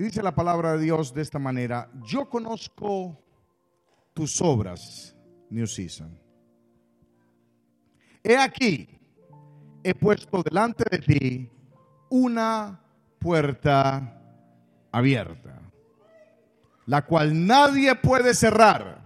Y 0.00 0.04
dice 0.04 0.22
la 0.22 0.34
palabra 0.34 0.72
de 0.72 0.84
Dios 0.84 1.12
de 1.12 1.20
esta 1.20 1.38
manera, 1.38 1.90
yo 2.02 2.26
conozco 2.26 3.22
tus 4.14 4.40
obras, 4.40 5.14
New 5.50 5.66
Season. 5.66 6.18
He 8.24 8.34
aquí, 8.34 8.98
he 9.84 9.94
puesto 9.94 10.42
delante 10.42 10.84
de 10.90 10.98
ti 11.00 11.50
una 12.08 12.80
puerta 13.18 14.22
abierta, 14.90 15.60
la 16.86 17.04
cual 17.04 17.46
nadie 17.46 17.94
puede 17.94 18.32
cerrar, 18.32 19.02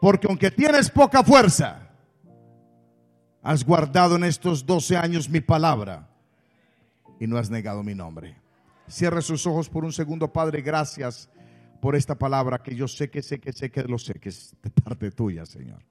porque 0.00 0.28
aunque 0.28 0.52
tienes 0.52 0.88
poca 0.88 1.24
fuerza, 1.24 1.90
has 3.42 3.64
guardado 3.64 4.14
en 4.14 4.22
estos 4.22 4.64
12 4.64 4.96
años 4.96 5.28
mi 5.28 5.40
palabra 5.40 6.08
y 7.18 7.26
no 7.26 7.36
has 7.36 7.50
negado 7.50 7.82
mi 7.82 7.96
nombre. 7.96 8.39
Cierre 8.90 9.22
sus 9.22 9.46
ojos 9.46 9.68
por 9.68 9.84
un 9.84 9.92
segundo, 9.92 10.32
Padre, 10.32 10.62
gracias 10.62 11.30
por 11.80 11.94
esta 11.94 12.18
palabra 12.18 12.60
que 12.60 12.74
yo 12.74 12.88
sé 12.88 13.08
que 13.08 13.22
sé 13.22 13.38
que 13.38 13.52
sé 13.52 13.70
que 13.70 13.84
lo 13.84 13.98
sé, 13.98 14.14
que 14.14 14.30
es 14.30 14.56
de 14.60 14.70
parte 14.70 15.12
tuya, 15.12 15.46
Señor. 15.46 15.84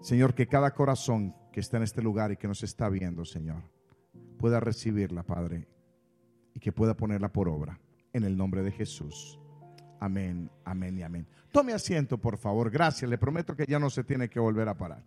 Señor, 0.00 0.34
que 0.34 0.48
cada 0.48 0.74
corazón 0.74 1.34
que 1.52 1.60
está 1.60 1.76
en 1.76 1.84
este 1.84 2.02
lugar 2.02 2.32
y 2.32 2.36
que 2.36 2.48
nos 2.48 2.64
está 2.64 2.88
viendo, 2.88 3.24
Señor, 3.24 3.62
pueda 4.36 4.58
recibirla, 4.58 5.22
Padre, 5.22 5.68
y 6.54 6.60
que 6.60 6.72
pueda 6.72 6.96
ponerla 6.96 7.32
por 7.32 7.48
obra. 7.48 7.78
En 8.12 8.24
el 8.24 8.36
nombre 8.36 8.62
de 8.62 8.72
Jesús. 8.72 9.38
Amén, 10.00 10.50
amén 10.64 10.98
y 10.98 11.02
amén. 11.04 11.26
Tome 11.52 11.72
asiento, 11.72 12.18
por 12.18 12.36
favor. 12.36 12.68
Gracias. 12.68 13.08
Le 13.08 13.16
prometo 13.16 13.54
que 13.54 13.64
ya 13.64 13.78
no 13.78 13.90
se 13.90 14.02
tiene 14.02 14.28
que 14.28 14.40
volver 14.40 14.68
a 14.68 14.76
parar. 14.76 15.04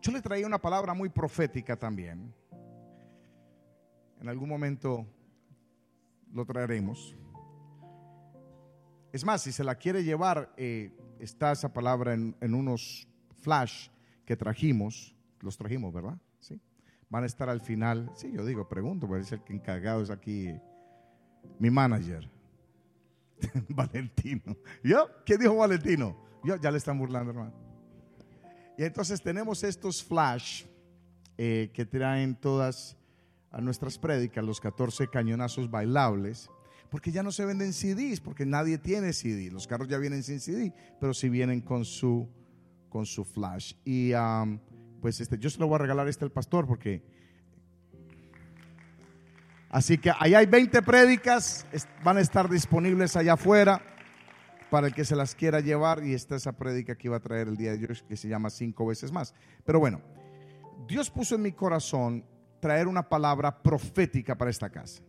Yo 0.00 0.12
le 0.12 0.22
traía 0.22 0.46
una 0.46 0.58
palabra 0.58 0.94
muy 0.94 1.10
profética 1.10 1.76
también. 1.76 2.32
En 4.20 4.28
algún 4.28 4.48
momento 4.48 5.06
lo 6.32 6.44
traeremos. 6.44 7.16
Es 9.12 9.24
más, 9.24 9.42
si 9.42 9.50
se 9.50 9.64
la 9.64 9.74
quiere 9.74 10.04
llevar, 10.04 10.52
eh, 10.56 10.92
está 11.18 11.52
esa 11.52 11.72
palabra 11.72 12.14
en, 12.14 12.54
unos 12.54 13.08
flash 13.40 13.88
que 14.24 14.36
trajimos. 14.36 15.16
Los 15.40 15.56
trajimos, 15.56 15.92
¿verdad? 15.92 16.18
Sí. 16.38 16.60
Van 17.08 17.24
a 17.24 17.26
estar 17.26 17.48
al 17.48 17.60
final. 17.60 18.10
Sí, 18.14 18.30
yo 18.30 18.44
digo, 18.44 18.68
pregunto, 18.68 19.08
porque 19.08 19.22
es 19.22 19.32
el 19.32 19.42
que 19.42 19.54
encargado 19.54 20.02
es 20.02 20.10
aquí 20.10 20.54
mi 21.58 21.70
manager, 21.70 22.30
Valentino. 23.70 24.56
¿Yo? 24.84 25.08
¿Qué 25.24 25.38
dijo 25.38 25.56
Valentino? 25.56 26.16
Yo, 26.44 26.56
ya 26.56 26.70
le 26.70 26.76
están 26.78 26.98
burlando, 26.98 27.30
hermano. 27.30 27.54
Y 28.76 28.84
entonces 28.84 29.20
tenemos 29.22 29.64
estos 29.64 30.04
flash 30.04 30.64
eh, 31.36 31.70
que 31.72 31.84
traen 31.84 32.34
todas 32.34 32.96
a 33.50 33.60
nuestras 33.60 33.98
prédicas, 33.98 34.44
los 34.44 34.60
14 34.60 35.08
cañonazos 35.08 35.70
bailables, 35.70 36.50
porque 36.90 37.12
ya 37.12 37.22
no 37.22 37.32
se 37.32 37.44
venden 37.44 37.72
CDs, 37.72 38.20
porque 38.20 38.46
nadie 38.46 38.78
tiene 38.78 39.12
CD. 39.12 39.50
Los 39.50 39.66
carros 39.66 39.88
ya 39.88 39.98
vienen 39.98 40.22
sin 40.22 40.40
CD, 40.40 40.72
pero 41.00 41.14
sí 41.14 41.28
vienen 41.28 41.60
con 41.60 41.84
su, 41.84 42.28
con 42.88 43.06
su 43.06 43.24
flash. 43.24 43.74
Y 43.84 44.12
pues 45.00 45.20
este, 45.20 45.38
yo 45.38 45.50
se 45.50 45.58
lo 45.58 45.66
voy 45.66 45.76
a 45.76 45.78
regalar 45.78 46.08
este 46.08 46.24
al 46.24 46.32
pastor, 46.32 46.66
porque... 46.66 47.02
Así 49.70 49.98
que 49.98 50.10
ahí 50.18 50.34
hay 50.34 50.46
20 50.46 50.82
prédicas, 50.82 51.64
van 52.02 52.16
a 52.16 52.20
estar 52.20 52.50
disponibles 52.50 53.14
allá 53.14 53.34
afuera 53.34 53.80
para 54.68 54.88
el 54.88 54.94
que 54.94 55.04
se 55.04 55.14
las 55.14 55.36
quiera 55.36 55.60
llevar. 55.60 56.04
Y 56.04 56.12
esta 56.12 56.34
es 56.34 56.42
esa 56.42 56.52
prédica 56.56 56.96
que 56.96 57.06
iba 57.06 57.16
a 57.16 57.20
traer 57.20 57.46
el 57.46 57.56
día 57.56 57.76
de 57.76 57.86
hoy, 57.86 57.98
que 58.08 58.16
se 58.16 58.28
llama 58.28 58.50
cinco 58.50 58.86
veces 58.86 59.12
más. 59.12 59.32
Pero 59.64 59.78
bueno, 59.78 60.00
Dios 60.88 61.08
puso 61.08 61.36
en 61.36 61.42
mi 61.42 61.52
corazón 61.52 62.24
traer 62.60 62.86
una 62.86 63.08
palabra 63.08 63.62
profética 63.62 64.36
para 64.36 64.50
esta 64.50 64.70
casa. 64.70 65.02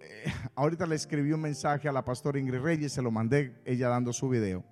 Eh, 0.00 0.32
ahorita 0.54 0.86
le 0.86 0.96
escribí 0.96 1.32
un 1.32 1.40
mensaje 1.40 1.88
a 1.88 1.92
la 1.92 2.04
pastora 2.04 2.38
Ingrid 2.38 2.60
Reyes, 2.60 2.92
se 2.92 3.02
lo 3.02 3.10
mandé 3.10 3.60
ella 3.64 3.88
dando 3.88 4.12
su 4.12 4.28
video. 4.28 4.64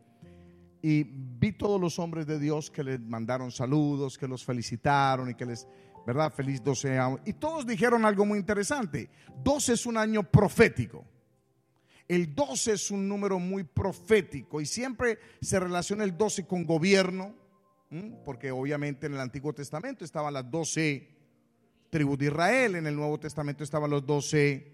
Y 0.82 1.04
vi 1.04 1.52
todos 1.52 1.80
los 1.80 1.98
hombres 1.98 2.26
de 2.26 2.38
Dios 2.38 2.70
que 2.70 2.82
le 2.82 2.98
mandaron 2.98 3.50
saludos, 3.50 4.16
que 4.16 4.26
los 4.26 4.44
felicitaron 4.44 5.28
y 5.30 5.34
que 5.34 5.44
les, 5.44 5.68
¿verdad? 6.06 6.32
Feliz 6.32 6.62
12 6.62 6.98
años. 6.98 7.20
Y 7.26 7.34
todos 7.34 7.66
dijeron 7.66 8.04
algo 8.04 8.24
muy 8.24 8.38
interesante. 8.38 9.10
12 9.44 9.74
es 9.74 9.86
un 9.86 9.98
año 9.98 10.22
profético. 10.22 11.04
El 12.08 12.34
12 12.34 12.72
es 12.72 12.90
un 12.90 13.06
número 13.06 13.38
muy 13.38 13.62
profético 13.62 14.60
y 14.60 14.66
siempre 14.66 15.18
se 15.40 15.60
relaciona 15.60 16.02
el 16.02 16.16
12 16.16 16.44
con 16.44 16.64
gobierno, 16.64 17.36
porque 18.24 18.50
obviamente 18.50 19.06
en 19.06 19.14
el 19.14 19.20
Antiguo 19.20 19.52
Testamento 19.52 20.04
estaban 20.04 20.32
las 20.32 20.48
12 20.50 21.08
tribus 21.90 22.18
de 22.18 22.26
Israel, 22.26 22.76
en 22.76 22.86
el 22.86 22.94
Nuevo 22.94 23.18
Testamento 23.18 23.64
estaban 23.64 23.90
los 23.90 24.06
12 24.06 24.72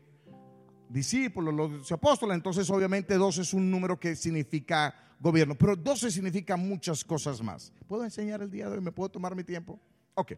discípulos, 0.88 1.54
los 1.54 1.70
12 1.78 1.94
apóstoles, 1.94 2.34
entonces 2.36 2.68
obviamente 2.70 3.14
12 3.14 3.42
es 3.42 3.54
un 3.54 3.70
número 3.70 3.98
que 3.98 4.14
significa 4.14 4.94
gobierno, 5.18 5.54
pero 5.54 5.74
12 5.74 6.10
significa 6.10 6.56
muchas 6.56 7.04
cosas 7.04 7.42
más. 7.42 7.72
¿Puedo 7.88 8.04
enseñar 8.04 8.42
el 8.42 8.50
día 8.50 8.68
de 8.68 8.76
hoy? 8.76 8.82
¿Me 8.82 8.92
puedo 8.92 9.08
tomar 9.08 9.34
mi 9.34 9.44
tiempo? 9.44 9.80
Ok. 10.14 10.32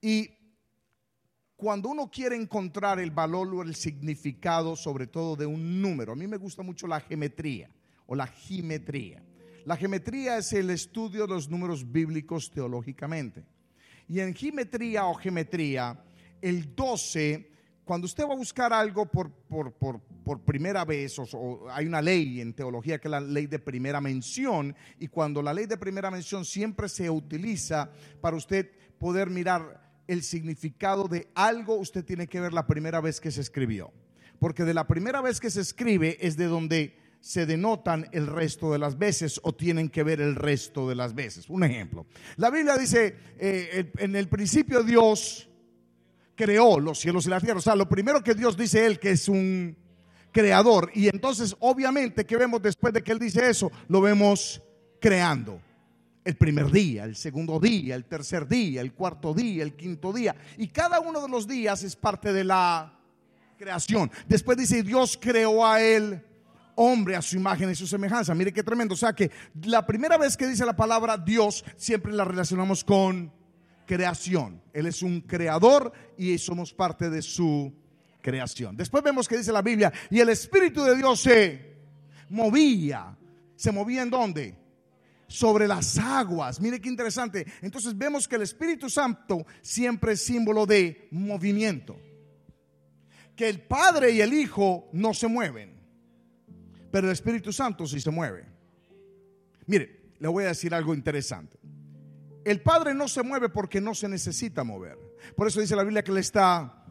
Y 0.00 0.30
cuando 1.56 1.88
uno 1.88 2.10
quiere 2.10 2.36
encontrar 2.36 2.98
el 3.00 3.10
valor 3.10 3.48
o 3.54 3.62
el 3.62 3.74
significado, 3.74 4.76
sobre 4.76 5.06
todo 5.06 5.36
de 5.36 5.46
un 5.46 5.80
número, 5.82 6.12
a 6.12 6.16
mí 6.16 6.26
me 6.26 6.36
gusta 6.36 6.62
mucho 6.62 6.86
la 6.86 7.00
geometría 7.00 7.70
o 8.06 8.14
la 8.14 8.26
geometría. 8.26 9.22
La 9.64 9.76
geometría 9.76 10.38
es 10.38 10.52
el 10.52 10.70
estudio 10.70 11.22
de 11.22 11.34
los 11.34 11.48
números 11.48 11.90
bíblicos 11.90 12.50
teológicamente. 12.50 13.44
Y 14.08 14.18
en 14.18 14.34
geometría 14.34 15.06
o 15.06 15.14
geometría, 15.14 16.02
el 16.40 16.74
12, 16.74 17.48
cuando 17.84 18.06
usted 18.06 18.26
va 18.26 18.32
a 18.32 18.36
buscar 18.36 18.72
algo 18.72 19.06
por, 19.06 19.30
por, 19.30 20.40
primera 20.44 20.84
vez, 20.84 21.16
o, 21.18 21.68
hay 21.70 21.86
una 21.86 22.02
ley 22.02 22.40
en 22.40 22.54
teología 22.54 22.98
que 22.98 23.06
es 23.06 23.12
la 23.12 23.20
ley 23.20 23.46
de 23.46 23.60
primera 23.60 24.00
mención, 24.00 24.74
y 24.98 25.06
cuando 25.06 25.40
la 25.42 25.54
ley 25.54 25.66
de 25.66 25.76
primera 25.76 26.10
mención 26.10 26.44
siempre 26.44 26.88
se 26.88 27.08
utiliza 27.08 27.88
para 28.20 28.36
usted 28.36 28.68
poder 28.98 29.30
mirar 29.30 29.92
el 30.08 30.24
significado 30.24 31.06
de 31.06 31.28
algo, 31.36 31.76
usted 31.76 32.04
tiene 32.04 32.26
que 32.26 32.40
ver 32.40 32.52
la 32.52 32.66
primera 32.66 33.00
vez 33.00 33.20
que 33.20 33.30
se 33.30 33.40
escribió. 33.40 33.92
Porque 34.40 34.64
de 34.64 34.74
la 34.74 34.88
primera 34.88 35.20
vez 35.20 35.38
que 35.38 35.50
se 35.50 35.60
escribe 35.60 36.18
es 36.20 36.36
de 36.36 36.46
donde 36.46 37.01
se 37.22 37.46
denotan 37.46 38.08
el 38.10 38.26
resto 38.26 38.72
de 38.72 38.80
las 38.80 38.98
veces 38.98 39.40
o 39.44 39.54
tienen 39.54 39.88
que 39.88 40.02
ver 40.02 40.20
el 40.20 40.34
resto 40.34 40.88
de 40.88 40.96
las 40.96 41.14
veces. 41.14 41.48
Un 41.48 41.62
ejemplo. 41.62 42.04
La 42.36 42.50
Biblia 42.50 42.76
dice, 42.76 43.16
eh, 43.38 43.92
en 43.98 44.16
el 44.16 44.28
principio 44.28 44.82
Dios 44.82 45.48
creó 46.34 46.80
los 46.80 46.98
cielos 46.98 47.24
y 47.26 47.30
la 47.30 47.40
tierra. 47.40 47.60
O 47.60 47.62
sea, 47.62 47.76
lo 47.76 47.88
primero 47.88 48.24
que 48.24 48.34
Dios 48.34 48.56
dice 48.56 48.84
Él 48.84 48.98
que 48.98 49.12
es 49.12 49.28
un 49.28 49.76
creador. 50.32 50.90
Y 50.94 51.06
entonces, 51.06 51.54
obviamente, 51.60 52.26
que 52.26 52.36
vemos 52.36 52.60
después 52.60 52.92
de 52.92 53.02
que 53.02 53.12
Él 53.12 53.20
dice 53.20 53.48
eso? 53.48 53.70
Lo 53.86 54.00
vemos 54.00 54.60
creando. 55.00 55.60
El 56.24 56.36
primer 56.36 56.72
día, 56.72 57.04
el 57.04 57.14
segundo 57.14 57.60
día, 57.60 57.94
el 57.94 58.04
tercer 58.04 58.48
día, 58.48 58.80
el 58.80 58.94
cuarto 58.94 59.32
día, 59.32 59.62
el 59.62 59.74
quinto 59.74 60.12
día. 60.12 60.34
Y 60.58 60.68
cada 60.68 60.98
uno 60.98 61.22
de 61.22 61.28
los 61.28 61.46
días 61.46 61.84
es 61.84 61.94
parte 61.94 62.32
de 62.32 62.42
la 62.42 62.98
creación. 63.56 64.10
Después 64.26 64.58
dice, 64.58 64.82
Dios 64.82 65.16
creó 65.20 65.64
a 65.64 65.80
Él 65.80 66.24
hombre 66.76 67.16
a 67.16 67.22
su 67.22 67.36
imagen 67.36 67.70
y 67.70 67.74
su 67.74 67.86
semejanza. 67.86 68.34
Mire 68.34 68.52
qué 68.52 68.62
tremendo. 68.62 68.94
O 68.94 68.96
sea 68.96 69.12
que 69.12 69.30
la 69.64 69.86
primera 69.86 70.16
vez 70.16 70.36
que 70.36 70.46
dice 70.46 70.64
la 70.64 70.76
palabra 70.76 71.16
Dios, 71.16 71.64
siempre 71.76 72.12
la 72.12 72.24
relacionamos 72.24 72.84
con 72.84 73.32
creación. 73.86 74.62
Él 74.72 74.86
es 74.86 75.02
un 75.02 75.20
creador 75.20 75.92
y 76.16 76.38
somos 76.38 76.72
parte 76.72 77.10
de 77.10 77.22
su 77.22 77.72
creación. 78.20 78.76
Después 78.76 79.02
vemos 79.02 79.28
que 79.28 79.36
dice 79.36 79.52
la 79.52 79.62
Biblia, 79.62 79.92
y 80.10 80.20
el 80.20 80.28
Espíritu 80.28 80.82
de 80.84 80.96
Dios 80.96 81.20
se 81.20 81.76
movía. 82.30 83.16
¿Se 83.56 83.72
movía 83.72 84.02
en 84.02 84.10
dónde? 84.10 84.58
Sobre 85.26 85.66
las 85.66 85.98
aguas. 85.98 86.60
Mire 86.60 86.80
qué 86.80 86.88
interesante. 86.88 87.46
Entonces 87.60 87.96
vemos 87.96 88.26
que 88.26 88.36
el 88.36 88.42
Espíritu 88.42 88.88
Santo 88.88 89.46
siempre 89.60 90.12
es 90.12 90.24
símbolo 90.24 90.66
de 90.66 91.08
movimiento. 91.10 91.96
Que 93.36 93.48
el 93.48 93.62
Padre 93.62 94.12
y 94.12 94.20
el 94.20 94.32
Hijo 94.34 94.88
no 94.92 95.14
se 95.14 95.26
mueven 95.26 95.71
pero 96.92 97.08
el 97.08 97.12
Espíritu 97.14 97.52
Santo 97.52 97.86
sí 97.86 98.00
se 98.00 98.10
mueve. 98.10 98.44
Mire, 99.66 100.12
le 100.18 100.28
voy 100.28 100.44
a 100.44 100.48
decir 100.48 100.74
algo 100.74 100.94
interesante. 100.94 101.58
El 102.44 102.60
Padre 102.60 102.94
no 102.94 103.08
se 103.08 103.22
mueve 103.22 103.48
porque 103.48 103.80
no 103.80 103.94
se 103.94 104.08
necesita 104.08 104.62
mover. 104.62 104.98
Por 105.34 105.48
eso 105.48 105.60
dice 105.60 105.74
la 105.74 105.84
Biblia 105.84 106.04
que 106.04 106.10
Él 106.10 106.18
está 106.18 106.84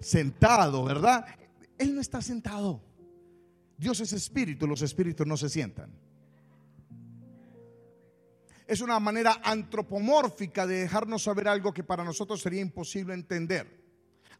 sentado, 0.00 0.84
¿verdad? 0.84 1.24
Él 1.78 1.94
no 1.94 2.00
está 2.00 2.20
sentado. 2.20 2.82
Dios 3.78 4.00
es 4.00 4.12
espíritu, 4.12 4.66
los 4.66 4.82
espíritus 4.82 5.26
no 5.26 5.36
se 5.36 5.48
sientan. 5.48 5.90
Es 8.66 8.80
una 8.80 9.00
manera 9.00 9.40
antropomórfica 9.42 10.66
de 10.66 10.80
dejarnos 10.80 11.22
saber 11.22 11.48
algo 11.48 11.72
que 11.72 11.84
para 11.84 12.04
nosotros 12.04 12.40
sería 12.42 12.60
imposible 12.60 13.14
entender. 13.14 13.82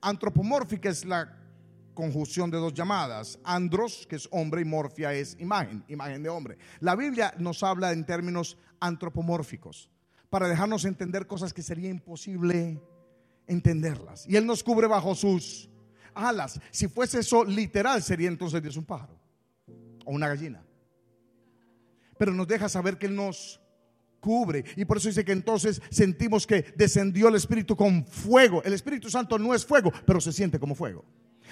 Antropomórfica 0.01 0.91
es 0.91 1.05
la 1.05 1.42
conjunción 1.95 2.51
de 2.51 2.59
dos 2.59 2.75
llamadas. 2.75 3.39
Andros, 3.45 4.07
que 4.09 4.17
es 4.17 4.29
hombre, 4.31 4.63
y 4.63 4.65
morfia 4.65 5.13
es 5.13 5.37
imagen, 5.39 5.85
imagen 5.89 6.23
de 6.23 6.29
hombre. 6.29 6.59
La 6.81 6.97
Biblia 6.97 7.35
nos 7.39 7.63
habla 7.63 7.93
en 7.93 8.05
términos 8.05 8.57
antropomórficos 8.81 9.91
para 10.31 10.49
dejarnos 10.49 10.85
entender 10.85 11.27
cosas 11.27 11.53
que 11.53 11.63
sería 11.63 11.91
imposible 11.91 12.81
entenderlas. 13.47 14.27
Y 14.27 14.37
Él 14.37 14.47
nos 14.47 14.63
cubre 14.63 14.87
bajo 14.87 15.15
sus 15.15 15.69
alas. 16.15 16.61
Si 16.71 16.89
fuese 16.89 17.21
eso 17.21 17.45
literal, 17.45 18.03
sería 18.03 18.29
entonces 18.29 18.63
Dios 18.63 18.77
un 18.77 18.85
pájaro 18.85 19.19
o 20.05 20.13
una 20.13 20.29
gallina. 20.29 20.65
Pero 22.19 22.33
nos 22.33 22.49
deja 22.49 22.69
saber 22.69 22.99
que 22.99 23.07
Él 23.07 23.17
nos 23.17 23.61
cubre. 24.21 24.65
Y 24.77 24.85
por 24.85 24.97
eso 24.97 25.09
dice 25.09 25.25
que 25.25 25.33
entonces 25.33 25.83
sentimos 25.91 26.47
que 26.47 26.65
descendió 26.77 27.29
el 27.29 27.35
Espíritu 27.35 27.77
con 27.77 28.07
fuego. 28.07 28.63
El 28.63 28.73
Espíritu 28.73 29.11
Santo 29.11 29.39
no 29.39 29.55
es 29.55 29.67
fuego, 29.67 29.93
pero 30.07 30.21
se 30.21 30.33
siente 30.33 30.59
como 30.59 30.75
fuego. 30.75 31.05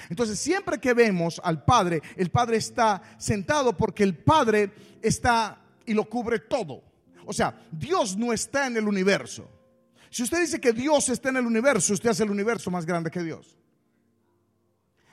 Entonces 0.08 0.38
siempre 0.38 0.79
que 0.79 0.94
vemos 0.94 1.41
al 1.44 1.64
Padre, 1.64 2.02
el 2.17 2.31
Padre 2.31 2.56
está 2.56 3.02
sentado 3.19 3.76
porque 3.76 4.02
el 4.02 4.17
Padre 4.17 4.70
está 5.02 5.61
y 5.87 5.94
lo 5.94 6.08
cubre 6.08 6.41
todo. 6.41 6.82
O 7.26 7.32
sea, 7.32 7.55
Dios 7.70 8.17
no 8.17 8.32
está 8.32 8.67
en 8.67 8.76
el 8.76 8.88
universo. 8.88 9.49
Si 10.11 10.23
usted 10.23 10.41
dice 10.41 10.61
que 10.61 10.73
Dios 10.73 11.08
está 11.08 11.29
en 11.29 11.37
el 11.37 11.47
universo, 11.47 11.93
usted 11.93 12.11
hace 12.11 12.25
el 12.25 12.31
universo 12.31 12.70
más 12.70 12.85
grande 12.85 13.11
que 13.11 13.23
Dios. 13.23 13.56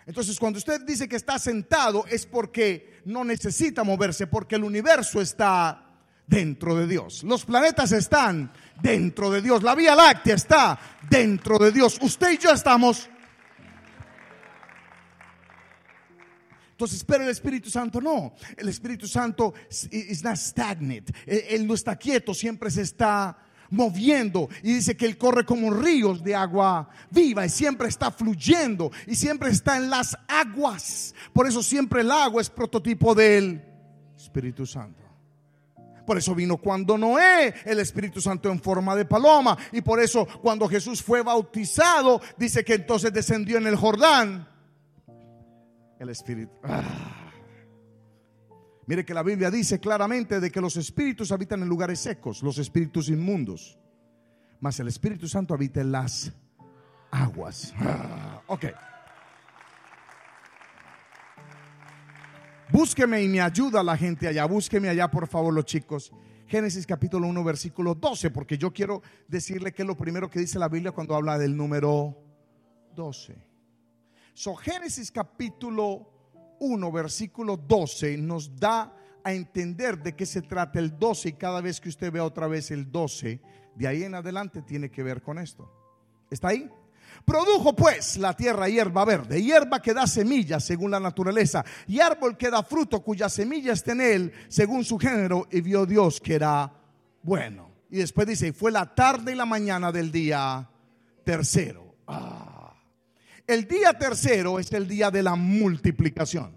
Entonces, 0.08 0.40
cuando 0.40 0.58
usted 0.58 0.82
dice 0.82 1.08
que 1.08 1.18
está 1.18 1.38
sentado 1.38 2.06
es 2.08 2.26
porque 2.26 3.02
no 3.06 3.26
necesita 3.26 3.84
moverse, 3.84 4.26
porque 4.26 4.56
el 4.56 4.64
universo 4.64 5.22
está 5.22 5.88
dentro 6.26 6.76
de 6.76 6.88
Dios. 6.88 7.24
Los 7.24 7.46
planetas 7.46 7.92
están 7.92 8.52
dentro 8.82 9.30
de 9.30 9.42
Dios. 9.42 9.64
La 9.64 9.76
Vía 9.76 9.96
Láctea 9.96 10.36
está 10.36 10.80
dentro 11.10 11.58
de 11.58 11.72
Dios. 11.72 11.98
Usted 12.02 12.32
y 12.32 12.38
yo 12.38 12.52
estamos. 12.52 13.10
Entonces, 16.78 17.04
pero 17.04 17.24
el 17.24 17.32
Espíritu 17.32 17.72
Santo 17.72 18.00
no. 18.00 18.36
El 18.56 18.70
Espíritu 18.70 19.08
Santo 19.08 19.52
is 19.90 20.24
stagnant. 20.36 21.10
Él 21.26 21.66
no 21.66 21.74
está 21.74 21.96
quieto, 21.96 22.36
siempre 22.36 22.70
se 22.70 22.84
está 22.84 23.36
moviendo 23.72 24.48
y 24.62 24.74
dice 24.74 24.96
que 24.96 25.08
Él 25.08 25.18
corre 25.18 25.44
como 25.44 25.72
ríos 25.72 26.24
de 26.24 26.36
agua 26.36 26.88
viva 27.10 27.48
y 27.48 27.50
siempre 27.50 27.88
está 27.88 28.12
fluyendo 28.12 28.92
y 29.08 29.16
siempre 29.16 29.50
está 29.50 29.78
en 29.78 29.90
las 29.90 30.16
aguas. 30.28 31.16
Por 31.34 31.48
eso 31.48 31.64
siempre 31.64 32.02
el 32.02 32.12
agua 32.12 32.44
es 32.44 32.50
prototipo 32.52 33.16
del 33.16 33.60
Espíritu 34.16 34.68
Santo. 34.68 35.04
Por 36.06 36.20
eso 36.20 36.36
vino 36.36 36.58
cuando 36.58 36.96
Noé, 36.96 37.56
el 37.66 37.80
Espíritu 37.80 38.22
Santo 38.22 38.52
en 38.52 38.62
forma 38.62 38.96
de 38.96 39.06
paloma. 39.06 39.58
Y 39.72 39.82
por 39.82 40.00
eso 40.00 40.28
cuando 40.44 40.68
Jesús 40.68 41.02
fue 41.02 41.24
bautizado, 41.24 42.22
dice 42.38 42.64
que 42.64 42.76
entonces 42.76 43.12
descendió 43.12 43.58
en 43.58 43.66
el 43.66 43.76
Jordán. 43.76 44.48
El 46.00 46.10
Espíritu. 46.10 46.52
Ah. 46.64 47.32
Mire 48.88 49.04
que 49.04 49.14
la 49.14 49.24
Biblia 49.24 49.52
dice 49.52 49.80
claramente 49.80 50.40
de 50.40 50.50
que 50.50 50.62
los 50.62 50.78
espíritus 50.78 51.34
habitan 51.34 51.62
en 51.62 51.68
lugares 51.68 52.00
secos, 52.00 52.42
los 52.42 52.58
espíritus 52.58 53.10
inmundos. 53.10 53.78
Mas 54.62 54.80
el 54.80 54.88
Espíritu 54.88 55.28
Santo 55.28 55.54
habita 55.54 55.82
en 55.82 55.92
las 55.92 56.32
aguas. 57.12 57.74
Ah, 57.78 58.42
ok. 58.48 58.66
Búsqueme 62.72 63.22
y 63.22 63.28
me 63.28 63.42
ayuda 63.42 63.84
la 63.84 63.98
gente 63.98 64.28
allá. 64.28 64.46
Búsqueme 64.46 64.88
allá, 64.88 65.10
por 65.12 65.28
favor, 65.28 65.54
los 65.54 65.66
chicos. 65.66 66.14
Génesis 66.48 66.88
capítulo 66.88 67.28
1, 67.28 67.44
versículo 67.44 67.94
12, 67.94 68.32
porque 68.32 68.58
yo 68.58 68.72
quiero 68.72 69.02
decirle 69.28 69.74
que 69.74 69.82
es 69.82 69.88
lo 69.88 69.98
primero 69.98 70.30
que 70.30 70.40
dice 70.40 70.58
la 70.60 70.70
Biblia 70.70 70.94
cuando 70.94 71.14
habla 71.14 71.38
del 71.38 71.58
número 71.58 72.18
12. 72.96 73.47
So, 74.38 74.54
Génesis 74.54 75.12
capítulo 75.12 76.12
1, 76.60 76.92
versículo 76.92 77.58
12, 77.58 78.18
nos 78.18 78.56
da 78.56 78.94
a 79.24 79.34
entender 79.34 79.98
de 79.98 80.16
qué 80.16 80.28
se 80.28 80.44
trata 80.44 80.78
el 80.78 81.00
12 81.00 81.30
y 81.30 81.34
cada 81.34 81.60
vez 81.60 81.82
que 81.82 81.90
usted 81.90 82.12
vea 82.12 82.24
otra 82.24 82.46
vez 82.46 82.70
el 82.70 82.92
12, 82.92 83.42
de 83.74 83.88
ahí 83.88 84.04
en 84.04 84.14
adelante 84.14 84.62
tiene 84.62 84.92
que 84.92 85.02
ver 85.02 85.24
con 85.24 85.40
esto. 85.40 85.74
¿Está 86.30 86.50
ahí? 86.50 86.70
Produjo 87.26 87.76
pues 87.76 88.18
la 88.18 88.36
tierra 88.36 88.70
hierba 88.70 89.06
verde, 89.06 89.42
hierba 89.42 89.82
que 89.82 89.96
da 89.96 90.06
semillas 90.06 90.64
según 90.64 90.92
la 90.92 91.00
naturaleza, 91.00 91.66
y 91.88 92.00
árbol 92.00 92.38
que 92.38 92.52
da 92.52 92.62
fruto 92.62 93.02
cuya 93.02 93.30
semilla 93.30 93.74
está 93.74 93.94
en 93.94 94.02
él 94.02 94.34
según 94.50 94.86
su 94.86 95.00
género, 95.00 95.48
y 95.50 95.62
vio 95.62 95.88
Dios 95.88 96.22
que 96.22 96.36
era 96.36 96.72
bueno. 97.24 97.72
Y 97.90 97.98
después 97.98 98.28
dice, 98.28 98.50
y 98.50 98.52
fue 98.52 98.72
la 98.72 98.94
tarde 98.94 99.32
y 99.32 99.36
la 99.36 99.48
mañana 99.48 99.92
del 99.92 100.12
día 100.12 100.70
tercero. 101.24 101.96
Ah. 102.06 102.57
El 103.48 103.66
día 103.66 103.94
tercero 103.94 104.60
es 104.60 104.72
el 104.74 104.88
día 104.88 105.10
de 105.10 105.24
la 105.24 105.34
multiplicación. 105.36 106.52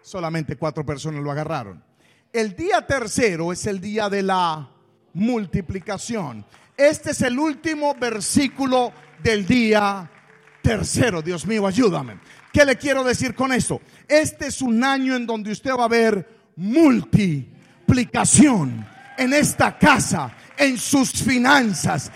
Solamente 0.00 0.56
cuatro 0.56 0.86
personas 0.86 1.22
lo 1.22 1.30
agarraron. 1.30 1.84
El 2.32 2.56
día 2.56 2.86
tercero 2.86 3.52
es 3.52 3.66
el 3.66 3.78
día 3.78 4.08
de 4.08 4.22
la 4.22 4.70
multiplicación. 5.12 6.46
Este 6.74 7.10
es 7.10 7.20
el 7.20 7.38
último 7.38 7.94
versículo 7.94 8.94
del 9.22 9.46
día 9.46 10.10
tercero. 10.62 11.20
Dios 11.20 11.46
mío, 11.46 11.66
ayúdame. 11.66 12.18
¿Qué 12.52 12.64
le 12.64 12.76
quiero 12.76 13.04
decir 13.04 13.34
con 13.34 13.52
esto? 13.52 13.82
Este 14.08 14.46
es 14.46 14.62
un 14.62 14.82
año 14.82 15.14
en 15.16 15.26
donde 15.26 15.52
usted 15.52 15.72
va 15.72 15.84
a 15.84 15.88
ver 15.88 16.26
multiplicación 16.56 18.86
en 19.18 19.32
esta 19.32 19.78
casa, 19.78 20.34
en 20.56 20.78
sus 20.78 21.12
finanzas, 21.12 22.10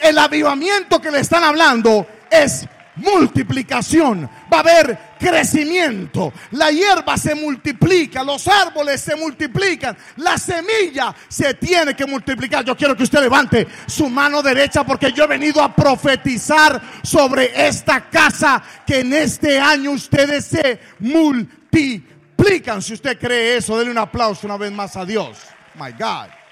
el 0.00 0.18
avivamiento 0.18 1.00
que 1.00 1.10
le 1.10 1.20
están 1.20 1.44
hablando 1.44 2.06
es 2.30 2.66
multiplicación. 2.96 4.28
Va 4.52 4.58
a 4.58 4.60
haber 4.60 4.98
crecimiento. 5.18 6.32
La 6.52 6.70
hierba 6.70 7.16
se 7.16 7.34
multiplica, 7.34 8.22
los 8.22 8.46
árboles 8.46 9.00
se 9.00 9.16
multiplican, 9.16 9.96
la 10.16 10.38
semilla 10.38 11.14
se 11.28 11.54
tiene 11.54 11.94
que 11.94 12.06
multiplicar. 12.06 12.64
Yo 12.64 12.76
quiero 12.76 12.96
que 12.96 13.04
usted 13.04 13.20
levante 13.20 13.66
su 13.86 14.08
mano 14.08 14.42
derecha 14.42 14.84
porque 14.84 15.12
yo 15.12 15.24
he 15.24 15.28
venido 15.28 15.62
a 15.62 15.74
profetizar 15.74 16.80
sobre 17.02 17.66
esta 17.66 18.08
casa 18.08 18.62
que 18.86 19.00
en 19.00 19.12
este 19.12 19.58
año 19.58 19.92
ustedes 19.92 20.44
se 20.44 20.80
multiplican. 21.00 22.82
Si 22.82 22.94
usted 22.94 23.18
cree 23.18 23.56
eso, 23.56 23.78
denle 23.78 23.92
un 23.92 23.98
aplauso 23.98 24.46
una 24.46 24.56
vez 24.56 24.72
más 24.72 24.96
a 24.96 25.04
Dios. 25.04 25.38
My 25.74 25.90
God. 25.92 26.43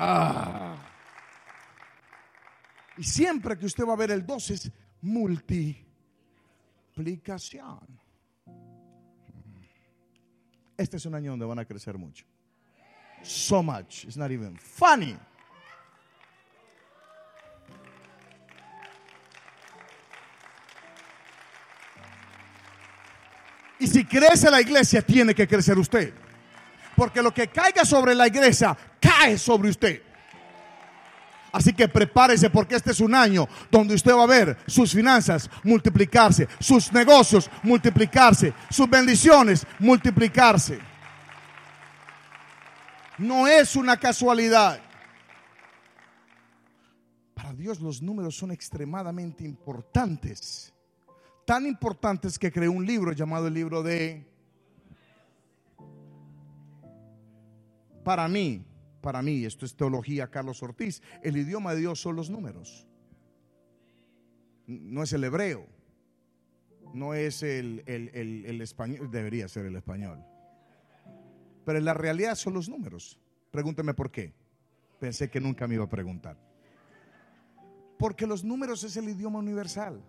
Ah. 0.00 0.76
Y 2.96 3.02
siempre 3.02 3.58
que 3.58 3.66
usted 3.66 3.84
va 3.84 3.94
a 3.94 3.96
ver 3.96 4.12
el 4.12 4.24
12 4.24 4.54
es 4.54 4.70
multiplicación. 5.00 7.98
Este 10.76 10.96
es 10.96 11.06
un 11.06 11.16
año 11.16 11.32
donde 11.32 11.46
van 11.46 11.58
a 11.58 11.64
crecer 11.64 11.98
mucho. 11.98 12.24
So 13.22 13.60
much. 13.62 14.04
It's 14.04 14.16
not 14.16 14.30
even 14.30 14.56
funny. 14.56 15.18
Y 23.80 23.88
si 23.88 24.04
crece 24.04 24.50
la 24.50 24.60
iglesia, 24.60 25.02
tiene 25.02 25.34
que 25.34 25.48
crecer 25.48 25.76
usted. 25.78 26.14
Porque 26.98 27.22
lo 27.22 27.32
que 27.32 27.46
caiga 27.46 27.84
sobre 27.84 28.12
la 28.12 28.26
iglesia 28.26 28.76
cae 29.00 29.38
sobre 29.38 29.68
usted. 29.68 30.02
Así 31.52 31.72
que 31.72 31.86
prepárese 31.86 32.50
porque 32.50 32.74
este 32.74 32.90
es 32.90 32.98
un 32.98 33.14
año 33.14 33.46
donde 33.70 33.94
usted 33.94 34.12
va 34.12 34.24
a 34.24 34.26
ver 34.26 34.58
sus 34.66 34.92
finanzas 34.92 35.48
multiplicarse, 35.62 36.48
sus 36.58 36.92
negocios 36.92 37.48
multiplicarse, 37.62 38.52
sus 38.68 38.90
bendiciones 38.90 39.64
multiplicarse. 39.78 40.80
No 43.16 43.46
es 43.46 43.76
una 43.76 43.96
casualidad. 43.96 44.80
Para 47.32 47.52
Dios 47.52 47.78
los 47.78 48.02
números 48.02 48.36
son 48.36 48.50
extremadamente 48.50 49.44
importantes. 49.44 50.74
Tan 51.46 51.64
importantes 51.64 52.40
que 52.40 52.50
creó 52.50 52.72
un 52.72 52.84
libro 52.84 53.12
llamado 53.12 53.46
el 53.46 53.54
libro 53.54 53.84
de 53.84 54.26
Para 58.08 58.26
mí, 58.26 58.64
para 59.02 59.20
mí, 59.20 59.44
esto 59.44 59.66
es 59.66 59.76
teología 59.76 60.30
Carlos 60.30 60.62
Ortiz, 60.62 61.02
el 61.22 61.36
idioma 61.36 61.74
de 61.74 61.80
Dios 61.80 62.00
son 62.00 62.16
los 62.16 62.30
números. 62.30 62.86
No 64.66 65.02
es 65.02 65.12
el 65.12 65.24
hebreo, 65.24 65.66
no 66.94 67.12
es 67.12 67.42
el, 67.42 67.82
el 67.84 68.60
español, 68.62 69.10
debería 69.10 69.46
ser 69.46 69.66
el 69.66 69.76
español. 69.76 70.24
Pero 71.66 71.78
en 71.78 71.84
la 71.84 71.92
realidad 71.92 72.34
son 72.36 72.54
los 72.54 72.70
números. 72.70 73.18
Pregúnteme 73.50 73.92
por 73.92 74.10
qué. 74.10 74.32
Pensé 74.98 75.28
que 75.28 75.38
nunca 75.38 75.68
me 75.68 75.74
iba 75.74 75.84
a 75.84 75.90
preguntar. 75.90 76.38
Porque 77.98 78.26
los 78.26 78.42
números 78.42 78.84
es 78.84 78.96
el 78.96 79.10
idioma 79.10 79.40
universal. 79.40 80.02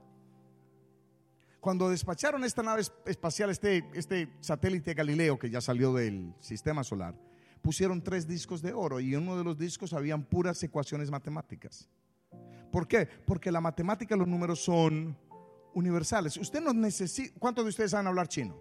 Cuando 1.60 1.89
despacharon 1.89 2.46
esta 2.46 2.63
nave 2.63 2.82
espacial, 3.06 3.50
este, 3.50 3.84
este 3.94 4.29
satélite 4.39 4.94
Galileo 4.94 5.38
que 5.38 5.50
ya 5.50 5.60
salió 5.60 5.94
del 5.94 6.34
sistema 6.39 6.86
solar, 6.86 7.13
pusieron 7.62 8.01
tres 8.01 8.28
discos 8.28 8.62
de 8.62 8.74
oro 8.74 9.00
y 9.00 9.13
en 9.13 9.22
uno 9.22 9.38
de 9.38 9.44
los 9.44 9.58
discos 9.58 9.94
habían 9.94 10.24
puras 10.24 10.62
ecuaciones 10.63 11.12
matemáticas. 11.12 11.89
¿Por 12.72 12.88
qué? 12.88 13.08
Porque 13.25 13.51
la 13.51 13.62
matemática 13.62 14.16
y 14.16 14.20
los 14.20 14.28
números 14.28 14.63
son 14.63 15.18
universales. 15.74 16.38
Usted 16.38 16.62
no 16.62 16.74
necesita. 16.74 17.38
¿Cuántos 17.39 17.66
de 17.66 17.70
ustedes 17.70 17.92
saben 17.92 18.08
hablar 18.08 18.28
chino? 18.28 18.56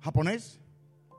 ¿Japonés? 0.00 0.60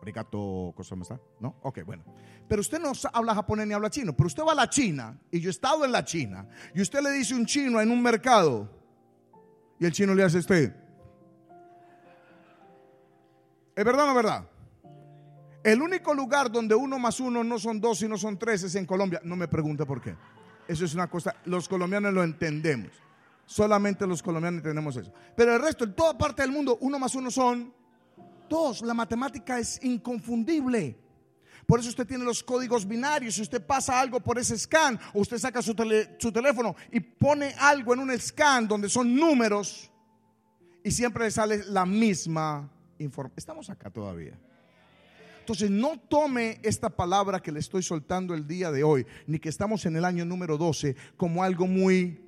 Arigato, 0.02 0.74
cosa 0.76 0.96
está? 1.02 1.20
¿No? 1.40 1.56
Ok, 1.64 1.80
bueno. 1.84 2.04
Pero 2.48 2.62
usted 2.62 2.80
no 2.80 2.92
habla 3.12 3.34
japonés 3.34 3.66
ni 3.66 3.74
habla 3.74 3.90
chino, 3.90 4.16
pero 4.16 4.28
usted 4.28 4.44
va 4.44 4.52
a 4.52 4.56
la 4.56 4.70
China, 4.70 5.20
y 5.32 5.40
yo 5.40 5.50
he 5.50 5.52
estado 5.52 5.84
en 5.84 5.92
la 5.92 6.06
China, 6.06 6.48
y 6.76 6.82
usted 6.82 7.02
le 7.02 7.12
dice 7.12 7.34
un 7.34 7.48
chino 7.48 7.82
en 7.82 7.90
un 7.90 8.04
mercado, 8.04 8.70
y 9.80 9.86
el 9.86 9.92
chino 9.92 10.14
le 10.14 10.24
hace 10.24 10.38
a 10.38 10.42
usted. 10.42 10.76
¿Es 13.76 13.84
verdad 13.84 14.04
o 14.04 14.06
no 14.06 14.12
es 14.12 14.16
verdad? 14.16 14.50
El 15.66 15.82
único 15.82 16.14
lugar 16.14 16.52
donde 16.52 16.76
uno 16.76 17.00
más 17.00 17.20
uno 17.20 17.44
no 17.44 17.58
son 17.58 17.82
dos, 17.82 17.98
sino 17.98 18.20
son 18.20 18.38
tres 18.38 18.62
es 18.62 18.76
en 18.76 18.86
Colombia. 18.86 19.20
No 19.24 19.36
me 19.36 19.48
pregunte 19.48 19.84
por 19.84 20.00
qué. 20.00 20.16
Eso 20.68 20.86
es 20.86 20.94
una 20.94 21.10
cosa, 21.10 21.36
los 21.46 21.68
colombianos 21.68 22.14
lo 22.14 22.24
entendemos. 22.24 22.92
Solamente 23.48 24.06
los 24.06 24.22
colombianos 24.22 24.60
entendemos 24.60 24.96
eso. 24.96 25.12
Pero 25.36 25.56
el 25.56 25.62
resto, 25.64 25.84
en 25.84 25.96
toda 25.96 26.16
parte 26.16 26.44
del 26.44 26.52
mundo, 26.52 26.78
uno 26.82 27.00
más 27.00 27.16
uno 27.16 27.32
son 27.32 27.74
dos. 28.48 28.84
La 28.84 28.94
matemática 28.94 29.58
es 29.58 29.84
inconfundible. 29.84 31.00
Por 31.66 31.80
eso 31.80 31.90
usted 31.90 32.06
tiene 32.06 32.24
los 32.24 32.44
códigos 32.44 32.88
binarios. 32.88 33.34
Si 33.34 33.42
usted 33.42 33.66
pasa 33.66 34.00
algo 34.00 34.20
por 34.20 34.38
ese 34.38 34.60
scan, 34.60 35.00
o 35.16 35.22
usted 35.22 35.40
saca 35.40 35.64
su, 35.64 35.74
su 36.20 36.32
teléfono 36.32 36.76
y 36.92 37.00
pone 37.00 37.56
algo 37.58 37.96
en 37.96 38.02
un 38.02 38.20
scan 38.20 38.68
donde 38.68 38.88
son 38.88 39.16
números, 39.16 39.92
y 40.84 40.92
siempre 40.92 41.24
le 41.24 41.32
sale 41.32 41.64
la 41.70 41.88
misma 41.88 42.70
información. 43.00 43.40
Estamos 43.40 43.68
acá 43.72 43.90
todavía. 43.90 44.38
Entonces 45.46 45.70
no 45.70 46.00
tome 46.00 46.60
esta 46.64 46.90
palabra 46.90 47.40
que 47.40 47.52
le 47.52 47.60
estoy 47.60 47.84
soltando 47.84 48.34
el 48.34 48.48
día 48.48 48.72
de 48.72 48.84
hoy, 48.84 49.06
ni 49.28 49.38
que 49.38 49.50
estamos 49.50 49.86
en 49.86 49.96
el 49.96 50.04
año 50.04 50.26
número 50.26 50.58
12, 50.58 50.96
como 51.18 51.44
algo 51.44 51.68
muy... 51.68 52.20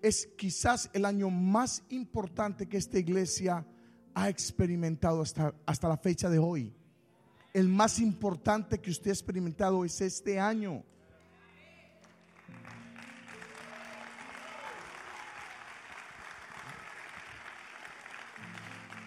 Es 0.00 0.28
quizás 0.38 0.88
el 0.92 1.04
año 1.04 1.30
más 1.30 1.82
importante 1.88 2.68
que 2.68 2.76
esta 2.76 3.00
iglesia 3.00 3.66
ha 4.14 4.28
experimentado 4.28 5.20
hasta, 5.20 5.52
hasta 5.66 5.88
la 5.88 5.96
fecha 5.96 6.30
de 6.30 6.38
hoy. 6.38 6.72
El 7.52 7.68
más 7.68 7.98
importante 7.98 8.78
que 8.78 8.92
usted 8.92 9.10
ha 9.10 9.14
experimentado 9.14 9.84
es 9.84 10.00
este 10.00 10.38
año. 10.38 10.84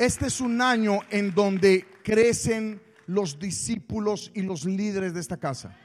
Este 0.02 0.26
es 0.26 0.42
un 0.42 0.60
año 0.62 1.02
en 1.12 1.32
donde 1.32 1.86
crecen 2.04 2.82
los 3.06 3.38
discípulos 3.38 4.32
y 4.34 4.42
los 4.42 4.66
líderes 4.66 5.14
de 5.14 5.20
esta 5.20 5.38
casa. 5.38 5.78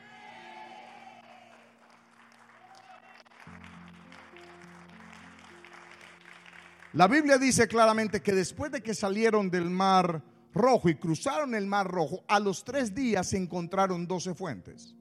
La 6.94 7.06
Biblia 7.08 7.36
dice 7.36 7.68
claramente 7.68 8.22
que 8.22 8.32
después 8.32 8.72
de 8.72 8.82
que 8.82 8.94
salieron 8.94 9.50
del 9.50 9.68
mar 9.68 10.22
rojo 10.54 10.88
y 10.88 10.94
cruzaron 10.94 11.54
el 11.54 11.66
mar 11.66 11.86
rojo, 11.86 12.24
a 12.26 12.40
los 12.40 12.64
tres 12.64 12.94
días 12.94 13.28
se 13.28 13.36
encontraron 13.36 14.06
doce 14.06 14.34
fuentes. 14.34 14.96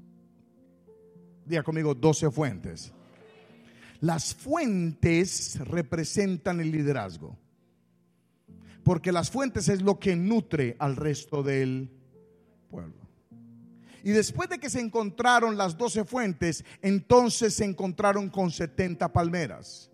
Diga 1.45 1.63
conmigo, 1.63 1.95
doce 1.95 2.29
fuentes. 2.29 2.91
Las 4.01 4.35
fuentes 4.35 5.57
representan 5.63 6.59
el 6.59 6.69
liderazgo 6.69 7.44
porque 8.85 9.11
las 9.11 9.31
fuentes 9.31 9.67
es 9.67 9.81
lo 9.81 9.99
que 9.99 10.15
nutre 10.15 10.75
al 10.77 10.95
resto 10.95 11.41
del 11.41 11.89
pueblo. 12.69 13.01
Y 14.03 14.11
después 14.11 14.47
de 14.47 14.59
que 14.59 14.69
se 14.69 14.79
encontraron 14.79 15.57
las 15.57 15.75
doce 15.75 16.05
fuentes, 16.05 16.63
entonces 16.83 17.55
se 17.55 17.65
encontraron 17.65 18.29
con 18.29 18.51
70 18.51 19.11
palmeras. 19.11 19.89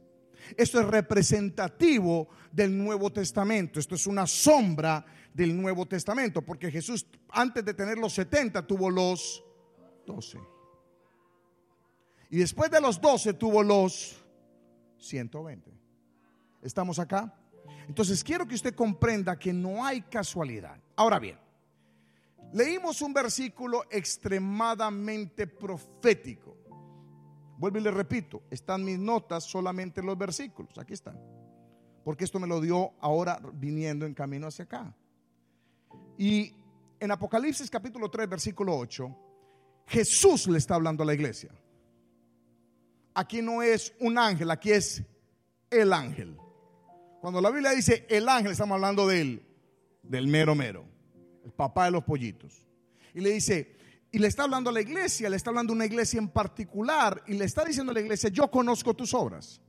Esto 0.57 0.81
es 0.81 0.87
representativo 0.87 2.27
del 2.51 2.77
Nuevo 2.77 3.13
Testamento. 3.13 3.79
Esto 3.79 3.95
es 3.95 4.05
una 4.07 4.27
sombra 4.27 5.05
del 5.33 5.55
Nuevo 5.55 5.85
Testamento, 5.85 6.41
porque 6.41 6.69
Jesús 6.69 7.07
antes 7.29 7.63
de 7.63 7.73
tener 7.73 7.97
los 7.97 8.11
70 8.11 8.67
tuvo 8.67 8.89
los 8.89 9.41
12. 10.05 10.37
Y 12.29 12.39
después 12.39 12.69
de 12.69 12.81
los 12.81 12.99
12 12.99 13.35
tuvo 13.35 13.63
los 13.63 14.17
120. 14.97 15.71
¿Estamos 16.61 16.99
acá? 16.99 17.37
Entonces 17.91 18.23
quiero 18.23 18.47
que 18.47 18.55
usted 18.55 18.73
comprenda 18.73 19.37
que 19.37 19.51
no 19.51 19.83
hay 19.83 20.03
casualidad. 20.03 20.79
Ahora 20.95 21.19
bien, 21.19 21.37
leímos 22.53 23.01
un 23.01 23.13
versículo 23.13 23.83
extremadamente 23.91 25.45
profético. 25.45 26.55
Vuelvo 27.57 27.79
y 27.79 27.81
le 27.81 27.91
repito, 27.91 28.43
están 28.49 28.85
mis 28.85 28.97
notas 28.97 29.43
solamente 29.43 30.01
los 30.01 30.17
versículos, 30.17 30.77
aquí 30.77 30.93
están. 30.93 31.19
Porque 32.05 32.23
esto 32.23 32.39
me 32.39 32.47
lo 32.47 32.61
dio 32.61 32.93
ahora 33.01 33.41
viniendo 33.55 34.05
en 34.05 34.13
camino 34.13 34.47
hacia 34.47 34.63
acá. 34.63 34.95
Y 36.17 36.55
en 36.97 37.11
Apocalipsis 37.11 37.69
capítulo 37.69 38.09
3, 38.09 38.29
versículo 38.29 38.77
8, 38.77 39.17
Jesús 39.87 40.47
le 40.47 40.59
está 40.59 40.75
hablando 40.75 41.03
a 41.03 41.07
la 41.07 41.13
iglesia. 41.13 41.51
Aquí 43.13 43.41
no 43.41 43.61
es 43.61 43.93
un 43.99 44.17
ángel, 44.17 44.49
aquí 44.49 44.71
es 44.71 45.03
el 45.69 45.91
ángel. 45.91 46.40
Cuando 47.21 47.39
la 47.39 47.51
Biblia 47.51 47.71
dice 47.71 48.07
el 48.09 48.27
ángel, 48.27 48.51
estamos 48.51 48.75
hablando 48.75 49.07
del, 49.07 49.45
del 50.01 50.25
mero 50.25 50.55
mero, 50.55 50.85
el 51.45 51.51
papá 51.51 51.85
de 51.85 51.91
los 51.91 52.03
pollitos. 52.03 52.67
Y 53.13 53.21
le 53.21 53.29
dice, 53.29 53.75
y 54.11 54.17
le 54.17 54.27
está 54.27 54.43
hablando 54.43 54.71
a 54.71 54.73
la 54.73 54.81
iglesia, 54.81 55.29
le 55.29 55.37
está 55.37 55.51
hablando 55.51 55.71
a 55.71 55.75
una 55.75 55.85
iglesia 55.85 56.17
en 56.17 56.29
particular, 56.29 57.21
y 57.27 57.35
le 57.35 57.45
está 57.45 57.63
diciendo 57.63 57.91
a 57.91 57.93
la 57.93 58.01
iglesia, 58.01 58.31
yo 58.31 58.49
conozco 58.49 58.95
tus 58.95 59.13
obras. 59.13 59.61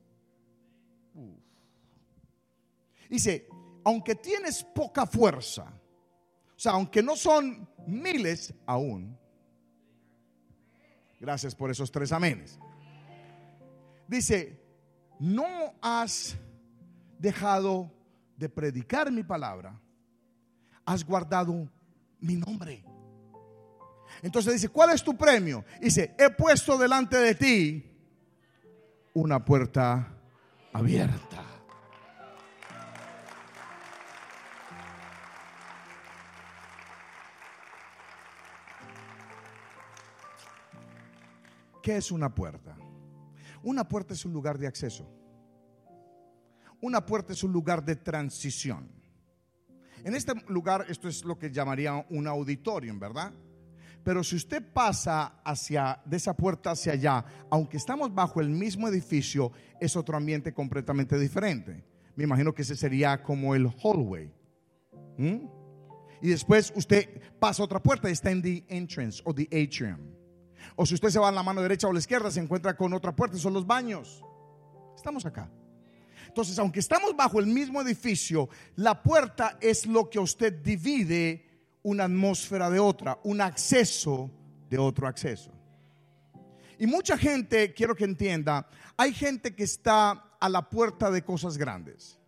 Dice, 3.10 3.46
aunque 3.84 4.14
tienes 4.14 4.64
poca 4.64 5.04
fuerza, 5.04 5.78
o 6.56 6.58
sea, 6.58 6.72
aunque 6.72 7.02
no 7.02 7.16
son 7.16 7.68
miles 7.86 8.54
aún, 8.64 9.18
gracias 11.20 11.54
por 11.54 11.70
esos 11.70 11.92
tres 11.92 12.12
amenes. 12.12 12.58
Dice, 14.08 14.58
no 15.18 15.74
has 15.82 16.38
dejado 17.22 17.88
de 18.36 18.48
predicar 18.48 19.10
mi 19.12 19.22
palabra, 19.22 19.80
has 20.84 21.04
guardado 21.04 21.70
mi 22.18 22.34
nombre. 22.34 22.84
Entonces 24.22 24.54
dice, 24.54 24.68
¿cuál 24.68 24.90
es 24.90 25.04
tu 25.04 25.16
premio? 25.16 25.64
Dice, 25.80 26.16
he 26.18 26.30
puesto 26.30 26.76
delante 26.76 27.16
de 27.16 27.34
ti 27.36 27.96
una 29.14 29.44
puerta 29.44 30.16
abierta. 30.72 31.44
¿Qué 41.82 41.96
es 41.96 42.10
una 42.10 42.34
puerta? 42.34 42.76
Una 43.62 43.86
puerta 43.88 44.12
es 44.12 44.24
un 44.24 44.32
lugar 44.32 44.58
de 44.58 44.66
acceso. 44.66 45.21
Una 46.82 47.06
puerta 47.06 47.32
es 47.32 47.44
un 47.44 47.52
lugar 47.52 47.84
de 47.84 47.94
transición. 47.94 48.90
En 50.04 50.16
este 50.16 50.32
lugar, 50.48 50.84
esto 50.88 51.08
es 51.08 51.24
lo 51.24 51.38
que 51.38 51.48
llamaría 51.48 52.04
un 52.10 52.26
auditorium, 52.26 52.98
¿verdad? 52.98 53.32
Pero 54.02 54.24
si 54.24 54.34
usted 54.34 54.72
pasa 54.72 55.40
hacia 55.44 56.02
de 56.04 56.16
esa 56.16 56.34
puerta 56.34 56.72
hacia 56.72 56.94
allá, 56.94 57.24
aunque 57.50 57.76
estamos 57.76 58.12
bajo 58.12 58.40
el 58.40 58.50
mismo 58.50 58.88
edificio, 58.88 59.52
es 59.80 59.94
otro 59.94 60.16
ambiente 60.16 60.52
completamente 60.52 61.16
diferente. 61.16 61.84
Me 62.16 62.24
imagino 62.24 62.52
que 62.52 62.62
ese 62.62 62.74
sería 62.74 63.22
como 63.22 63.54
el 63.54 63.68
hallway. 63.80 64.34
Y 66.20 66.28
después 66.28 66.72
usted 66.74 67.22
pasa 67.38 67.62
otra 67.62 67.80
puerta 67.80 68.08
y 68.08 68.12
está 68.12 68.32
en 68.32 68.42
the 68.42 68.64
entrance 68.66 69.22
o 69.24 69.32
the 69.32 69.44
atrium. 69.44 70.00
O 70.74 70.84
si 70.84 70.94
usted 70.94 71.10
se 71.10 71.20
va 71.20 71.28
a 71.28 71.32
la 71.32 71.44
mano 71.44 71.62
derecha 71.62 71.86
o 71.86 71.92
la 71.92 72.00
izquierda, 72.00 72.28
se 72.32 72.40
encuentra 72.40 72.76
con 72.76 72.92
otra 72.92 73.14
puerta, 73.14 73.36
son 73.36 73.52
los 73.52 73.68
baños. 73.68 74.24
Estamos 74.96 75.24
acá. 75.24 75.48
Entonces, 76.26 76.58
aunque 76.58 76.80
estamos 76.80 77.14
bajo 77.16 77.40
el 77.40 77.46
mismo 77.46 77.80
edificio, 77.80 78.48
la 78.76 79.02
puerta 79.02 79.58
es 79.60 79.86
lo 79.86 80.08
que 80.08 80.18
usted 80.18 80.52
divide 80.62 81.46
una 81.82 82.04
atmósfera 82.04 82.70
de 82.70 82.78
otra, 82.78 83.18
un 83.24 83.40
acceso 83.40 84.30
de 84.70 84.78
otro 84.78 85.06
acceso. 85.06 85.50
Y 86.78 86.86
mucha 86.86 87.16
gente, 87.16 87.72
quiero 87.74 87.94
que 87.94 88.04
entienda, 88.04 88.66
hay 88.96 89.12
gente 89.12 89.54
que 89.54 89.64
está 89.64 90.36
a 90.40 90.48
la 90.48 90.68
puerta 90.68 91.10
de 91.10 91.22
cosas 91.22 91.56
grandes. 91.56 92.18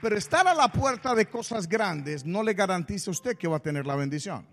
Pero 0.00 0.18
estar 0.18 0.46
a 0.46 0.54
la 0.54 0.68
puerta 0.68 1.14
de 1.14 1.26
cosas 1.26 1.66
grandes 1.66 2.26
no 2.26 2.42
le 2.42 2.52
garantiza 2.52 3.10
a 3.10 3.12
usted 3.12 3.38
que 3.38 3.48
va 3.48 3.56
a 3.56 3.60
tener 3.60 3.86
la 3.86 3.96
bendición. 3.96 4.46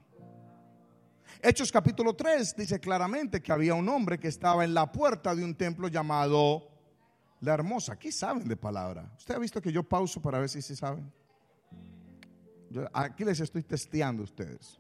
Hechos 1.43 1.71
capítulo 1.71 2.13
3 2.13 2.55
dice 2.55 2.79
claramente 2.79 3.41
que 3.41 3.51
había 3.51 3.74
un 3.74 3.89
hombre 3.89 4.19
que 4.19 4.27
estaba 4.27 4.63
en 4.63 4.75
la 4.75 4.91
puerta 4.91 5.33
de 5.33 5.43
un 5.43 5.55
templo 5.55 5.88
llamado 5.88 6.69
La 7.39 7.55
Hermosa. 7.55 7.98
¿Qué 7.98 8.12
saben 8.12 8.48
de 8.48 8.55
palabra? 8.55 9.12
¿Usted 9.17 9.33
ha 9.33 9.39
visto 9.39 9.60
que 9.60 9.71
yo 9.71 9.81
pauso 9.81 10.21
para 10.21 10.38
ver 10.38 10.50
si 10.50 10.62
se 10.62 10.75
saben? 10.75 11.12
aquí 12.93 13.25
les 13.25 13.39
estoy 13.39 13.63
testeando 13.63 14.21
a 14.21 14.25
ustedes. 14.25 14.79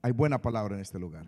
Hay 0.00 0.12
buena 0.12 0.40
palabra 0.40 0.76
en 0.76 0.80
este 0.80 0.98
lugar. 0.98 1.26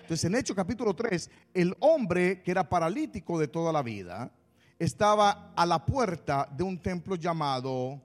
Entonces 0.00 0.24
en 0.24 0.34
Hechos 0.34 0.56
capítulo 0.56 0.92
3, 0.92 1.30
el 1.54 1.76
hombre 1.78 2.42
que 2.42 2.50
era 2.50 2.68
paralítico 2.68 3.38
de 3.38 3.46
toda 3.46 3.72
la 3.72 3.82
vida 3.82 4.32
estaba 4.76 5.52
a 5.54 5.64
la 5.64 5.86
puerta 5.86 6.48
de 6.50 6.64
un 6.64 6.82
templo 6.82 7.14
llamado 7.14 8.02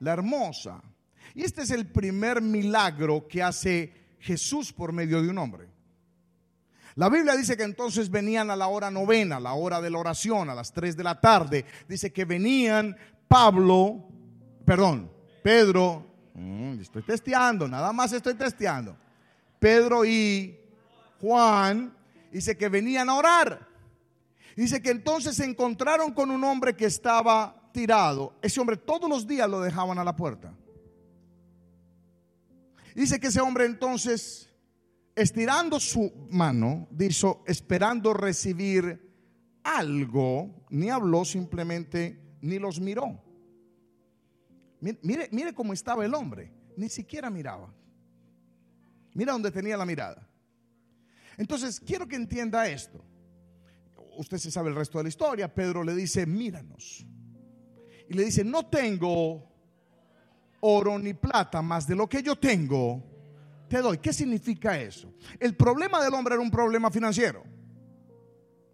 La 0.00 0.12
Hermosa. 0.12 0.82
Y 1.36 1.44
este 1.44 1.62
es 1.62 1.70
el 1.70 1.86
primer 1.86 2.42
milagro 2.42 3.28
que 3.28 3.40
hace 3.40 4.03
Jesús 4.24 4.72
por 4.72 4.92
medio 4.92 5.22
de 5.22 5.28
un 5.28 5.36
hombre. 5.36 5.68
La 6.96 7.10
Biblia 7.10 7.36
dice 7.36 7.56
que 7.56 7.62
entonces 7.62 8.08
venían 8.08 8.50
a 8.50 8.56
la 8.56 8.68
hora 8.68 8.90
novena, 8.90 9.38
la 9.38 9.52
hora 9.52 9.80
de 9.80 9.90
la 9.90 9.98
oración, 9.98 10.48
a 10.48 10.54
las 10.54 10.72
3 10.72 10.96
de 10.96 11.04
la 11.04 11.20
tarde. 11.20 11.66
Dice 11.86 12.12
que 12.12 12.24
venían 12.24 12.96
Pablo, 13.28 14.08
perdón, 14.64 15.10
Pedro, 15.42 16.06
mm, 16.34 16.80
estoy 16.80 17.02
testeando, 17.02 17.68
nada 17.68 17.92
más 17.92 18.12
estoy 18.12 18.34
testeando. 18.34 18.96
Pedro 19.58 20.04
y 20.06 20.58
Juan, 21.20 21.94
dice 22.32 22.56
que 22.56 22.68
venían 22.70 23.10
a 23.10 23.16
orar. 23.16 23.68
Dice 24.56 24.80
que 24.80 24.90
entonces 24.90 25.36
se 25.36 25.44
encontraron 25.44 26.14
con 26.14 26.30
un 26.30 26.42
hombre 26.44 26.74
que 26.74 26.86
estaba 26.86 27.70
tirado. 27.72 28.34
Ese 28.40 28.60
hombre 28.60 28.78
todos 28.78 29.10
los 29.10 29.26
días 29.26 29.50
lo 29.50 29.60
dejaban 29.60 29.98
a 29.98 30.04
la 30.04 30.16
puerta. 30.16 30.54
Dice 32.94 33.18
que 33.18 33.26
ese 33.26 33.40
hombre 33.40 33.66
entonces, 33.66 34.48
estirando 35.16 35.80
su 35.80 36.28
mano, 36.30 36.88
dijo, 36.90 37.42
esperando 37.46 38.14
recibir 38.14 39.12
algo, 39.64 40.66
ni 40.70 40.90
habló 40.90 41.24
simplemente, 41.24 42.36
ni 42.40 42.58
los 42.58 42.80
miró. 42.80 43.20
Mire, 44.80 45.28
mire 45.32 45.54
cómo 45.54 45.72
estaba 45.72 46.04
el 46.04 46.14
hombre, 46.14 46.52
ni 46.76 46.88
siquiera 46.88 47.30
miraba. 47.30 47.74
Mira 49.14 49.32
dónde 49.32 49.50
tenía 49.50 49.76
la 49.76 49.86
mirada. 49.86 50.28
Entonces, 51.36 51.80
quiero 51.80 52.06
que 52.06 52.16
entienda 52.16 52.68
esto. 52.68 53.04
Usted 54.16 54.38
se 54.38 54.50
sabe 54.50 54.68
el 54.68 54.76
resto 54.76 54.98
de 54.98 55.04
la 55.04 55.08
historia. 55.08 55.52
Pedro 55.52 55.82
le 55.82 55.94
dice, 55.94 56.26
míranos. 56.26 57.06
Y 58.08 58.14
le 58.14 58.24
dice, 58.24 58.44
no 58.44 58.66
tengo 58.66 59.53
oro 60.66 60.98
ni 60.98 61.12
plata, 61.12 61.60
más 61.60 61.86
de 61.86 61.94
lo 61.94 62.08
que 62.08 62.22
yo 62.22 62.36
tengo, 62.36 63.02
te 63.68 63.82
doy. 63.82 63.98
¿Qué 63.98 64.14
significa 64.14 64.80
eso? 64.80 65.12
El 65.38 65.54
problema 65.54 66.02
del 66.02 66.14
hombre 66.14 66.34
era 66.34 66.42
un 66.42 66.50
problema 66.50 66.90
financiero. 66.90 67.44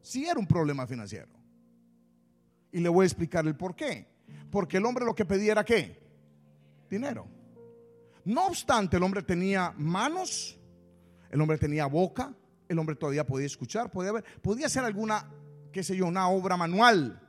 Sí 0.01 0.25
era 0.25 0.39
un 0.39 0.47
problema 0.47 0.87
financiero. 0.87 1.33
Y 2.71 2.79
le 2.79 2.89
voy 2.89 3.05
a 3.05 3.07
explicar 3.07 3.45
el 3.45 3.57
por 3.57 3.75
qué. 3.75 4.07
Porque 4.53 4.77
el 4.77 4.87
hombre 4.87 5.05
lo 5.05 5.17
que 5.17 5.25
pedía 5.25 5.51
era 5.53 5.65
qué? 5.65 6.01
Dinero. 6.89 7.27
No 8.25 8.47
obstante, 8.47 8.97
el 8.97 9.03
hombre 9.03 9.23
tenía 9.23 9.75
manos, 9.77 10.57
el 11.29 11.41
hombre 11.41 11.59
tenía 11.59 11.87
boca, 11.87 12.33
el 12.69 12.79
hombre 12.79 12.95
todavía 12.95 13.27
podía 13.27 13.47
escuchar, 13.47 13.91
podía 13.91 14.13
ver, 14.13 14.25
podía 14.41 14.67
hacer 14.67 14.85
alguna, 14.85 15.29
qué 15.73 15.83
sé 15.83 15.97
yo, 15.97 16.07
una 16.07 16.29
obra 16.29 16.57
manual. 16.57 17.21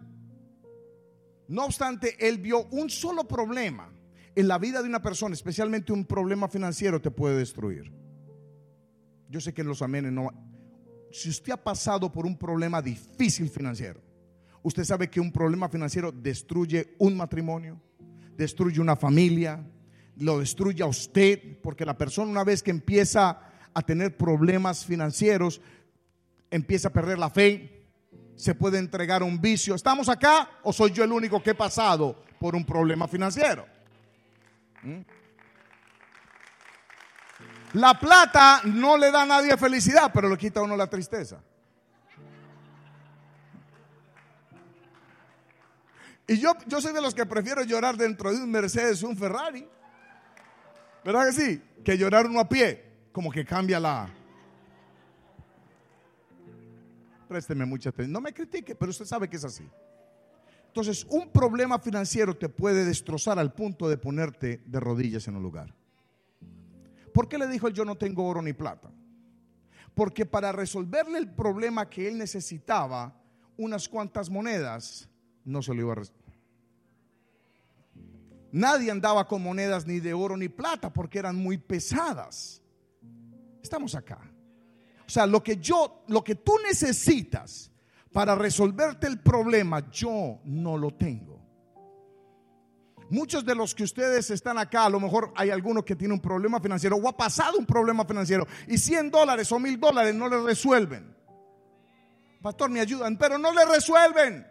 No 1.47 1.65
obstante, 1.65 2.15
él 2.27 2.37
vio 2.37 2.65
un 2.67 2.91
solo 2.91 3.27
problema 3.27 3.91
en 4.35 4.47
la 4.47 4.57
vida 4.57 4.81
de 4.81 4.87
una 4.87 5.01
persona, 5.01 5.33
especialmente 5.33 5.91
un 5.91 6.05
problema 6.05 6.47
financiero, 6.47 7.01
te 7.01 7.11
puede 7.11 7.37
destruir. 7.37 7.91
Yo 9.29 9.41
sé 9.41 9.53
que 9.53 9.61
en 9.61 9.67
los 9.67 9.81
amenes 9.81 10.11
no. 10.11 10.29
Si 11.11 11.29
usted 11.29 11.53
ha 11.53 11.57
pasado 11.57 12.11
por 12.11 12.25
un 12.25 12.37
problema 12.37 12.81
difícil 12.81 13.49
financiero, 13.49 14.01
usted 14.63 14.83
sabe 14.83 15.09
que 15.09 15.19
un 15.19 15.31
problema 15.31 15.67
financiero 15.67 16.11
destruye 16.11 16.95
un 16.99 17.17
matrimonio, 17.17 17.81
destruye 18.37 18.79
una 18.79 18.95
familia, 18.95 19.65
lo 20.17 20.39
destruye 20.39 20.83
a 20.83 20.87
usted, 20.87 21.59
porque 21.61 21.85
la 21.85 21.97
persona 21.97 22.31
una 22.31 22.43
vez 22.43 22.63
que 22.63 22.71
empieza 22.71 23.39
a 23.73 23.81
tener 23.81 24.15
problemas 24.15 24.85
financieros, 24.85 25.61
empieza 26.49 26.89
a 26.89 26.93
perder 26.93 27.17
la 27.19 27.29
fe, 27.29 27.85
se 28.35 28.55
puede 28.55 28.79
entregar 28.79 29.21
a 29.21 29.25
un 29.25 29.39
vicio. 29.39 29.75
¿Estamos 29.75 30.09
acá 30.09 30.49
o 30.63 30.71
soy 30.73 30.91
yo 30.91 31.03
el 31.03 31.11
único 31.11 31.43
que 31.43 31.51
he 31.51 31.55
pasado 31.55 32.23
por 32.39 32.55
un 32.55 32.65
problema 32.65 33.07
financiero? 33.07 33.65
La 37.73 37.99
plata 37.99 38.61
no 38.65 38.97
le 38.97 39.11
da 39.11 39.21
a 39.21 39.25
nadie 39.25 39.55
felicidad, 39.57 40.11
pero 40.13 40.29
le 40.29 40.37
quita 40.37 40.59
a 40.59 40.63
uno 40.63 40.75
la 40.75 40.87
tristeza. 40.87 41.41
Y 46.27 46.39
yo, 46.39 46.53
yo 46.65 46.79
soy 46.79 46.93
de 46.93 47.01
los 47.01 47.13
que 47.13 47.25
prefiero 47.25 47.63
llorar 47.63 47.97
dentro 47.97 48.31
de 48.31 48.37
un 48.41 48.49
Mercedes 48.49 49.03
o 49.03 49.09
un 49.09 49.17
Ferrari. 49.17 49.67
¿Verdad 51.03 51.27
que 51.27 51.33
sí? 51.33 51.61
Que 51.83 51.97
llorar 51.97 52.25
uno 52.25 52.39
a 52.39 52.47
pie. 52.47 52.85
Como 53.11 53.31
que 53.31 53.43
cambia 53.43 53.79
la... 53.79 54.09
Présteme 57.27 57.65
mucha 57.65 57.89
atención. 57.89 58.11
No 58.11 58.21
me 58.21 58.33
critique, 58.33 58.75
pero 58.75 58.91
usted 58.91 59.05
sabe 59.05 59.29
que 59.29 59.37
es 59.37 59.43
así. 59.43 59.67
Entonces, 60.71 61.05
un 61.09 61.29
problema 61.31 61.79
financiero 61.79 62.37
te 62.37 62.47
puede 62.47 62.85
destrozar 62.85 63.37
al 63.37 63.53
punto 63.53 63.89
de 63.89 63.97
ponerte 63.97 64.63
de 64.65 64.79
rodillas 64.79 65.27
en 65.27 65.35
un 65.35 65.43
lugar. 65.43 65.75
¿Por 67.13 67.27
qué 67.27 67.37
le 67.37 67.47
dijo 67.47 67.67
él 67.67 67.73
yo 67.73 67.83
no 67.83 67.97
tengo 67.97 68.25
oro 68.25 68.41
ni 68.41 68.53
plata? 68.53 68.89
Porque 69.93 70.25
para 70.25 70.53
resolverle 70.53 71.17
el 71.17 71.29
problema 71.29 71.89
que 71.89 72.07
él 72.07 72.17
necesitaba, 72.17 73.21
unas 73.57 73.89
cuantas 73.89 74.29
monedas, 74.29 75.09
no 75.43 75.61
se 75.61 75.73
lo 75.73 75.81
iba 75.81 75.91
a 75.91 75.95
resolver. 75.95 76.21
Nadie 78.53 78.91
andaba 78.91 79.27
con 79.27 79.43
monedas 79.43 79.85
ni 79.85 79.99
de 79.99 80.13
oro 80.13 80.37
ni 80.37 80.47
plata 80.47 80.93
porque 80.93 81.19
eran 81.19 81.35
muy 81.35 81.57
pesadas. 81.57 82.61
Estamos 83.61 83.93
acá. 83.93 84.21
O 85.05 85.09
sea, 85.09 85.27
lo 85.27 85.43
que 85.43 85.57
yo, 85.57 86.05
lo 86.07 86.23
que 86.23 86.35
tú 86.35 86.53
necesitas 86.65 87.70
para 88.11 88.35
resolverte 88.35 89.07
el 89.07 89.19
problema, 89.19 89.89
yo 89.89 90.39
no 90.45 90.77
lo 90.77 90.91
tengo. 90.91 91.39
Muchos 93.09 93.43
de 93.45 93.55
los 93.55 93.75
que 93.75 93.83
ustedes 93.83 94.29
están 94.31 94.57
acá, 94.57 94.85
a 94.85 94.89
lo 94.89 94.99
mejor 94.99 95.33
hay 95.35 95.49
alguno 95.49 95.83
que 95.83 95.97
tiene 95.97 96.13
un 96.13 96.21
problema 96.21 96.61
financiero 96.61 96.95
o 96.95 97.09
ha 97.09 97.15
pasado 97.15 97.57
un 97.57 97.65
problema 97.65 98.05
financiero 98.05 98.47
y 98.67 98.77
100 98.77 99.11
dólares 99.11 99.51
o 99.51 99.59
1000 99.59 99.79
dólares 99.79 100.15
no 100.15 100.29
le 100.29 100.41
resuelven. 100.41 101.13
Pastor, 102.41 102.69
me 102.69 102.79
ayudan, 102.79 103.17
pero 103.17 103.37
no 103.37 103.53
le 103.53 103.65
resuelven. 103.65 104.47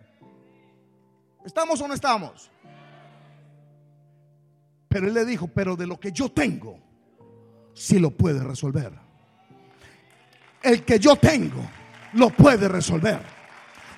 ¿Estamos 1.45 1.81
o 1.81 1.89
no 1.89 1.95
estamos? 1.95 2.51
Pero 4.89 5.07
él 5.07 5.15
le 5.15 5.25
dijo, 5.25 5.49
pero 5.49 5.75
de 5.75 5.87
lo 5.87 5.99
que 5.99 6.13
yo 6.13 6.31
tengo, 6.31 6.79
sí 7.73 7.99
lo 7.99 8.11
puede 8.11 8.45
resolver. 8.45 8.93
El 10.63 10.85
que 10.85 10.99
yo 10.99 11.17
tengo, 11.17 11.63
lo 12.13 12.29
puede 12.29 12.69
resolver. 12.69 13.40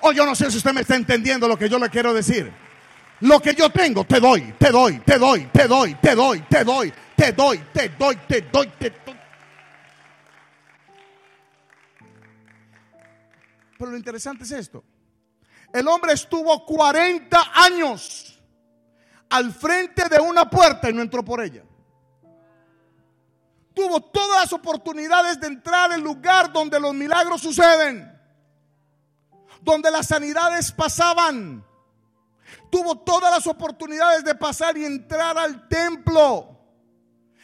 O 0.05 0.09
oh, 0.09 0.11
yo 0.11 0.25
no 0.25 0.35
sé 0.35 0.51
si 0.51 0.57
usted 0.57 0.73
me 0.73 0.81
está 0.81 0.97
entendiendo 0.97 1.47
lo 1.47 1.57
que 1.57 1.69
yo 1.69 1.79
le 1.79 1.89
quiero 1.89 2.13
decir. 2.13 2.51
Lo 3.21 3.39
que 3.39 3.55
yo 3.55 3.69
tengo, 3.69 4.03
te 4.03 4.19
doy, 4.19 4.53
te 4.59 4.69
doy, 4.69 4.99
te 4.99 5.17
doy, 5.17 5.45
te 5.45 5.65
doy, 5.65 5.93
te 5.93 6.13
doy, 6.13 6.41
te 6.41 6.63
doy, 6.65 6.93
te 7.15 7.31
doy, 7.31 7.57
te 7.71 7.87
doy, 7.87 8.15
te 8.27 8.41
doy, 8.41 8.67
te 8.67 8.89
doy. 8.89 9.17
Pero 13.77 13.91
lo 13.91 13.95
interesante 13.95 14.43
es 14.43 14.51
esto. 14.51 14.83
El 15.71 15.87
hombre 15.87 16.11
estuvo 16.11 16.65
40 16.65 17.51
años 17.55 18.37
al 19.29 19.53
frente 19.53 20.09
de 20.09 20.19
una 20.19 20.49
puerta 20.49 20.89
y 20.89 20.93
no 20.93 21.01
entró 21.01 21.23
por 21.23 21.41
ella. 21.41 21.63
Tuvo 23.73 24.01
todas 24.01 24.41
las 24.41 24.51
oportunidades 24.51 25.39
de 25.39 25.47
entrar 25.47 25.93
al 25.93 26.01
lugar 26.01 26.51
donde 26.51 26.77
los 26.77 26.93
milagros 26.93 27.39
suceden 27.39 28.12
donde 29.63 29.89
las 29.91 30.07
sanidades 30.07 30.71
pasaban. 30.71 31.63
Tuvo 32.69 32.97
todas 32.99 33.31
las 33.31 33.47
oportunidades 33.47 34.23
de 34.23 34.35
pasar 34.35 34.77
y 34.77 34.85
entrar 34.85 35.37
al 35.37 35.67
templo. 35.67 36.59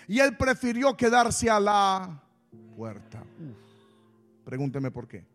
Y 0.07 0.19
él 0.19 0.35
prefirió 0.35 0.97
quedarse 0.97 1.49
a 1.49 1.59
la 1.59 2.23
puerta. 2.75 3.23
Pregúnteme 4.43 4.91
por 4.91 5.07
qué. 5.07 5.25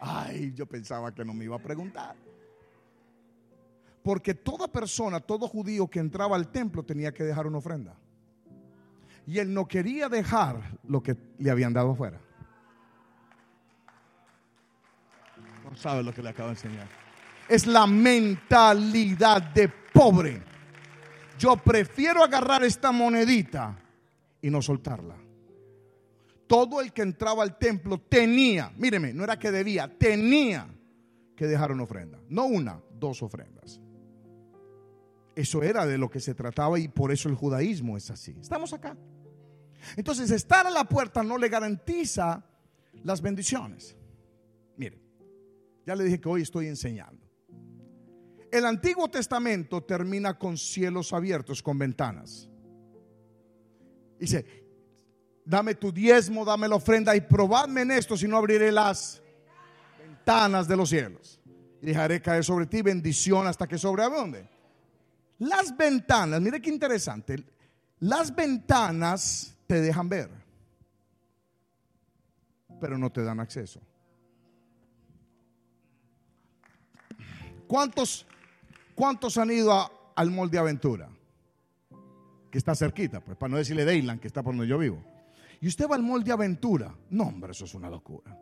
Ay, 0.00 0.52
yo 0.54 0.66
pensaba 0.66 1.12
que 1.12 1.24
no 1.24 1.34
me 1.34 1.44
iba 1.44 1.56
a 1.56 1.62
preguntar. 1.62 2.14
Porque 4.02 4.34
toda 4.34 4.68
persona, 4.68 5.20
todo 5.20 5.48
judío 5.48 5.88
que 5.88 5.98
entraba 5.98 6.36
al 6.36 6.48
templo 6.48 6.84
tenía 6.84 7.12
que 7.12 7.24
dejar 7.24 7.46
una 7.46 7.58
ofrenda. 7.58 7.94
Y 9.26 9.38
él 9.38 9.52
no 9.52 9.66
quería 9.66 10.08
dejar 10.08 10.78
lo 10.84 11.02
que 11.02 11.16
le 11.38 11.50
habían 11.50 11.72
dado 11.72 11.90
afuera. 11.90 12.20
Sabe 15.78 16.02
lo 16.02 16.12
que 16.12 16.22
le 16.22 16.30
acabo 16.30 16.48
de 16.48 16.54
enseñar. 16.54 16.88
Es 17.48 17.66
la 17.66 17.86
mentalidad 17.86 19.42
de 19.42 19.68
pobre. 19.68 20.42
Yo 21.38 21.56
prefiero 21.56 22.22
agarrar 22.22 22.64
esta 22.64 22.92
monedita 22.92 23.78
y 24.42 24.50
no 24.50 24.60
soltarla. 24.60 25.16
Todo 26.46 26.80
el 26.80 26.92
que 26.92 27.02
entraba 27.02 27.42
al 27.42 27.58
templo 27.58 27.98
tenía, 27.98 28.72
míreme, 28.76 29.12
no 29.12 29.24
era 29.24 29.38
que 29.38 29.50
debía, 29.50 29.88
tenía 29.88 30.66
que 31.36 31.46
dejar 31.46 31.72
una 31.72 31.84
ofrenda. 31.84 32.18
No 32.28 32.46
una, 32.46 32.80
dos 32.90 33.22
ofrendas. 33.22 33.80
Eso 35.36 35.62
era 35.62 35.86
de 35.86 35.98
lo 35.98 36.10
que 36.10 36.20
se 36.20 36.34
trataba 36.34 36.78
y 36.78 36.88
por 36.88 37.12
eso 37.12 37.28
el 37.28 37.36
judaísmo 37.36 37.96
es 37.96 38.10
así. 38.10 38.36
Estamos 38.40 38.72
acá. 38.72 38.96
Entonces, 39.96 40.30
estar 40.32 40.66
a 40.66 40.70
la 40.70 40.84
puerta 40.84 41.22
no 41.22 41.38
le 41.38 41.48
garantiza 41.48 42.44
las 43.04 43.22
bendiciones. 43.22 43.97
Ya 45.88 45.96
le 45.96 46.04
dije 46.04 46.20
que 46.20 46.28
hoy 46.28 46.42
estoy 46.42 46.66
enseñando. 46.66 47.26
El 48.52 48.66
Antiguo 48.66 49.08
Testamento 49.08 49.82
termina 49.82 50.38
con 50.38 50.58
cielos 50.58 51.14
abiertos, 51.14 51.62
con 51.62 51.78
ventanas. 51.78 52.46
Dice, 54.18 54.44
dame 55.46 55.76
tu 55.76 55.90
diezmo, 55.90 56.44
dame 56.44 56.68
la 56.68 56.74
ofrenda 56.74 57.16
y 57.16 57.22
probadme 57.22 57.80
en 57.80 57.92
esto, 57.92 58.18
si 58.18 58.28
no 58.28 58.36
abriré 58.36 58.70
las 58.70 59.22
ventanas 59.98 60.68
de 60.68 60.76
los 60.76 60.90
cielos. 60.90 61.40
Y 61.80 61.86
dejaré 61.86 62.20
caer 62.20 62.44
sobre 62.44 62.66
ti 62.66 62.82
bendición 62.82 63.46
hasta 63.46 63.66
que 63.66 63.78
sobreabunde. 63.78 64.46
Las 65.38 65.74
ventanas, 65.74 66.38
mire 66.42 66.60
qué 66.60 66.68
interesante, 66.68 67.42
las 68.00 68.34
ventanas 68.34 69.56
te 69.66 69.80
dejan 69.80 70.06
ver, 70.10 70.28
pero 72.78 72.98
no 72.98 73.10
te 73.10 73.22
dan 73.22 73.40
acceso. 73.40 73.80
¿Cuántos, 77.68 78.26
cuántos 78.94 79.36
han 79.36 79.50
ido 79.50 80.12
al 80.16 80.30
molde 80.30 80.52
de 80.52 80.58
aventura? 80.58 81.08
Que 82.50 82.58
está 82.58 82.74
cerquita, 82.74 83.20
pues 83.20 83.36
para 83.36 83.50
no 83.50 83.58
decirle 83.58 83.84
Dayland, 83.84 84.20
que 84.20 84.26
está 84.26 84.42
por 84.42 84.54
donde 84.54 84.66
yo 84.66 84.78
vivo. 84.78 85.04
Y 85.60 85.68
usted 85.68 85.86
va 85.86 85.94
al 85.94 86.02
molde 86.02 86.24
de 86.24 86.32
aventura. 86.32 86.94
No, 87.10 87.24
hombre, 87.24 87.52
eso 87.52 87.66
es 87.66 87.74
una 87.74 87.90
locura. 87.90 88.36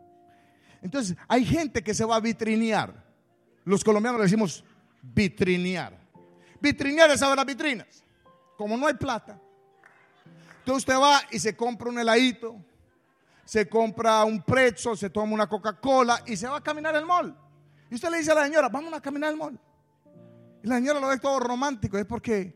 Entonces, 0.81 1.17
hay 1.27 1.45
gente 1.45 1.83
que 1.83 1.93
se 1.93 2.05
va 2.05 2.15
a 2.15 2.19
vitrinear. 2.21 3.05
Los 3.65 3.83
colombianos 3.83 4.19
le 4.19 4.25
decimos 4.25 4.63
vitrinear. 5.01 5.97
Vitrinear 6.61 7.11
es 7.11 7.19
saber 7.19 7.35
las 7.35 7.45
vitrinas. 7.45 8.03
Como 8.55 8.77
no 8.77 8.87
hay 8.87 8.93
plata. 8.93 9.39
Entonces 10.59 10.83
usted 10.83 10.99
va 10.99 11.21
y 11.31 11.39
se 11.39 11.55
compra 11.55 11.89
un 11.89 11.99
heladito, 11.99 12.55
se 13.45 13.69
compra 13.69 14.23
un 14.25 14.41
prezzo, 14.41 14.95
se 14.95 15.09
toma 15.09 15.33
una 15.33 15.47
Coca-Cola 15.47 16.23
y 16.25 16.35
se 16.35 16.47
va 16.47 16.57
a 16.57 16.63
caminar 16.63 16.95
el 16.95 17.05
mall. 17.05 17.46
Y 17.89 17.95
usted 17.95 18.09
le 18.09 18.17
dice 18.17 18.31
a 18.31 18.35
la 18.35 18.45
señora, 18.45 18.69
vamos 18.69 18.93
a 18.93 19.01
caminar 19.01 19.31
el 19.31 19.37
mall. 19.37 19.59
Y 20.63 20.67
la 20.67 20.75
señora 20.75 20.99
lo 20.99 21.07
ve 21.07 21.19
todo 21.19 21.39
romántico, 21.39 21.97
es 21.97 22.05
porque... 22.05 22.55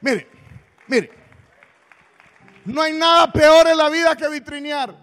Mire, 0.00 0.26
mire, 0.88 1.10
no 2.64 2.82
hay 2.82 2.92
nada 2.92 3.30
peor 3.30 3.68
en 3.68 3.76
la 3.76 3.88
vida 3.88 4.16
que 4.16 4.28
vitrinear. 4.28 4.96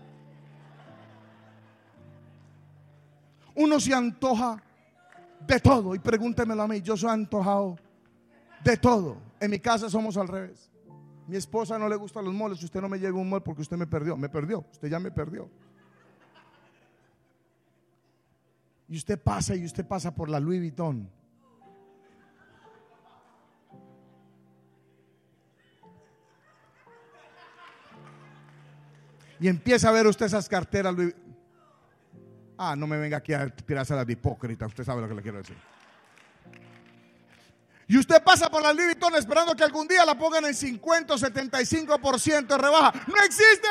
Uno 3.56 3.80
se 3.80 3.94
antoja 3.94 4.62
de 5.46 5.60
todo. 5.60 5.96
Y 5.96 6.00
pregúntemelo 6.00 6.64
a 6.64 6.68
mí, 6.68 6.82
yo 6.82 6.96
soy 6.96 7.10
antojado 7.10 7.78
de 8.64 8.78
todo. 8.78 9.18
En 9.40 9.52
mi 9.52 9.60
casa 9.60 9.90
somos 9.90 10.18
al 10.18 10.28
revés. 10.28 10.70
Mi 11.28 11.36
esposa 11.38 11.78
no 11.78 11.88
le 11.88 11.96
gustan 11.96 12.26
los 12.26 12.34
moles. 12.34 12.62
Usted 12.64 12.82
no 12.82 12.90
me 12.90 12.98
lleva 12.98 13.20
un 13.20 13.30
mol 13.30 13.44
porque 13.44 13.62
usted 13.62 13.78
me 13.78 13.88
perdió. 13.88 14.18
Me 14.18 14.30
perdió. 14.30 14.66
Usted 14.72 14.88
ya 14.88 15.00
me 15.00 15.12
perdió. 15.12 15.50
Y 18.90 18.98
usted 18.98 19.22
pasa 19.22 19.56
y 19.56 19.64
usted 19.64 19.86
pasa 19.86 20.14
por 20.14 20.30
la 20.30 20.40
Louis 20.40 20.60
Vuitton. 20.60 21.10
Y 29.40 29.48
empieza 29.48 29.90
a 29.90 29.92
ver 29.92 30.08
usted 30.08 30.26
esas 30.26 30.50
carteras 30.50 30.94
Louis 30.94 31.16
Ah, 32.58 32.76
no 32.76 32.88
me 32.88 32.98
venga 32.98 33.18
aquí 33.18 33.32
a 33.32 33.48
tirarse 33.48 33.96
la 33.96 34.04
de 34.04 34.12
hipócrita. 34.12 34.66
Usted 34.66 34.84
sabe 34.84 35.02
lo 35.02 35.08
que 35.08 35.14
le 35.14 35.22
quiero 35.22 35.38
decir. 35.38 35.56
Y 37.88 37.98
usted 37.98 38.22
pasa 38.22 38.50
por 38.50 38.62
la 38.62 38.74
Louis 38.74 38.88
Vuitton 38.88 39.16
esperando 39.16 39.56
que 39.56 39.64
algún 39.64 39.88
día 39.88 40.04
la 40.06 40.18
pongan 40.18 40.46
en 40.46 40.54
50 40.54 41.14
o 41.14 41.18
75% 41.18 42.48
de 42.48 42.58
rebaja. 42.58 42.92
No 43.08 43.16
existe. 43.24 43.68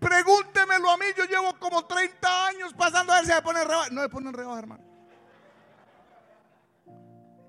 Pregúntemelo 0.00 0.90
a 0.90 0.96
mí. 0.96 1.04
Yo 1.16 1.24
llevo 1.24 1.56
como 1.58 1.84
30 1.84 2.46
años 2.46 2.74
pasando 2.74 3.12
a 3.12 3.16
ver 3.16 3.26
si 3.26 3.32
se 3.32 3.42
pone 3.42 3.60
en 3.60 3.68
rebaja. 3.68 3.90
No 3.90 4.02
se 4.02 4.08
pone 4.08 4.28
en 4.28 4.34
rebaja, 4.34 4.58
hermano. 4.58 4.84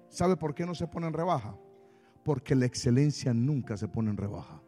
¿Sabe 0.09 0.35
por 0.35 0.53
qué 0.53 0.65
no 0.65 0.75
se 0.75 0.85
pone 0.87 1.07
en 1.07 1.13
rebaja? 1.13 1.55
Porque 2.23 2.53
la 2.53 2.65
excelencia 2.65 3.33
nunca 3.33 3.77
se 3.77 3.87
pone 3.87 4.11
en 4.11 4.17
rebaja. 4.17 4.60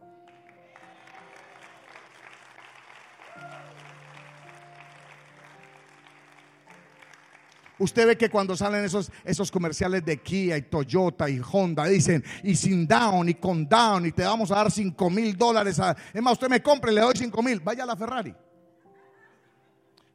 Usted 7.84 8.06
ve 8.06 8.16
que 8.16 8.30
cuando 8.30 8.56
salen 8.56 8.82
esos, 8.82 9.12
esos 9.24 9.50
comerciales 9.50 10.02
de 10.06 10.16
Kia 10.16 10.56
y 10.56 10.62
Toyota 10.62 11.28
y 11.28 11.38
Honda, 11.38 11.84
dicen, 11.84 12.24
y 12.42 12.56
sin 12.56 12.88
down 12.88 13.28
y 13.28 13.34
con 13.34 13.68
down, 13.68 14.06
y 14.06 14.12
te 14.12 14.22
vamos 14.22 14.50
a 14.50 14.54
dar 14.54 14.70
5 14.70 15.10
mil 15.10 15.36
dólares. 15.36 15.78
Es 16.14 16.22
más, 16.22 16.32
usted 16.32 16.48
me 16.48 16.62
compre, 16.62 16.90
le 16.92 17.02
doy 17.02 17.12
5 17.14 17.42
mil. 17.42 17.60
Vaya 17.60 17.82
a 17.82 17.86
la 17.86 17.94
Ferrari. 17.94 18.34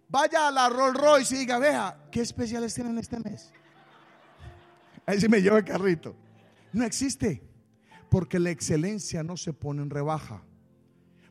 Vaya 0.07 0.47
a 0.47 0.51
la 0.51 0.67
Rolls 0.67 0.99
Royce 0.99 1.35
y 1.35 1.37
diga, 1.37 1.59
vea, 1.59 2.05
¿qué 2.11 2.21
especiales 2.21 2.73
tienen 2.73 2.97
este 2.97 3.19
mes? 3.19 3.51
Ahí 5.05 5.21
sí 5.21 5.29
me 5.29 5.39
lleva 5.39 5.59
el 5.59 5.65
carrito. 5.65 6.15
No 6.73 6.83
existe, 6.85 7.43
porque 8.09 8.39
la 8.39 8.49
excelencia 8.49 9.21
no 9.21 9.37
se 9.37 9.53
pone 9.53 9.83
en 9.83 9.91
rebaja. 9.91 10.41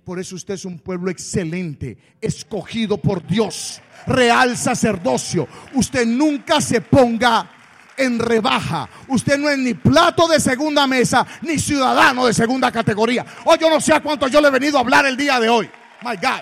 Por 0.08 0.18
eso 0.18 0.36
usted 0.36 0.54
es 0.54 0.64
un 0.64 0.78
pueblo 0.78 1.10
excelente, 1.10 1.98
escogido 2.18 2.96
por 2.96 3.26
Dios, 3.26 3.82
real 4.06 4.56
sacerdocio. 4.56 5.46
Usted 5.74 6.06
nunca 6.06 6.62
se 6.62 6.80
ponga 6.80 7.46
en 7.94 8.18
rebaja. 8.18 8.88
Usted 9.08 9.36
no 9.36 9.50
es 9.50 9.58
ni 9.58 9.74
plato 9.74 10.26
de 10.26 10.40
segunda 10.40 10.86
mesa, 10.86 11.26
ni 11.42 11.58
ciudadano 11.58 12.24
de 12.24 12.32
segunda 12.32 12.72
categoría. 12.72 13.20
Hoy 13.44 13.56
oh, 13.58 13.60
yo 13.60 13.68
no 13.68 13.82
sé 13.82 13.92
a 13.92 14.00
cuánto 14.00 14.28
yo 14.28 14.40
le 14.40 14.48
he 14.48 14.50
venido 14.50 14.78
a 14.78 14.80
hablar 14.80 15.04
el 15.04 15.14
día 15.14 15.38
de 15.38 15.50
hoy. 15.50 15.68
My 16.00 16.16
God. 16.16 16.40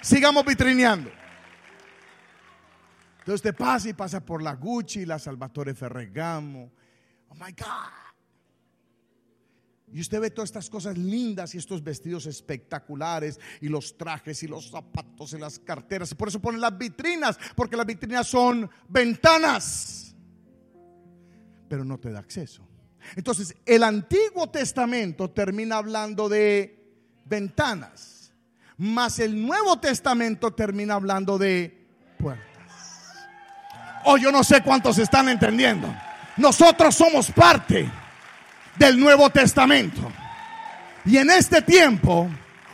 Sigamos 0.00 0.44
vitrineando. 0.44 1.12
Entonces 3.20 3.34
usted 3.34 3.54
pasa 3.54 3.88
y 3.88 3.92
pasa 3.92 4.18
por 4.18 4.42
la 4.42 4.54
Gucci, 4.54 5.06
la 5.06 5.20
Salvatore 5.20 5.74
Ferragamo. 5.74 6.72
Oh 7.28 7.34
my 7.36 7.52
God. 7.52 8.05
Y 9.92 10.00
usted 10.00 10.20
ve 10.20 10.30
todas 10.30 10.48
estas 10.48 10.68
cosas 10.68 10.98
lindas 10.98 11.54
y 11.54 11.58
estos 11.58 11.82
vestidos 11.82 12.26
espectaculares 12.26 13.38
y 13.60 13.68
los 13.68 13.96
trajes 13.96 14.42
y 14.42 14.48
los 14.48 14.70
zapatos 14.70 15.32
y 15.32 15.38
las 15.38 15.58
carteras. 15.58 16.12
Por 16.14 16.28
eso 16.28 16.40
ponen 16.40 16.60
las 16.60 16.76
vitrinas, 16.76 17.38
porque 17.54 17.76
las 17.76 17.86
vitrinas 17.86 18.26
son 18.26 18.68
ventanas. 18.88 20.14
Pero 21.68 21.84
no 21.84 21.98
te 21.98 22.10
da 22.10 22.18
acceso. 22.18 22.66
Entonces, 23.14 23.54
el 23.64 23.84
Antiguo 23.84 24.50
Testamento 24.50 25.30
termina 25.30 25.76
hablando 25.76 26.28
de 26.28 26.76
ventanas, 27.24 28.32
más 28.76 29.18
el 29.20 29.46
Nuevo 29.46 29.78
Testamento 29.78 30.52
termina 30.52 30.94
hablando 30.94 31.38
de 31.38 31.86
puertas. 32.18 32.44
Oh, 34.04 34.16
yo 34.18 34.30
no 34.30 34.44
sé 34.44 34.62
cuántos 34.62 34.98
están 34.98 35.28
entendiendo. 35.28 35.92
Nosotros 36.36 36.94
somos 36.94 37.30
parte 37.30 37.90
del 38.78 38.98
Nuevo 38.98 39.30
Testamento. 39.30 40.12
Y 41.04 41.16
en 41.18 41.30
este 41.30 41.62
tiempo, 41.62 42.28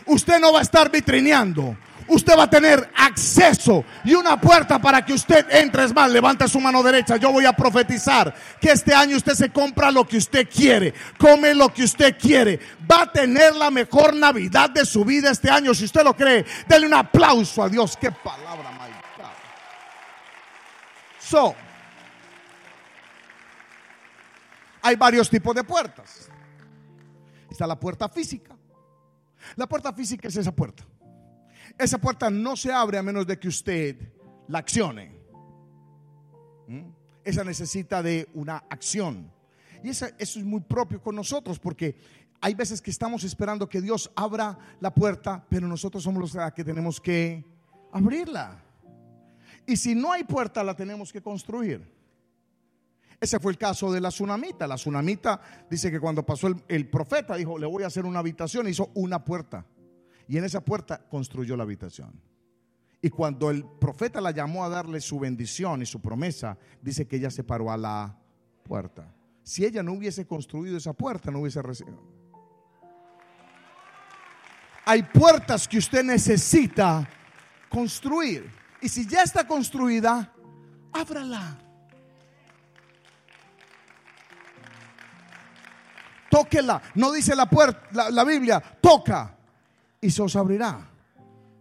usted 0.07 0.41
no 0.41 0.53
va 0.53 0.61
a 0.61 0.63
estar 0.63 0.91
vitrineando. 0.91 1.77
Usted 2.09 2.37
va 2.37 2.43
a 2.45 2.51
tener 2.51 2.91
acceso 2.97 3.85
y 4.05 4.15
una 4.15 4.41
puerta 4.41 4.81
para 4.81 5.05
que 5.05 5.13
usted 5.13 5.47
entre. 5.51 5.85
Es 5.85 5.95
más, 5.95 6.11
levante 6.11 6.49
su 6.49 6.61
mano 6.61 6.83
derecha. 6.83 7.17
Yo 7.17 7.31
voy 7.33 7.47
a 7.47 7.53
profetizar 7.53 8.35
que 8.61 8.73
este 8.73 8.93
año 8.95 9.17
usted 9.17 9.35
se 9.35 9.51
compra 9.51 9.91
lo 9.91 10.07
que 10.07 10.17
usted 10.17 10.49
quiere, 10.49 10.93
come 11.17 11.55
lo 11.55 11.73
que 11.73 11.85
usted 11.85 12.17
quiere. 12.19 12.59
Va 12.91 13.03
a 13.03 13.13
tener 13.13 13.55
la 13.55 13.71
mejor 13.71 14.15
Navidad 14.15 14.71
de 14.71 14.85
su 14.85 15.05
vida 15.05 15.31
este 15.31 15.49
año. 15.49 15.73
Si 15.75 15.85
usted 15.85 16.03
lo 16.03 16.15
cree, 16.15 16.45
denle 16.67 16.89
un 16.89 16.95
aplauso 16.95 17.63
a 17.63 17.69
Dios. 17.69 17.97
Qué 17.99 18.11
palabra, 18.11 18.71
my 18.73 18.93
So, 21.19 21.55
hay 24.83 24.97
varios 24.97 25.31
tipos 25.31 25.55
de 25.55 25.65
puertas. 25.65 26.29
Está 27.51 27.67
la 27.67 27.79
puerta 27.79 28.09
física. 28.09 28.57
La 29.57 29.69
puerta 29.69 29.93
física 29.93 30.29
es 30.29 30.37
esa 30.37 30.55
puerta. 30.55 30.85
Esa 31.79 31.99
puerta 31.99 32.29
no 32.31 32.57
se 32.57 32.73
abre 32.73 32.99
a 32.99 33.03
menos 33.03 33.27
de 33.27 33.39
que 33.39 33.49
usted 33.49 33.97
la 34.49 34.59
accione. 34.59 35.17
¿Mm? 36.67 36.91
Esa 37.25 37.45
necesita 37.45 38.03
de 38.03 38.29
una 38.35 38.65
acción. 38.69 39.33
Y 39.83 39.91
eso 39.91 40.07
es 40.19 40.37
muy 40.39 40.61
propio 40.61 41.01
con 41.01 41.15
nosotros 41.15 41.59
porque 41.59 41.97
hay 42.41 42.55
veces 42.55 42.83
que 42.83 42.91
estamos 42.91 43.23
esperando 43.25 43.69
que 43.69 43.81
Dios 43.81 44.11
abra 44.17 44.59
la 44.81 44.93
puerta, 44.93 45.45
pero 45.49 45.69
nosotros 45.69 46.03
somos 46.03 46.35
los 46.35 46.53
que 46.55 46.65
tenemos 46.65 47.01
que 47.01 47.45
abrirla. 47.93 48.61
Y 49.65 49.77
si 49.77 49.95
no 49.95 50.13
hay 50.13 50.25
puerta, 50.25 50.65
la 50.65 50.75
tenemos 50.75 51.13
que 51.13 51.23
construir. 51.23 52.02
Ese 53.23 53.39
fue 53.39 53.53
el 53.53 53.59
caso 53.59 53.93
de 53.93 54.01
la 54.01 54.09
tsunamita. 54.09 54.67
La 54.67 54.75
tsunamita 54.75 55.41
dice 55.71 55.93
que 55.93 56.01
cuando 56.01 56.27
pasó 56.27 56.49
el, 56.67 56.89
profeta, 56.89 57.37
dijo, 57.37 57.57
le 57.57 57.67
voy 57.67 57.85
a 57.85 57.87
hacer 57.87 58.05
una 58.05 58.19
habitación, 58.19 58.67
hizo 58.67 58.91
una 58.95 59.25
puerta. 59.25 59.65
Y 60.27 60.39
en 60.39 60.45
esa 60.45 60.61
puerta 60.61 61.07
construyó 61.09 61.57
la 61.57 61.63
habitación. 61.63 62.21
Y 63.01 63.11
cuando 63.11 63.53
el 63.53 63.65
profeta 63.65 64.21
la 64.21 64.33
llamó 64.33 64.65
a 64.65 64.69
darle 64.69 65.01
su 65.01 65.21
bendición 65.21 65.83
y 65.83 65.87
su 65.87 66.01
promesa, 66.01 66.59
dice 66.81 67.07
que 67.07 67.15
ella 67.15 67.31
se 67.31 67.45
paró 67.45 67.71
a 67.71 67.77
la 67.77 68.19
puerta. 68.65 69.15
Si 69.45 69.65
ella 69.65 69.85
no 69.85 69.93
hubiese 69.93 70.27
construido 70.27 70.77
esa 70.77 70.93
puerta, 70.93 71.31
no 71.31 71.43
hubiese 71.43 71.63
recibido. 71.63 72.03
Hay 74.85 75.05
puertas 75.05 75.69
que 75.69 75.79
usted 75.79 76.03
necesita 76.03 77.09
construir. 77.69 78.51
Y 78.81 78.89
si 78.89 79.07
ya 79.07 79.23
está 79.23 79.47
construida, 79.47 80.35
ábrala. 80.93 81.72
Tóquela. 86.33 86.81
No 86.95 87.13
dice 87.13 87.37
la 87.37 87.45
puerta, 87.45 88.11
la, 88.11 88.25
Biblia, 88.25 88.63
toca 88.81 89.37
y 90.01 90.11
se 90.11 90.23
os 90.23 90.35
abrirá. 90.35 90.89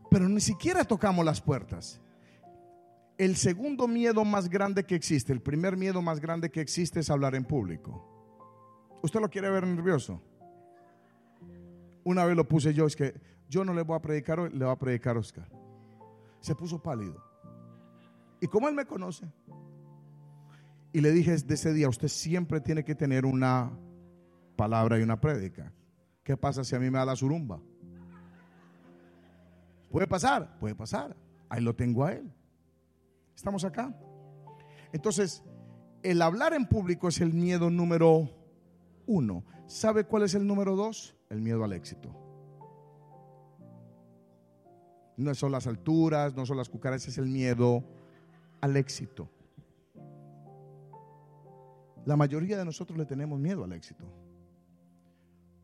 Pero 0.09 0.29
ni 0.29 0.39
siquiera 0.39 0.85
tocamos 0.85 1.25
las 1.25 1.41
puertas. 1.41 1.99
El 3.17 3.35
segundo 3.35 3.85
miedo 3.85 4.23
más 4.23 4.49
grande 4.49 4.85
que 4.85 4.95
existe, 4.95 5.33
el 5.33 5.41
primer 5.41 5.75
miedo 5.75 6.01
más 6.01 6.21
grande 6.21 6.49
que 6.51 6.61
existe 6.61 7.01
es 7.01 7.09
hablar 7.09 7.35
en 7.35 7.43
público. 7.43 8.07
¿Usted 9.03 9.19
lo 9.19 9.29
quiere 9.29 9.49
ver 9.49 9.67
nervioso? 9.67 10.21
Una 12.05 12.23
vez 12.23 12.37
lo 12.37 12.47
puse 12.47 12.73
yo, 12.73 12.85
es 12.85 12.95
que 12.95 13.13
yo 13.49 13.65
no 13.65 13.73
le 13.73 13.81
voy 13.81 13.97
a 13.97 14.01
predicar 14.01 14.39
hoy, 14.39 14.51
le 14.51 14.63
voy 14.63 14.73
a 14.73 14.79
predicar 14.79 15.17
a 15.17 15.19
Oscar. 15.19 15.49
Se 16.39 16.55
puso 16.55 16.81
pálido. 16.81 17.21
Y 18.39 18.47
como 18.47 18.69
él 18.69 18.73
me 18.73 18.85
conoce, 18.85 19.25
y 20.93 21.01
le 21.01 21.11
dije 21.11 21.35
de 21.35 21.55
ese 21.55 21.73
día, 21.73 21.89
usted 21.89 22.07
siempre 22.07 22.61
tiene 22.61 22.85
que 22.85 22.95
tener 22.95 23.25
una 23.25 23.69
palabra 24.61 24.99
y 24.99 25.01
una 25.01 25.19
prédica. 25.19 25.73
¿Qué 26.23 26.37
pasa 26.37 26.63
si 26.63 26.75
a 26.75 26.79
mí 26.79 26.91
me 26.91 26.99
da 26.99 27.05
la 27.05 27.15
surumba? 27.15 27.59
¿Puede 29.89 30.05
pasar? 30.05 30.59
Puede 30.59 30.75
pasar. 30.75 31.17
Ahí 31.49 31.63
lo 31.63 31.75
tengo 31.75 32.05
a 32.05 32.13
él. 32.13 32.31
Estamos 33.35 33.65
acá. 33.65 33.91
Entonces, 34.93 35.43
el 36.03 36.21
hablar 36.21 36.53
en 36.53 36.67
público 36.67 37.07
es 37.07 37.21
el 37.21 37.33
miedo 37.33 37.71
número 37.71 38.29
uno. 39.07 39.43
¿Sabe 39.65 40.03
cuál 40.03 40.23
es 40.23 40.35
el 40.35 40.45
número 40.45 40.75
dos? 40.75 41.15
El 41.31 41.41
miedo 41.41 41.63
al 41.63 41.73
éxito. 41.73 42.15
No 45.17 45.33
son 45.33 45.53
las 45.53 45.65
alturas, 45.65 46.35
no 46.35 46.45
son 46.45 46.57
las 46.57 46.69
cucarachas, 46.69 47.07
es 47.07 47.17
el 47.17 47.25
miedo 47.25 47.83
al 48.61 48.77
éxito. 48.77 49.27
La 52.05 52.15
mayoría 52.15 52.59
de 52.59 52.65
nosotros 52.65 52.95
le 52.99 53.07
tenemos 53.07 53.39
miedo 53.39 53.63
al 53.63 53.73
éxito. 53.73 54.20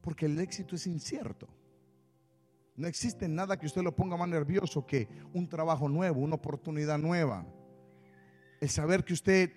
Porque 0.07 0.25
el 0.25 0.39
éxito 0.39 0.73
es 0.73 0.87
incierto. 0.87 1.49
No 2.77 2.87
existe 2.87 3.27
nada 3.27 3.59
que 3.59 3.65
usted 3.65 3.81
lo 3.81 3.93
ponga 3.93 4.15
más 4.15 4.29
nervioso 4.29 4.85
que 4.85 5.05
un 5.33 5.49
trabajo 5.49 5.89
nuevo, 5.89 6.21
una 6.21 6.35
oportunidad 6.35 6.97
nueva. 6.97 7.45
El 8.61 8.69
saber 8.69 9.03
que 9.03 9.11
usted 9.11 9.51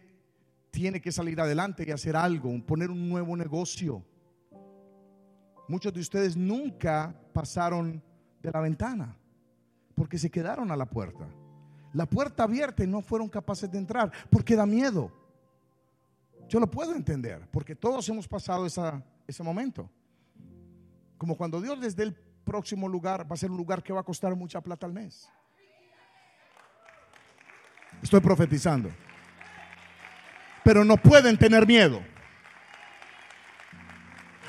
tiene 0.73 1.01
que 1.01 1.13
salir 1.13 1.41
adelante 1.41 1.85
y 1.87 1.93
hacer 1.93 2.17
algo, 2.17 2.51
poner 2.67 2.91
un 2.91 3.09
nuevo 3.09 3.37
negocio. 3.37 4.05
Muchos 5.69 5.93
de 5.93 6.01
ustedes 6.01 6.37
nunca 6.37 7.15
pasaron 7.33 8.03
de 8.43 8.51
la 8.51 8.61
ventana 8.61 9.17
porque 9.95 10.19
se 10.19 10.33
quedaron 10.33 10.73
a 10.73 10.77
la 10.77 10.87
puerta. 10.87 11.29
La 11.93 12.07
puerta 12.07 12.43
abierta 12.43 12.83
y 12.83 12.89
no 12.89 13.03
fueron 13.03 13.29
capaces 13.29 13.71
de 13.71 13.79
entrar 13.79 14.11
porque 14.29 14.57
da 14.57 14.67
miedo. 14.67 15.13
Yo 16.49 16.59
lo 16.59 16.69
puedo 16.69 16.93
entender 16.93 17.49
porque 17.53 17.77
todos 17.77 18.09
hemos 18.09 18.27
pasado 18.27 18.67
ese 18.67 19.43
momento. 19.45 19.89
Como 21.21 21.37
cuando 21.37 21.61
Dios 21.61 21.79
desde 21.79 22.05
el 22.05 22.15
próximo 22.15 22.89
lugar 22.89 23.31
va 23.31 23.35
a 23.35 23.37
ser 23.37 23.51
un 23.51 23.59
lugar 23.59 23.83
que 23.83 23.93
va 23.93 24.01
a 24.01 24.05
costar 24.05 24.35
mucha 24.35 24.63
plata 24.63 24.87
al 24.87 24.95
mes. 24.95 25.29
Estoy 28.03 28.21
profetizando. 28.21 28.91
Pero 30.65 30.83
no 30.83 30.97
pueden 30.97 31.37
tener 31.37 31.67
miedo. 31.67 32.03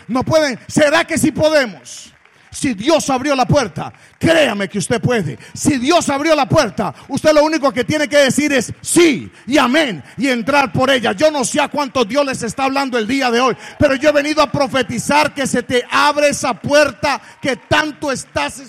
No 0.07 0.23
pueden. 0.23 0.57
¿Será 0.69 1.03
que 1.03 1.17
si 1.17 1.33
podemos? 1.33 2.13
Si 2.51 2.73
Dios 2.73 3.09
abrió 3.09 3.33
la 3.33 3.45
puerta, 3.45 3.93
créame 4.19 4.67
que 4.67 4.77
usted 4.77 5.01
puede. 5.01 5.39
Si 5.53 5.77
Dios 5.77 6.09
abrió 6.09 6.35
la 6.35 6.49
puerta, 6.49 6.93
usted 7.07 7.33
lo 7.33 7.45
único 7.45 7.71
que 7.71 7.85
tiene 7.85 8.09
que 8.09 8.17
decir 8.17 8.51
es 8.51 8.73
sí 8.81 9.31
y 9.47 9.57
amén 9.57 10.03
y 10.17 10.27
entrar 10.27 10.73
por 10.73 10.89
ella. 10.89 11.13
Yo 11.13 11.31
no 11.31 11.45
sé 11.45 11.61
a 11.61 11.69
cuántos 11.69 12.09
Dios 12.09 12.25
les 12.25 12.43
está 12.43 12.65
hablando 12.65 12.97
el 12.97 13.07
día 13.07 13.31
de 13.31 13.39
hoy, 13.39 13.55
pero 13.79 13.95
yo 13.95 14.09
he 14.09 14.11
venido 14.11 14.41
a 14.41 14.51
profetizar 14.51 15.33
que 15.33 15.47
se 15.47 15.63
te 15.63 15.85
abre 15.89 16.27
esa 16.27 16.53
puerta 16.53 17.21
que 17.41 17.55
tanto 17.55 18.11
estás. 18.11 18.61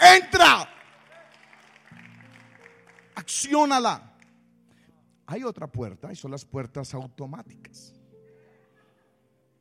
Entra. 0.00 0.68
Acciónala. 3.14 4.12
Hay 5.26 5.44
otra 5.44 5.68
puerta 5.68 6.12
y 6.12 6.16
son 6.16 6.32
las 6.32 6.44
puertas 6.44 6.92
automáticas, 6.94 7.94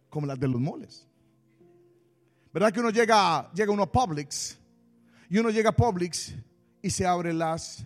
como 0.09 0.25
las 0.25 0.39
de 0.39 0.47
los 0.47 0.59
moles. 0.59 1.07
¿Verdad 2.53 2.71
que 2.71 2.81
uno 2.81 2.91
llega, 2.91 3.51
llega 3.51 3.73
uno 3.73 3.81
a 3.81 3.91
Publix 3.91 4.59
y 5.27 5.39
uno 5.39 5.49
llega 5.49 5.71
a 5.71 5.75
Publix 5.75 6.35
y 6.83 6.89
se 6.91 7.03
abren 7.03 7.39
las 7.39 7.83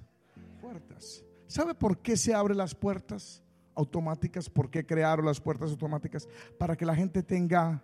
puertas? 0.60 1.24
¿Sabe 1.48 1.74
por 1.74 2.00
qué 2.00 2.18
se 2.18 2.34
abren 2.34 2.58
las 2.58 2.76
puertas 2.76 3.42
automáticas? 3.76 4.50
¿Por 4.50 4.70
qué 4.70 4.86
crearon 4.86 5.26
las 5.26 5.40
puertas 5.40 5.70
automáticas? 5.70 6.28
Para 6.60 6.76
que 6.76 6.86
la 6.86 6.94
gente 6.94 7.24
tenga 7.24 7.82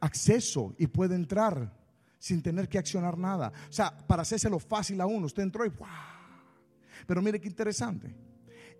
acceso 0.00 0.74
y 0.78 0.88
pueda 0.88 1.14
entrar 1.14 1.72
sin 2.18 2.42
tener 2.42 2.68
que 2.68 2.78
accionar 2.78 3.16
nada. 3.16 3.52
O 3.68 3.72
sea, 3.72 3.96
para 3.96 4.22
hacérselo 4.22 4.58
fácil 4.58 5.00
a 5.00 5.06
uno. 5.06 5.26
Usted 5.26 5.44
entró 5.44 5.64
y 5.64 5.68
¡wow! 5.68 5.86
Pero 7.06 7.22
mire 7.22 7.40
qué 7.40 7.46
interesante. 7.46 8.12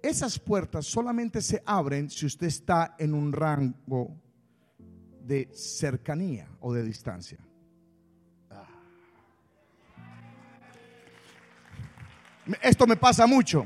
Esas 0.02 0.36
puertas 0.36 0.84
solamente 0.84 1.40
se 1.40 1.62
abren 1.64 2.10
si 2.10 2.26
usted 2.26 2.48
está 2.48 2.96
en 2.98 3.14
un 3.14 3.32
rango 3.32 4.16
de 5.30 5.48
cercanía 5.54 6.48
o 6.58 6.72
de 6.72 6.82
distancia. 6.82 7.38
Esto 12.60 12.84
me 12.84 12.96
pasa 12.96 13.28
mucho. 13.28 13.64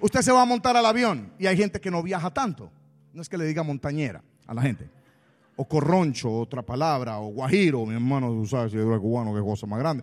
Usted 0.00 0.22
se 0.22 0.32
va 0.32 0.40
a 0.40 0.46
montar 0.46 0.74
al 0.78 0.86
avión 0.86 1.34
y 1.38 1.46
hay 1.46 1.56
gente 1.58 1.82
que 1.82 1.90
no 1.90 2.02
viaja 2.02 2.30
tanto. 2.30 2.70
No 3.12 3.20
es 3.20 3.28
que 3.28 3.36
le 3.36 3.44
diga 3.44 3.62
montañera 3.62 4.22
a 4.46 4.54
la 4.54 4.62
gente. 4.62 4.88
O 5.56 5.68
corroncho, 5.68 6.32
otra 6.32 6.62
palabra, 6.62 7.18
o 7.18 7.26
guajiro, 7.26 7.84
mi 7.84 7.92
hermano, 7.92 8.28
tú 8.28 8.46
sabes 8.46 8.72
si 8.72 8.78
es 8.78 8.84
cubano, 8.84 9.34
qué 9.34 9.42
cosa 9.42 9.66
más 9.66 9.80
grande. 9.80 10.02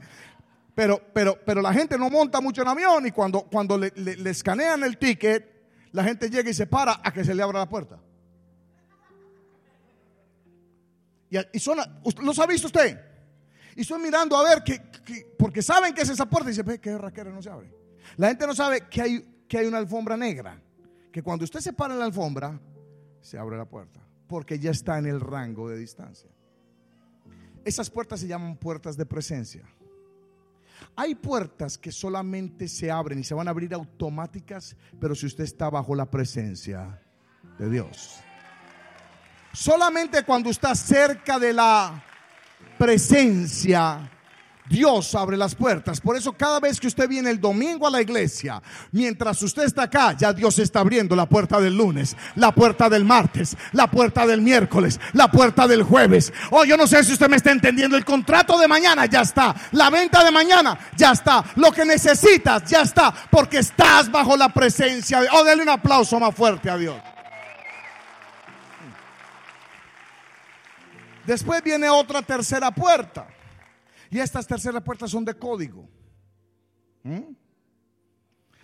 Pero, 0.76 1.02
pero, 1.12 1.40
pero 1.44 1.60
la 1.60 1.74
gente 1.74 1.98
no 1.98 2.12
monta 2.12 2.40
mucho 2.40 2.62
en 2.62 2.68
avión 2.68 3.08
y 3.08 3.12
cuando, 3.12 3.42
cuando 3.50 3.80
le, 3.80 3.92
le 3.96 4.30
escanean 4.30 4.84
el 4.84 5.00
ticket, 5.00 5.44
la 5.92 6.04
gente 6.04 6.30
llega 6.30 6.52
y 6.52 6.54
se 6.54 6.68
para 6.68 7.02
a 7.04 7.12
que 7.12 7.26
se 7.26 7.34
le 7.34 7.42
abra 7.42 7.58
la 7.58 7.68
puerta. 7.68 8.00
Y, 11.30 11.38
¿Los 12.22 12.40
ha 12.40 12.46
visto 12.46 12.68
usted? 12.68 13.00
Y 13.76 13.82
estoy 13.82 14.02
mirando 14.02 14.36
a 14.36 14.44
ver, 14.44 14.63
que, 14.63 14.82
porque 15.38 15.62
saben 15.62 15.94
que 15.94 16.02
es 16.02 16.10
esa 16.10 16.28
puerta 16.28 16.50
y 16.50 16.52
dice, 16.52 16.63
ve 16.63 16.80
que 16.80 16.92
no 16.92 17.42
se 17.42 17.50
abre. 17.50 17.72
La 18.16 18.30
gente 18.30 18.48
no 18.48 18.56
sabe 18.56 18.88
que 18.90 19.02
hay, 19.02 19.44
que 19.48 19.58
hay 19.58 19.68
una 19.68 19.78
alfombra 19.78 20.16
negra. 20.18 20.62
Que 21.12 21.22
cuando 21.22 21.46
usted 21.46 21.60
se 21.60 21.74
para 21.74 21.94
en 21.94 22.00
la 22.00 22.06
alfombra, 22.06 22.60
se 23.22 23.38
abre 23.38 23.58
la 23.58 23.66
puerta. 23.66 24.00
Porque 24.28 24.60
ya 24.60 24.72
está 24.72 24.98
en 24.98 25.06
el 25.06 25.20
rango 25.20 25.70
de 25.70 25.78
distancia. 25.78 26.30
Esas 27.66 27.90
puertas 27.90 28.20
se 28.20 28.28
llaman 28.28 28.58
puertas 28.58 28.96
de 28.98 29.06
presencia. 29.06 29.68
Hay 30.96 31.16
puertas 31.16 31.78
que 31.78 31.92
solamente 31.92 32.68
se 32.68 32.90
abren 32.90 33.20
y 33.20 33.24
se 33.24 33.34
van 33.34 33.48
a 33.48 33.52
abrir 33.52 33.74
automáticas, 33.74 34.76
pero 35.00 35.16
si 35.16 35.26
usted 35.26 35.44
está 35.44 35.70
bajo 35.70 35.96
la 35.96 36.10
presencia 36.10 37.02
de 37.60 37.70
Dios. 37.70 38.22
Solamente 39.54 40.24
cuando 40.24 40.50
está 40.50 40.76
cerca 40.76 41.40
de 41.40 41.54
la 41.54 42.04
presencia, 42.78 44.10
Dios 44.70 45.16
abre 45.16 45.38
las 45.38 45.56
puertas. 45.56 46.02
Por 46.02 46.16
eso 46.16 46.34
cada 46.34 46.60
vez 46.60 46.80
que 46.80 46.88
usted 46.88 47.08
viene 47.08 47.30
el 47.30 47.40
domingo 47.40 47.88
a 47.88 47.92
la 47.92 48.02
iglesia, 48.02 48.62
mientras 48.92 49.42
usted 49.42 49.64
está 49.64 49.84
acá, 49.84 50.14
ya 50.14 50.34
Dios 50.34 50.60
está 50.60 50.82
abriendo 50.82 51.16
la 51.16 51.28
puerta 51.28 51.60
del 51.60 51.76
lunes, 51.76 52.16
la 52.36 52.54
puerta 52.54 52.90
del 52.90 53.06
martes, 53.06 53.56
la 53.72 53.90
puerta 53.90 54.28
del 54.28 54.42
miércoles, 54.42 55.00
la 55.14 55.30
puerta 55.32 55.68
del 55.68 55.84
jueves. 55.84 56.34
Oh, 56.52 56.66
yo 56.66 56.78
no 56.78 56.88
sé 56.88 57.04
si 57.04 57.14
usted 57.14 57.30
me 57.30 57.38
está 57.38 57.52
entendiendo. 57.52 57.98
El 57.98 58.06
contrato 58.06 58.58
de 58.58 58.68
mañana 58.68 59.06
ya 59.06 59.22
está. 59.22 59.56
La 59.72 59.90
venta 59.90 60.24
de 60.24 60.32
mañana 60.32 60.78
ya 60.96 61.12
está. 61.12 61.44
Lo 61.56 61.72
que 61.72 61.86
necesitas 61.86 62.64
ya 62.70 62.82
está. 62.82 63.14
Porque 63.30 63.60
estás 63.60 64.12
bajo 64.12 64.36
la 64.36 64.50
presencia 64.50 65.22
de... 65.22 65.30
Oh, 65.32 65.44
denle 65.44 65.64
un 65.64 65.70
aplauso 65.70 66.20
más 66.20 66.36
fuerte 66.36 66.70
a 66.70 66.78
Dios. 66.78 66.96
Después 71.28 71.62
viene 71.62 71.90
otra 71.90 72.22
tercera 72.22 72.72
puerta. 72.72 73.28
Y 74.10 74.18
estas 74.18 74.48
terceras 74.48 74.82
puertas 74.82 75.12
son 75.12 75.26
de 75.26 75.34
código. 75.34 75.88
¿Mm? 77.04 77.34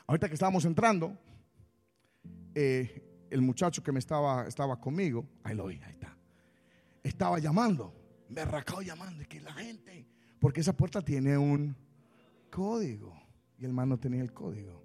Ahorita 0.07 0.29
que 0.29 0.33
estábamos 0.33 0.63
entrando, 0.63 1.17
eh, 2.55 3.27
el 3.29 3.41
muchacho 3.41 3.83
que 3.83 3.91
me 3.91 3.99
estaba, 3.99 4.47
estaba 4.47 4.79
conmigo, 4.79 5.27
ahí 5.43 5.55
lo 5.55 5.65
vi, 5.65 5.75
ahí 5.83 5.91
está. 5.91 6.17
Estaba 7.03 7.37
llamando, 7.39 7.93
me 8.29 8.41
arracado 8.41 8.81
llamando, 8.81 9.21
y 9.21 9.25
que 9.25 9.41
la 9.41 9.53
gente, 9.53 10.07
porque 10.39 10.61
esa 10.61 10.71
puerta 10.71 11.01
tiene 11.01 11.37
un 11.37 11.75
código. 12.49 13.13
Y 13.59 13.65
el 13.65 13.73
man 13.73 13.89
no 13.89 13.99
tenía 13.99 14.21
el 14.21 14.31
código. 14.31 14.83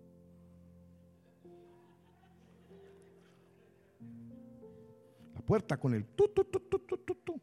puerta 5.49 5.79
con 5.79 5.95
el 5.95 6.05
tu, 6.05 6.29
tu, 6.29 6.45
tu, 6.45 6.61
tu, 6.61 6.79
tu, 6.81 6.99
tu, 6.99 7.15
tu. 7.15 7.38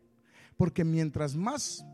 Porque 0.57 0.83
mientras 0.85 1.35
más, 1.35 1.85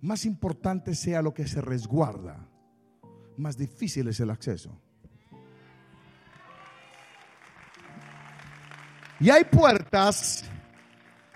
más 0.00 0.24
importante 0.24 0.94
sea 0.94 1.22
lo 1.22 1.32
que 1.32 1.46
se 1.46 1.60
resguarda, 1.60 2.48
más 3.36 3.56
difícil 3.56 4.08
es 4.08 4.18
el 4.20 4.30
acceso. 4.30 4.80
Y 9.20 9.30
hay 9.30 9.44
puertas 9.44 10.44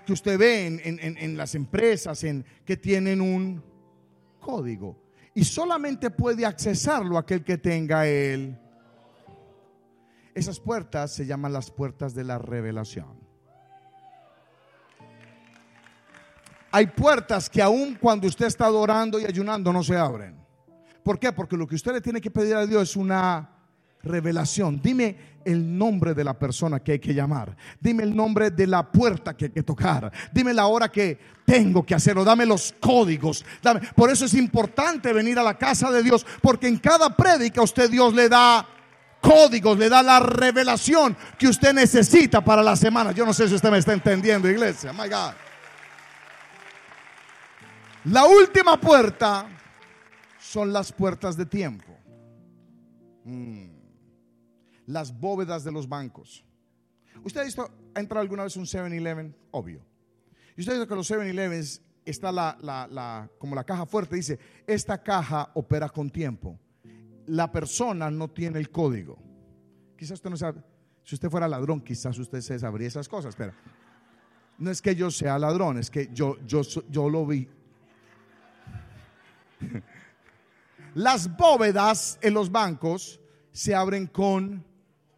que 0.05 0.13
usted 0.13 0.37
ve 0.37 0.67
en, 0.67 0.79
en- 0.83 1.17
en- 1.17 1.37
las 1.37 1.55
empresas 1.55 2.23
en, 2.23 2.45
que 2.65 2.77
tienen 2.77 3.21
un 3.21 3.63
código. 4.39 5.01
Y 5.33 5.43
solamente 5.45 6.09
puede 6.11 6.45
accesarlo 6.45 7.17
aquel 7.17 7.43
que 7.43 7.57
tenga 7.57 8.05
el... 8.05 8.57
Esas 10.35 10.59
puertas 10.59 11.13
se 11.13 11.25
llaman 11.25 11.53
las 11.53 11.71
puertas 11.71 12.13
de 12.13 12.23
la 12.23 12.37
revelación. 12.37 13.20
Hay 16.71 16.87
puertas 16.87 17.49
que 17.49 17.61
aun 17.61 17.95
cuando 17.95 18.27
usted 18.27 18.45
está 18.45 18.65
adorando 18.65 19.19
y 19.19 19.25
ayunando 19.25 19.73
no 19.73 19.83
se 19.83 19.97
abren. 19.97 20.39
¿Por 21.03 21.19
qué? 21.19 21.31
Porque 21.31 21.57
lo 21.57 21.67
que 21.67 21.75
usted 21.75 21.93
le 21.93 22.01
tiene 22.01 22.21
que 22.21 22.31
pedir 22.31 22.55
a 22.55 22.65
Dios 22.65 22.89
es 22.89 22.95
una 22.95 23.49
revelación. 24.03 24.79
Dime 24.81 25.31
el 25.43 25.77
nombre 25.77 26.13
de 26.13 26.23
la 26.23 26.37
persona 26.37 26.79
que 26.79 26.93
hay 26.93 26.99
que 26.99 27.13
llamar. 27.13 27.55
Dime 27.79 28.03
el 28.03 28.15
nombre 28.15 28.51
de 28.51 28.67
la 28.67 28.89
puerta 28.89 29.35
que 29.35 29.45
hay 29.45 29.51
que 29.51 29.63
tocar. 29.63 30.11
Dime 30.31 30.53
la 30.53 30.67
hora 30.67 30.89
que 30.89 31.19
tengo 31.45 31.85
que 31.85 31.95
hacerlo. 31.95 32.23
Dame 32.23 32.45
los 32.45 32.73
códigos. 32.79 33.43
Por 33.95 34.09
eso 34.09 34.25
es 34.25 34.33
importante 34.33 35.11
venir 35.13 35.39
a 35.39 35.43
la 35.43 35.57
casa 35.57 35.91
de 35.91 36.03
Dios. 36.03 36.25
Porque 36.41 36.67
en 36.67 36.77
cada 36.77 37.15
prédica 37.15 37.61
usted 37.61 37.89
Dios 37.89 38.13
le 38.13 38.29
da 38.29 38.67
códigos, 39.19 39.77
le 39.77 39.89
da 39.89 40.01
la 40.01 40.19
revelación 40.19 41.15
que 41.37 41.47
usted 41.47 41.73
necesita 41.73 42.41
para 42.41 42.63
la 42.63 42.75
semana. 42.75 43.11
Yo 43.11 43.25
no 43.25 43.33
sé 43.33 43.47
si 43.47 43.55
usted 43.55 43.71
me 43.71 43.77
está 43.77 43.93
entendiendo, 43.93 44.49
iglesia. 44.49 44.93
My 44.93 45.07
God. 45.07 45.33
La 48.05 48.25
última 48.25 48.79
puerta 48.79 49.47
son 50.39 50.73
las 50.73 50.91
puertas 50.91 51.37
de 51.37 51.45
tiempo. 51.45 51.95
Mm. 53.23 53.69
Las 54.87 55.17
bóvedas 55.17 55.63
de 55.63 55.71
los 55.71 55.87
bancos. 55.87 56.43
¿Usted 57.23 57.41
ha 57.41 57.43
visto, 57.43 57.69
ha 57.93 57.99
entrado 57.99 58.21
alguna 58.21 58.43
vez 58.43 58.55
un 58.57 58.65
7-Eleven? 58.65 59.35
Obvio. 59.51 59.85
Y 60.57 60.61
usted 60.61 60.73
ha 60.73 60.75
visto 60.77 60.87
que 60.87 60.95
los 60.95 61.11
7-Eleven 61.11 61.81
está 62.03 62.31
la, 62.31 63.29
como 63.37 63.55
la 63.55 63.63
caja 63.63 63.85
fuerte, 63.85 64.15
dice, 64.15 64.39
esta 64.65 65.01
caja 65.03 65.51
opera 65.53 65.87
con 65.89 66.09
tiempo. 66.09 66.59
La 67.27 67.51
persona 67.51 68.09
no 68.09 68.29
tiene 68.29 68.57
el 68.57 68.71
código. 68.71 69.19
Quizás 69.95 70.13
usted 70.13 70.31
no 70.31 70.37
sabe, 70.37 70.63
si 71.03 71.13
usted 71.13 71.29
fuera 71.29 71.47
ladrón, 71.47 71.81
quizás 71.81 72.17
usted 72.17 72.41
se 72.41 72.57
sabría 72.57 72.87
esas 72.87 73.07
cosas, 73.07 73.35
pero 73.35 73.53
no 74.57 74.71
es 74.71 74.81
que 74.81 74.95
yo 74.95 75.11
sea 75.11 75.37
ladrón, 75.37 75.77
es 75.77 75.91
que 75.91 76.09
yo, 76.11 76.37
yo, 76.47 76.61
yo 76.89 77.07
lo 77.07 77.27
vi. 77.27 77.47
Las 80.95 81.35
bóvedas 81.37 82.19
en 82.21 82.33
los 82.33 82.51
bancos 82.51 83.21
se 83.51 83.73
abren 83.73 84.07
con 84.07 84.63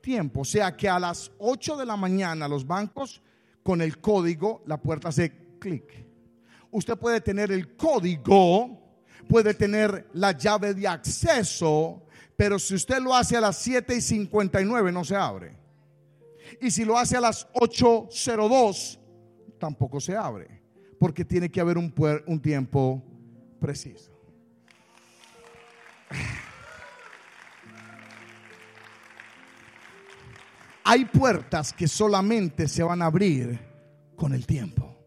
tiempo. 0.01 0.41
O 0.41 0.45
sea 0.45 0.75
que 0.77 0.87
a 0.87 0.99
las 0.99 1.31
8 1.39 1.77
de 1.77 1.85
la 1.85 1.97
mañana 1.97 2.47
los 2.47 2.67
bancos 2.67 3.23
con 3.63 3.81
el 3.81 3.99
código, 3.99 4.61
la 4.67 4.79
puerta 4.79 5.09
hace 5.09 5.31
clic. 5.57 6.05
Usted 6.69 6.97
puede 6.97 7.21
tener 7.21 7.51
el 7.51 7.75
código, 7.75 8.97
puede 9.27 9.53
tener 9.53 10.09
la 10.13 10.33
llave 10.33 10.73
de 10.73 10.87
acceso, 10.87 12.03
pero 12.35 12.59
si 12.59 12.75
usted 12.75 12.99
lo 12.99 13.15
hace 13.15 13.37
a 13.37 13.41
las 13.41 13.57
7 13.57 13.95
y 13.95 14.01
59 14.01 14.91
no 14.91 15.03
se 15.03 15.15
abre. 15.15 15.55
Y 16.61 16.71
si 16.71 16.85
lo 16.85 16.97
hace 16.97 17.17
a 17.17 17.21
las 17.21 17.47
8.02, 17.53 18.99
tampoco 19.59 19.99
se 19.99 20.15
abre, 20.15 20.61
porque 20.99 21.23
tiene 21.23 21.49
que 21.49 21.61
haber 21.61 21.77
un, 21.77 21.91
tiempo 22.41 23.03
preciso. 23.59 24.12
Hay 30.83 31.05
puertas 31.05 31.73
que 31.73 31.87
solamente 31.87 32.67
se 32.67 32.83
van 32.83 33.01
a 33.01 33.05
abrir 33.05 33.59
con 34.15 34.33
el 34.33 34.45
tiempo. 34.45 34.97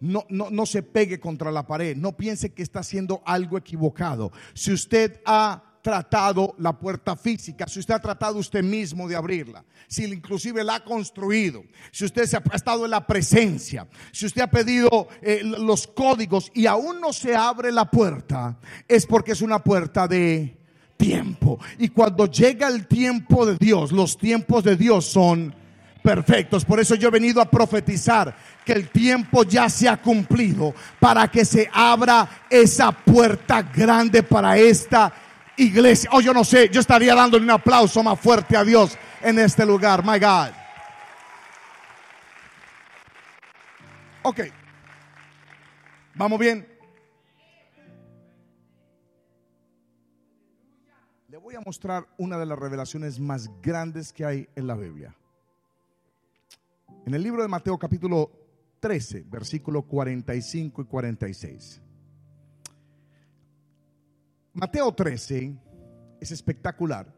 No, 0.00 0.24
no, 0.28 0.50
no 0.50 0.66
se 0.66 0.82
pegue 0.82 1.18
contra 1.18 1.50
la 1.50 1.66
pared. 1.66 1.96
No 1.96 2.16
piense 2.16 2.52
que 2.52 2.62
está 2.62 2.80
haciendo 2.80 3.22
algo 3.24 3.58
equivocado. 3.58 4.32
Si 4.54 4.72
usted 4.72 5.20
ha 5.24 5.68
tratado 5.82 6.54
la 6.58 6.78
puerta 6.78 7.16
física, 7.16 7.66
si 7.66 7.80
usted 7.80 7.94
ha 7.94 8.00
tratado 8.00 8.38
usted 8.38 8.62
mismo 8.62 9.08
de 9.08 9.16
abrirla, 9.16 9.64
si 9.86 10.04
inclusive 10.04 10.62
la 10.62 10.76
ha 10.76 10.84
construido, 10.84 11.64
si 11.90 12.04
usted 12.04 12.28
ha 12.34 12.56
estado 12.56 12.84
en 12.84 12.90
la 12.90 13.06
presencia, 13.06 13.88
si 14.12 14.26
usted 14.26 14.42
ha 14.42 14.50
pedido 14.50 15.08
eh, 15.22 15.40
los 15.42 15.86
códigos 15.86 16.50
y 16.54 16.66
aún 16.66 17.00
no 17.00 17.12
se 17.12 17.34
abre 17.34 17.72
la 17.72 17.90
puerta, 17.90 18.58
es 18.86 19.06
porque 19.06 19.32
es 19.32 19.40
una 19.40 19.62
puerta 19.62 20.06
de 20.06 20.57
tiempo. 20.98 21.58
Y 21.78 21.88
cuando 21.88 22.26
llega 22.26 22.68
el 22.68 22.86
tiempo 22.86 23.46
de 23.46 23.56
Dios, 23.56 23.92
los 23.92 24.18
tiempos 24.18 24.64
de 24.64 24.76
Dios 24.76 25.06
son 25.06 25.54
perfectos. 26.02 26.64
Por 26.64 26.80
eso 26.80 26.94
yo 26.94 27.08
he 27.08 27.12
venido 27.12 27.40
a 27.40 27.50
profetizar 27.50 28.36
que 28.64 28.72
el 28.72 28.90
tiempo 28.90 29.44
ya 29.44 29.70
se 29.70 29.88
ha 29.88 29.96
cumplido 29.96 30.74
para 31.00 31.28
que 31.28 31.44
se 31.44 31.70
abra 31.72 32.28
esa 32.50 32.92
puerta 32.92 33.62
grande 33.62 34.22
para 34.22 34.58
esta 34.58 35.12
iglesia. 35.56 36.10
Oh, 36.12 36.20
yo 36.20 36.34
no 36.34 36.44
sé, 36.44 36.68
yo 36.68 36.80
estaría 36.80 37.14
dándole 37.14 37.44
un 37.44 37.50
aplauso 37.50 38.02
más 38.02 38.18
fuerte 38.20 38.56
a 38.56 38.64
Dios 38.64 38.98
en 39.22 39.38
este 39.38 39.64
lugar. 39.64 40.04
My 40.04 40.18
God. 40.18 40.50
Ok. 44.22 44.40
¿Vamos 46.14 46.38
bien? 46.38 46.77
A 51.58 51.62
mostrar 51.62 52.06
una 52.18 52.38
de 52.38 52.46
las 52.46 52.58
revelaciones 52.58 53.18
más 53.18 53.50
grandes 53.60 54.12
que 54.12 54.24
hay 54.24 54.48
en 54.54 54.66
la 54.68 54.76
Biblia. 54.76 55.16
En 57.04 57.14
el 57.14 57.22
libro 57.22 57.42
de 57.42 57.48
Mateo 57.48 57.76
capítulo 57.78 58.30
13, 58.80 59.24
versículo 59.28 59.82
45 59.82 60.82
y 60.82 60.84
46. 60.84 61.82
Mateo 64.52 64.92
13 64.92 65.58
es 66.20 66.30
espectacular 66.30 67.12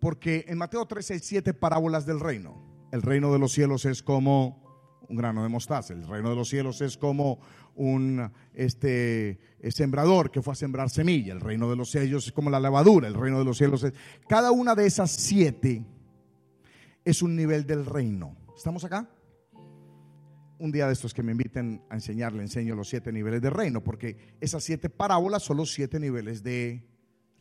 porque 0.00 0.44
en 0.48 0.58
Mateo 0.58 0.86
13 0.86 1.14
hay 1.14 1.20
siete 1.20 1.54
parábolas 1.54 2.06
del 2.06 2.18
reino. 2.18 2.88
El 2.90 3.02
reino 3.02 3.32
de 3.32 3.38
los 3.38 3.52
cielos 3.52 3.84
es 3.84 4.02
como 4.02 4.69
un 5.10 5.16
grano 5.16 5.42
de 5.42 5.48
mostaza. 5.48 5.92
El 5.92 6.06
reino 6.06 6.30
de 6.30 6.36
los 6.36 6.48
cielos 6.48 6.80
es 6.80 6.96
como 6.96 7.40
un 7.74 8.30
este, 8.54 9.38
eh, 9.58 9.70
sembrador 9.72 10.30
que 10.30 10.40
fue 10.40 10.52
a 10.52 10.56
sembrar 10.56 10.88
semilla. 10.88 11.32
El 11.32 11.40
reino 11.40 11.68
de 11.68 11.76
los 11.76 11.90
cielos 11.90 12.26
es 12.26 12.32
como 12.32 12.48
la 12.48 12.60
levadura. 12.60 13.08
El 13.08 13.14
reino 13.14 13.40
de 13.40 13.44
los 13.44 13.58
cielos 13.58 13.82
es... 13.82 13.92
Cada 14.28 14.52
una 14.52 14.74
de 14.74 14.86
esas 14.86 15.10
siete 15.10 15.84
es 17.04 17.22
un 17.22 17.34
nivel 17.34 17.66
del 17.66 17.84
reino. 17.84 18.36
¿Estamos 18.56 18.84
acá? 18.84 19.10
Un 20.58 20.70
día 20.70 20.86
de 20.86 20.92
estos 20.92 21.12
que 21.12 21.22
me 21.22 21.32
inviten 21.32 21.82
a 21.88 21.94
enseñar, 21.94 22.32
le 22.32 22.42
enseño 22.42 22.76
los 22.76 22.88
siete 22.88 23.10
niveles 23.12 23.40
de 23.40 23.50
reino, 23.50 23.82
porque 23.82 24.36
esas 24.40 24.62
siete 24.62 24.90
parábolas 24.90 25.42
son 25.42 25.56
los 25.56 25.72
siete 25.72 25.98
niveles 25.98 26.42
de 26.42 26.86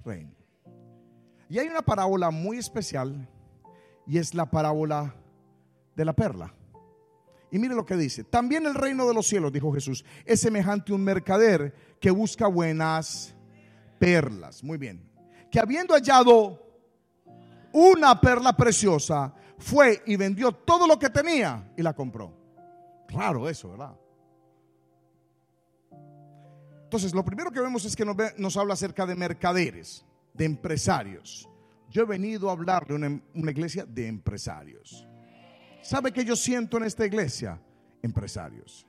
reino. 0.03 0.33
Y 1.49 1.59
hay 1.59 1.67
una 1.67 1.81
parábola 1.81 2.31
muy 2.31 2.57
especial 2.57 3.27
y 4.07 4.17
es 4.17 4.33
la 4.33 4.49
parábola 4.49 5.15
de 5.95 6.05
la 6.05 6.13
perla. 6.13 6.53
Y 7.51 7.59
mire 7.59 7.75
lo 7.75 7.85
que 7.85 7.95
dice. 7.95 8.23
También 8.23 8.65
el 8.65 8.75
reino 8.75 9.07
de 9.07 9.13
los 9.13 9.27
cielos, 9.27 9.51
dijo 9.51 9.73
Jesús, 9.73 10.05
es 10.25 10.41
semejante 10.41 10.91
a 10.91 10.95
un 10.95 11.03
mercader 11.03 11.73
que 11.99 12.11
busca 12.11 12.47
buenas 12.47 13.33
perlas. 13.97 14.63
Muy 14.63 14.77
bien. 14.77 15.09
Que 15.51 15.59
habiendo 15.59 15.93
hallado 15.93 16.63
una 17.73 18.19
perla 18.19 18.55
preciosa, 18.55 19.33
fue 19.57 20.01
y 20.05 20.15
vendió 20.15 20.51
todo 20.51 20.87
lo 20.87 20.97
que 20.97 21.09
tenía 21.09 21.71
y 21.75 21.81
la 21.81 21.93
compró. 21.93 22.33
Raro 23.09 23.49
eso, 23.49 23.71
¿verdad? 23.71 23.95
Entonces, 26.83 27.13
lo 27.13 27.23
primero 27.23 27.51
que 27.51 27.59
vemos 27.59 27.85
es 27.85 27.95
que 27.95 28.05
nos, 28.05 28.57
habla 28.57 28.73
acerca 28.73 29.05
de 29.05 29.15
mercaderes, 29.15 30.05
de 30.33 30.45
empresarios. 30.45 31.47
Yo 31.89 32.03
he 32.03 32.05
venido 32.05 32.49
a 32.49 32.53
hablar 32.53 32.87
de 32.87 32.95
una, 32.95 33.21
una 33.35 33.51
iglesia 33.51 33.85
de 33.85 34.07
empresarios. 34.07 35.08
¿Sabe 35.81 36.11
qué 36.11 36.25
yo 36.25 36.35
siento 36.35 36.77
en 36.77 36.83
esta 36.83 37.05
iglesia? 37.05 37.59
Empresarios. 38.01 38.85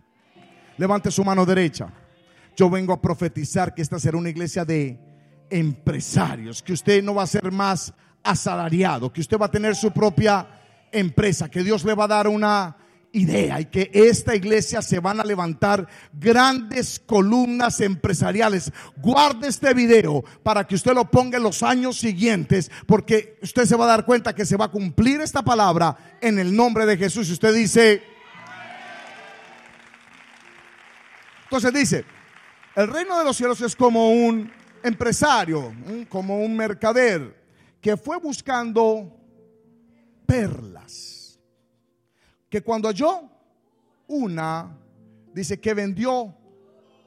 Levante 0.76 1.10
su 1.10 1.24
mano 1.24 1.44
derecha. 1.46 1.92
Yo 2.56 2.68
vengo 2.68 2.92
a 2.92 3.00
profetizar 3.00 3.74
que 3.74 3.82
esta 3.82 3.98
será 3.98 4.16
una 4.18 4.30
iglesia 4.30 4.64
de 4.64 4.98
empresarios, 5.50 6.62
que 6.62 6.72
usted 6.72 7.02
no 7.02 7.14
va 7.14 7.22
a 7.22 7.26
ser 7.26 7.50
más 7.50 7.92
asalariado, 8.22 9.12
que 9.12 9.20
usted 9.20 9.38
va 9.38 9.46
a 9.46 9.50
tener 9.50 9.74
su 9.74 9.90
propia 9.92 10.46
empresa, 10.92 11.48
que 11.48 11.62
Dios 11.62 11.84
le 11.84 11.94
va 11.94 12.04
a 12.04 12.08
dar 12.08 12.28
una 12.28 12.76
idea 13.12 13.60
y 13.60 13.66
que 13.66 13.90
esta 13.92 14.34
iglesia 14.34 14.82
se 14.82 15.00
van 15.00 15.20
a 15.20 15.24
levantar 15.24 15.88
grandes 16.12 17.00
columnas 17.00 17.80
empresariales. 17.80 18.72
Guarde 18.96 19.48
este 19.48 19.74
video 19.74 20.24
para 20.42 20.66
que 20.66 20.74
usted 20.74 20.94
lo 20.94 21.10
ponga 21.10 21.38
en 21.38 21.42
los 21.42 21.62
años 21.62 21.98
siguientes, 21.98 22.70
porque 22.86 23.38
usted 23.42 23.64
se 23.64 23.76
va 23.76 23.84
a 23.84 23.88
dar 23.88 24.04
cuenta 24.04 24.34
que 24.34 24.46
se 24.46 24.56
va 24.56 24.66
a 24.66 24.70
cumplir 24.70 25.20
esta 25.20 25.42
palabra 25.42 26.16
en 26.20 26.38
el 26.38 26.54
nombre 26.54 26.86
de 26.86 26.96
Jesús. 26.96 27.28
Y 27.28 27.32
usted 27.32 27.54
dice, 27.54 28.02
entonces 31.44 31.72
dice, 31.72 32.04
el 32.76 32.88
reino 32.88 33.18
de 33.18 33.24
los 33.24 33.36
cielos 33.36 33.60
es 33.60 33.74
como 33.74 34.10
un 34.10 34.50
empresario, 34.82 35.74
como 36.08 36.40
un 36.40 36.56
mercader 36.56 37.38
que 37.80 37.96
fue 37.96 38.18
buscando 38.18 39.16
perlas 40.26 41.19
que 42.50 42.62
cuando 42.62 42.88
halló 42.88 43.30
una, 44.08 44.76
dice 45.32 45.60
que 45.60 45.72
vendió 45.72 46.34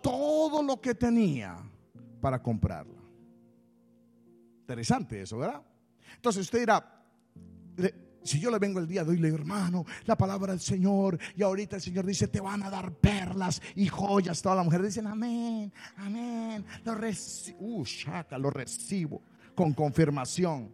todo 0.01 0.63
lo 0.63 0.79
que 0.81 0.95
tenía 0.95 1.57
para 2.21 2.41
comprarla. 2.41 3.01
Interesante 4.61 5.21
eso, 5.21 5.37
¿verdad? 5.37 5.61
Entonces 6.15 6.43
usted 6.43 6.59
dirá, 6.59 7.03
si 8.23 8.39
yo 8.39 8.49
le 8.49 8.57
vengo 8.57 8.79
el 8.79 8.87
día 8.87 9.03
de 9.03 9.13
le 9.17 9.27
digo, 9.27 9.37
hermano, 9.37 9.85
la 10.05 10.15
palabra 10.15 10.53
del 10.53 10.61
Señor, 10.61 11.19
y 11.35 11.43
ahorita 11.43 11.75
el 11.75 11.81
Señor 11.81 12.05
dice, 12.05 12.29
te 12.29 12.39
van 12.39 12.63
a 12.63 12.69
dar 12.69 12.93
perlas 12.93 13.61
y 13.75 13.87
joyas. 13.87 14.41
Todas 14.41 14.55
las 14.57 14.65
mujeres 14.65 14.87
dicen, 14.87 15.07
amén, 15.07 15.71
amén. 15.97 16.65
Lo 16.85 16.95
recibo, 16.95 17.57
uh, 17.59 17.83
shaka, 17.83 18.37
lo 18.37 18.49
recibo 18.49 19.21
con 19.53 19.73
confirmación. 19.73 20.73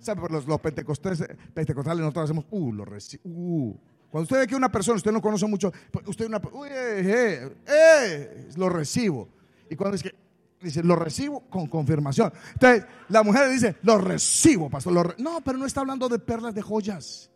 ¿Sabe? 0.00 0.28
Los, 0.30 0.46
los 0.46 0.60
pentecostales, 0.60 1.24
pentecostales 1.54 2.00
nosotros 2.00 2.24
hacemos, 2.24 2.44
uh, 2.50 2.72
lo 2.72 2.84
recibo, 2.84 3.22
uh. 3.24 3.80
Cuando 4.14 4.26
usted 4.26 4.38
ve 4.38 4.46
que 4.46 4.54
una 4.54 4.70
persona, 4.70 4.94
usted 4.94 5.10
no 5.10 5.20
conoce 5.20 5.44
mucho, 5.44 5.72
pues, 5.90 6.06
usted 6.06 6.26
una, 6.26 6.40
uy, 6.52 6.68
eh, 6.70 7.00
eh, 7.04 7.50
eh, 7.66 8.48
lo 8.54 8.68
recibo. 8.68 9.28
Y 9.68 9.74
cuando 9.74 9.96
es 9.96 10.04
que 10.04 10.14
dice, 10.60 10.84
lo 10.84 10.94
recibo 10.94 11.40
con 11.50 11.66
confirmación. 11.66 12.32
Entonces, 12.52 12.86
la 13.08 13.24
mujer 13.24 13.50
dice, 13.50 13.74
lo 13.82 13.98
recibo, 13.98 14.70
pastor. 14.70 15.16
no, 15.18 15.40
pero 15.40 15.58
no 15.58 15.66
está 15.66 15.80
hablando 15.80 16.08
de 16.08 16.20
perlas, 16.20 16.54
de 16.54 16.62
joyas. 16.62 17.28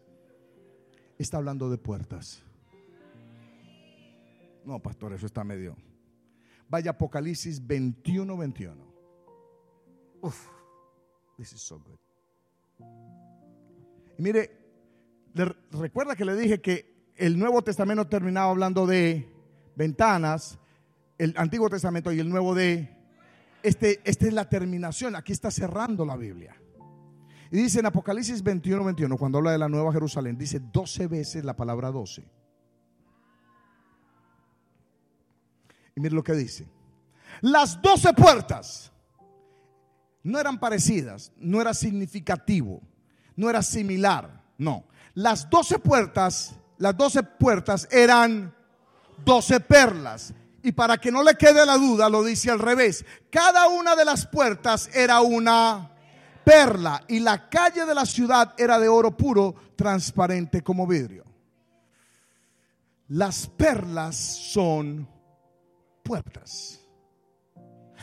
Está 1.19 1.39
hablando 1.39 1.69
de 1.69 1.79
puertas. 1.79 2.45
No, 4.65 4.79
pastor, 4.79 5.15
eso 5.15 5.27
está 5.27 5.43
medio. 5.43 5.77
Vaya 6.69 6.93
Apocalipsis 6.93 7.67
21, 7.67 8.37
21. 8.37 8.85
Uf, 10.23 10.47
this 11.37 11.53
is 11.53 11.61
so 11.61 11.81
good. 11.81 11.99
Mire, 14.17 14.58
recuerda 15.35 16.17
que 16.17 16.25
le 16.25 16.37
dije 16.37 16.61
que 16.61 17.13
el 17.17 17.39
Nuevo 17.39 17.63
Testamento 17.63 18.07
terminaba 18.07 18.51
hablando 18.51 18.87
de 18.87 19.29
ventanas, 19.75 20.59
el 21.19 21.35
Antiguo 21.37 21.69
Testamento 21.69 22.13
y 22.13 22.21
el 22.21 22.29
Nuevo 22.29 22.55
de... 22.55 22.97
Este, 23.63 24.01
esta 24.05 24.27
es 24.27 24.33
la 24.33 24.49
terminación, 24.49 25.17
aquí 25.17 25.33
está 25.33 25.51
cerrando 25.51 26.07
la 26.07 26.17
Biblia. 26.17 26.57
Y 27.51 27.57
dice 27.57 27.81
en 27.81 27.87
Apocalipsis 27.87 28.43
21, 28.43 28.85
21, 28.85 29.17
cuando 29.17 29.39
habla 29.39 29.53
de 29.53 29.59
la 29.59 29.69
Nueva 29.69 29.93
Jerusalén, 29.93 30.39
dice 30.39 30.61
12 30.61 31.09
veces 31.09 31.45
la 31.45 31.57
palabra 31.57 31.91
12. 31.91 32.23
Y 35.97 36.01
mire 36.01 36.15
lo 36.15 36.23
que 36.23 36.35
dice. 36.35 36.69
Las 37.41 37.83
12 37.83 38.13
puertas 38.15 38.93
no 40.23 40.39
eran 40.39 40.61
parecidas, 40.61 41.33
no 41.39 41.61
era 41.61 41.75
significativo, 41.75 42.81
no 43.35 43.51
era 43.51 43.63
similar, 43.63 44.45
no 44.57 44.85
las 45.19 45.51
doce 45.51 45.81
puertas, 45.81 46.55
las 46.77 46.97
doce 46.97 47.25
puertas 47.25 47.89
eran 47.91 48.55
doce 49.25 49.59
perlas. 49.59 50.33
Y 50.63 50.71
para 50.71 50.97
que 50.99 51.11
no 51.11 51.25
le 51.25 51.35
quede 51.35 51.67
la 51.67 51.77
duda, 51.77 52.09
lo 52.09 52.23
dice 52.23 52.53
al 52.53 52.61
revés. 52.61 53.05
Cada 53.29 53.67
una 53.67 53.97
de 53.97 54.05
las 54.05 54.27
puertas 54.27 54.89
era 54.95 55.21
una 55.21 55.91
perla 56.45 57.03
y 57.09 57.19
la 57.19 57.49
calle 57.49 57.85
de 57.85 57.97
la 57.97 58.07
ciudad 58.07 58.55
era 58.57 58.79
de 58.79 58.87
oro 58.87 59.17
puro, 59.17 59.57
transparente 59.75 60.63
como 60.63 60.87
vidrio. 60.87 61.25
Las 63.09 63.49
perlas 63.49 64.15
son 64.15 65.09
puertas. 66.05 66.79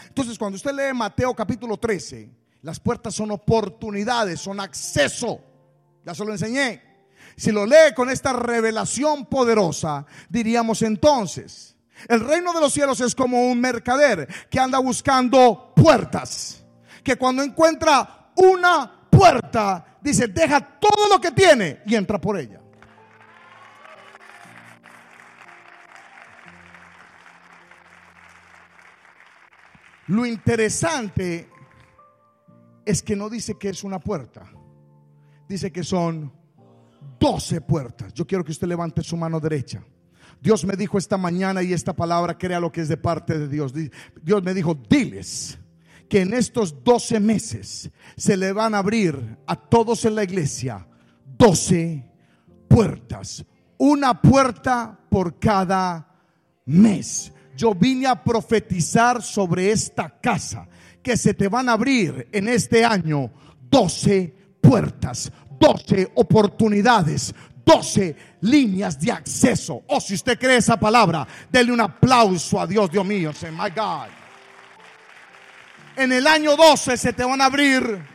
Entonces, 0.09 0.37
cuando 0.37 0.57
usted 0.57 0.73
lee 0.73 0.93
Mateo 0.93 1.33
capítulo 1.33 1.77
13, 1.77 2.29
las 2.61 2.77
puertas 2.77 3.15
son 3.15 3.31
oportunidades, 3.31 4.41
son 4.41 4.59
acceso. 4.59 5.39
Ya 6.03 6.13
se 6.13 6.25
lo 6.25 6.33
enseñé. 6.33 6.94
Si 7.35 7.51
lo 7.51 7.65
lee 7.65 7.93
con 7.95 8.09
esta 8.09 8.33
revelación 8.33 9.25
poderosa, 9.25 10.05
diríamos 10.29 10.81
entonces, 10.81 11.75
el 12.07 12.21
reino 12.21 12.53
de 12.53 12.61
los 12.61 12.73
cielos 12.73 13.01
es 13.01 13.13
como 13.13 13.49
un 13.49 13.59
mercader 13.59 14.27
que 14.49 14.59
anda 14.59 14.79
buscando 14.79 15.73
puertas, 15.75 16.63
que 17.03 17.17
cuando 17.17 17.43
encuentra 17.43 18.31
una 18.35 19.09
puerta, 19.09 19.97
dice, 20.01 20.27
deja 20.27 20.61
todo 20.79 21.09
lo 21.09 21.19
que 21.19 21.31
tiene 21.31 21.81
y 21.85 21.95
entra 21.95 22.19
por 22.19 22.37
ella. 22.37 22.61
Lo 30.07 30.25
interesante 30.25 31.49
es 32.85 33.01
que 33.01 33.15
no 33.15 33.29
dice 33.29 33.57
que 33.57 33.69
es 33.69 33.83
una 33.83 33.99
puerta, 33.99 34.45
dice 35.47 35.71
que 35.71 35.83
son 35.83 36.31
12 37.19 37.61
puertas. 37.61 38.13
Yo 38.13 38.25
quiero 38.25 38.43
que 38.43 38.51
usted 38.51 38.67
levante 38.67 39.01
su 39.03 39.17
mano 39.17 39.39
derecha. 39.39 39.83
Dios 40.41 40.65
me 40.65 40.75
dijo 40.75 40.97
esta 40.97 41.17
mañana 41.17 41.63
y 41.63 41.73
esta 41.73 41.93
palabra 41.93 42.37
crea 42.37 42.59
lo 42.59 42.71
que 42.71 42.81
es 42.81 42.87
de 42.87 42.97
parte 42.97 43.37
de 43.37 43.47
Dios. 43.47 43.73
Dios 44.21 44.43
me 44.43 44.53
dijo, 44.53 44.75
diles 44.89 45.57
que 46.09 46.21
en 46.21 46.33
estos 46.33 46.83
12 46.83 47.19
meses 47.19 47.89
se 48.15 48.37
le 48.37 48.51
van 48.51 48.75
a 48.75 48.79
abrir 48.79 49.37
a 49.47 49.55
todos 49.55 50.05
en 50.05 50.15
la 50.15 50.23
iglesia 50.23 50.87
12 51.37 52.05
puertas. 52.67 53.45
Una 53.77 54.21
puerta 54.21 54.99
por 55.09 55.39
cada 55.39 56.07
mes. 56.65 57.31
Yo 57.55 57.73
vine 57.73 58.07
a 58.07 58.23
profetizar 58.23 59.21
sobre 59.21 59.71
esta 59.71 60.19
casa 60.19 60.67
que 61.01 61.17
se 61.17 61.33
te 61.33 61.47
van 61.47 61.69
a 61.69 61.73
abrir 61.73 62.27
en 62.31 62.47
este 62.47 62.83
año 62.83 63.31
12 63.69 64.35
puertas, 64.61 65.31
12 65.59 66.11
oportunidades, 66.15 67.33
12 67.65 68.15
líneas 68.41 68.99
de 68.99 69.11
acceso. 69.11 69.75
O 69.75 69.97
oh, 69.97 69.99
si 69.99 70.13
usted 70.13 70.37
cree 70.37 70.57
esa 70.57 70.77
palabra, 70.77 71.27
denle 71.49 71.71
un 71.71 71.81
aplauso 71.81 72.59
a 72.59 72.67
Dios, 72.67 72.91
Dios 72.91 73.05
mío. 73.05 73.33
Say, 73.33 73.51
my 73.51 73.69
God. 73.69 74.09
En 75.95 76.11
el 76.11 76.27
año 76.27 76.55
12 76.55 76.97
se 76.97 77.13
te 77.13 77.23
van 77.23 77.41
a 77.41 77.45
abrir. 77.45 78.05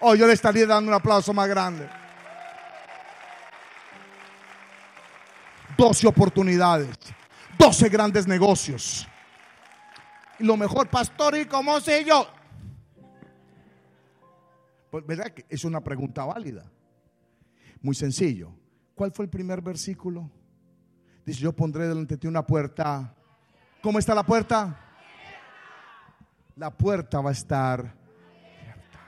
Oh, 0.00 0.14
yo 0.14 0.26
le 0.26 0.32
estaría 0.32 0.66
dando 0.66 0.88
un 0.88 0.94
aplauso 0.94 1.32
más 1.34 1.48
grande. 1.48 1.88
12 5.76 6.06
oportunidades, 6.06 6.88
12 7.58 7.88
grandes 7.88 8.26
negocios. 8.26 9.06
Y 10.38 10.44
lo 10.44 10.56
mejor, 10.56 10.88
pastor, 10.88 11.36
¿y 11.36 11.46
cómo 11.46 11.80
sé 11.80 12.04
yo? 12.04 12.39
Pues, 14.90 15.06
¿Verdad 15.06 15.32
que 15.32 15.46
es 15.48 15.64
una 15.64 15.82
pregunta 15.82 16.24
válida? 16.24 16.70
Muy 17.80 17.94
sencillo. 17.94 18.52
¿Cuál 18.94 19.12
fue 19.12 19.24
el 19.24 19.30
primer 19.30 19.62
versículo? 19.62 20.30
Dice, 21.24 21.40
yo 21.40 21.52
pondré 21.52 21.86
delante 21.86 22.14
de 22.14 22.18
ti 22.18 22.26
una 22.26 22.46
puerta. 22.46 23.14
¿Cómo 23.82 23.98
está 23.98 24.14
la 24.14 24.24
puerta? 24.24 24.78
La 26.56 26.70
puerta 26.70 27.20
va 27.20 27.30
a 27.30 27.32
estar 27.32 27.80
abierta. 27.80 29.00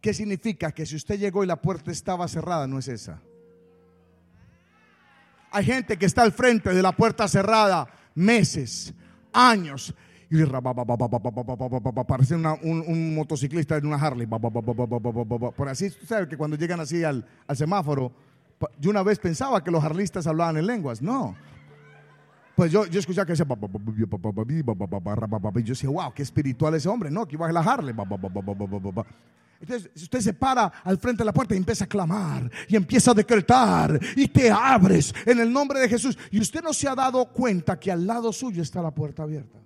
¿Qué 0.00 0.14
significa? 0.14 0.72
Que 0.72 0.86
si 0.86 0.96
usted 0.96 1.18
llegó 1.18 1.44
y 1.44 1.46
la 1.46 1.60
puerta 1.60 1.90
estaba 1.90 2.26
cerrada, 2.26 2.66
no 2.66 2.78
es 2.78 2.88
esa. 2.88 3.20
Hay 5.50 5.64
gente 5.64 5.98
que 5.98 6.06
está 6.06 6.22
al 6.22 6.32
frente 6.32 6.72
de 6.72 6.82
la 6.82 6.92
puerta 6.92 7.28
cerrada 7.28 7.86
meses, 8.14 8.94
años, 9.32 9.94
y 10.32 10.44
parece 12.06 12.34
un, 12.34 13.14
motociclista 13.14 13.76
en 13.76 13.86
una 13.86 13.96
Harley. 13.96 14.26
Por 14.26 15.68
así, 15.68 15.90
¿sabes? 16.06 16.26
Que 16.26 16.38
cuando 16.38 16.56
llegan 16.56 16.80
así 16.80 17.04
al, 17.04 17.26
semáforo, 17.54 18.10
yo 18.80 18.88
una 18.90 19.02
vez 19.02 19.18
pensaba 19.18 19.62
que 19.62 19.70
los 19.70 19.84
harlistas 19.84 20.26
hablaban 20.26 20.56
en 20.56 20.66
lenguas. 20.66 21.02
No. 21.02 21.36
Pues 22.56 22.72
yo, 22.72 22.86
yo 22.86 23.00
escuchaba 23.00 23.26
que 23.26 23.32
decía, 23.32 23.44
yo 23.46 23.58
decía, 25.64 25.90
wow, 25.90 26.14
qué 26.14 26.22
espiritual 26.22 26.74
ese 26.74 26.88
hombre, 26.88 27.10
¿no? 27.10 27.28
Que 27.28 27.36
iba 27.36 27.46
a 27.46 27.52
la 27.52 27.60
Harley. 27.60 27.94
Entonces 29.60 29.90
usted 29.94 30.20
se 30.20 30.32
para 30.32 30.72
al 30.82 30.96
frente 30.96 31.20
de 31.20 31.26
la 31.26 31.34
puerta 31.34 31.54
y 31.54 31.58
empieza 31.58 31.84
a 31.84 31.88
clamar 31.88 32.50
y 32.68 32.74
empieza 32.74 33.10
a 33.10 33.14
decretar 33.14 34.00
y 34.16 34.28
te 34.28 34.50
abres 34.50 35.14
en 35.26 35.40
el 35.40 35.52
nombre 35.52 35.78
de 35.78 35.90
Jesús. 35.90 36.16
Y 36.30 36.40
usted 36.40 36.62
no 36.62 36.72
se 36.72 36.88
ha 36.88 36.94
dado 36.94 37.26
cuenta 37.26 37.78
que 37.78 37.92
al 37.92 38.06
lado 38.06 38.32
suyo 38.32 38.62
está 38.62 38.80
la 38.80 38.90
puerta 38.90 39.24
abierta. 39.24 39.58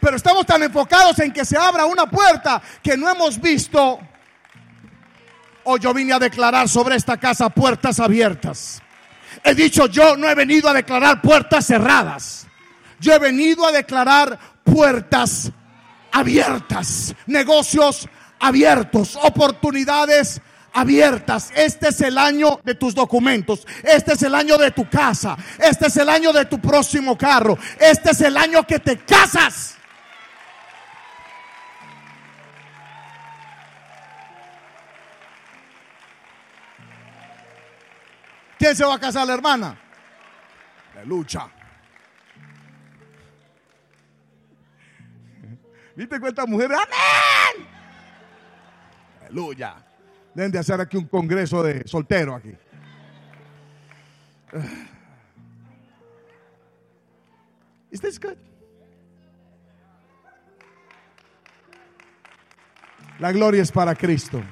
Pero 0.00 0.16
estamos 0.16 0.46
tan 0.46 0.62
enfocados 0.62 1.18
en 1.18 1.32
que 1.32 1.44
se 1.44 1.56
abra 1.56 1.86
una 1.86 2.06
puerta 2.06 2.62
que 2.82 2.96
no 2.96 3.08
hemos 3.08 3.40
visto 3.40 3.98
Hoy 5.68 5.80
yo 5.80 5.92
vine 5.92 6.12
a 6.12 6.20
declarar 6.20 6.68
sobre 6.68 6.94
esta 6.94 7.16
casa 7.16 7.50
puertas 7.50 7.98
abiertas. 7.98 8.80
He 9.42 9.52
dicho, 9.52 9.86
yo 9.88 10.16
no 10.16 10.28
he 10.28 10.34
venido 10.36 10.68
a 10.68 10.72
declarar 10.72 11.20
puertas 11.20 11.66
cerradas. 11.66 12.46
Yo 13.00 13.12
he 13.12 13.18
venido 13.18 13.66
a 13.66 13.72
declarar 13.72 14.38
puertas 14.62 15.50
abiertas, 16.12 17.16
negocios 17.26 18.08
abiertos, 18.38 19.18
oportunidades 19.20 20.40
abiertas. 20.72 21.50
Este 21.56 21.88
es 21.88 22.00
el 22.00 22.16
año 22.16 22.60
de 22.62 22.76
tus 22.76 22.94
documentos. 22.94 23.66
Este 23.82 24.12
es 24.12 24.22
el 24.22 24.36
año 24.36 24.58
de 24.58 24.70
tu 24.70 24.88
casa. 24.88 25.36
Este 25.58 25.88
es 25.88 25.96
el 25.96 26.08
año 26.08 26.32
de 26.32 26.44
tu 26.44 26.60
próximo 26.60 27.18
carro. 27.18 27.58
Este 27.80 28.12
es 28.12 28.20
el 28.20 28.36
año 28.36 28.64
que 28.64 28.78
te 28.78 28.98
casas. 28.98 29.75
¿Quién 38.58 38.74
se 38.74 38.84
va 38.84 38.94
a 38.94 38.98
casar, 38.98 39.26
la 39.26 39.34
hermana? 39.34 39.78
La 40.94 41.04
lucha. 41.04 41.46
¿Viste 45.96 46.18
cuántas 46.18 46.48
mujeres? 46.48 46.78
¡Amén! 46.78 47.66
Aleluya. 49.22 49.76
Deben 50.34 50.50
de 50.52 50.58
hacer 50.58 50.80
aquí 50.80 50.96
un 50.96 51.06
congreso 51.06 51.62
de 51.62 51.86
solteros 51.86 52.36
aquí. 52.36 52.56
Is 57.90 58.00
this 58.00 58.18
good? 58.18 58.38
La 63.18 63.32
gloria 63.32 63.62
es 63.62 63.72
para 63.72 63.94
Cristo. 63.94 64.42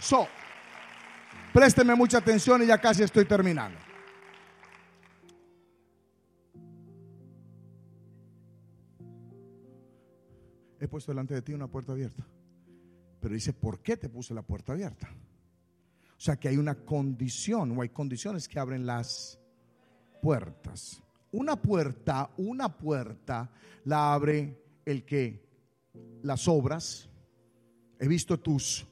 So, 0.00 0.28
présteme 1.54 1.94
mucha 1.94 2.18
atención 2.18 2.64
y 2.64 2.66
ya 2.66 2.78
casi 2.78 3.04
estoy 3.04 3.24
terminando. 3.24 3.78
He 10.80 10.88
puesto 10.88 11.12
delante 11.12 11.34
de 11.34 11.42
ti 11.42 11.54
una 11.54 11.68
puerta 11.68 11.92
abierta. 11.92 12.26
Pero 13.20 13.32
dice, 13.32 13.52
¿por 13.52 13.78
qué 13.78 13.96
te 13.96 14.08
puse 14.08 14.34
la 14.34 14.42
puerta 14.42 14.72
abierta? 14.72 15.08
O 16.10 16.20
sea 16.20 16.36
que 16.36 16.48
hay 16.48 16.56
una 16.56 16.74
condición 16.74 17.78
o 17.78 17.82
hay 17.82 17.88
condiciones 17.88 18.48
que 18.48 18.58
abren 18.58 18.84
las 18.84 19.38
puertas. 20.20 21.00
Una 21.30 21.54
puerta, 21.54 22.30
una 22.36 22.76
puerta 22.76 23.48
la 23.84 24.12
abre 24.12 24.60
el 24.84 25.04
que 25.04 25.46
las 26.22 26.48
obras. 26.48 27.08
He 28.00 28.08
visto 28.08 28.40
tus 28.40 28.84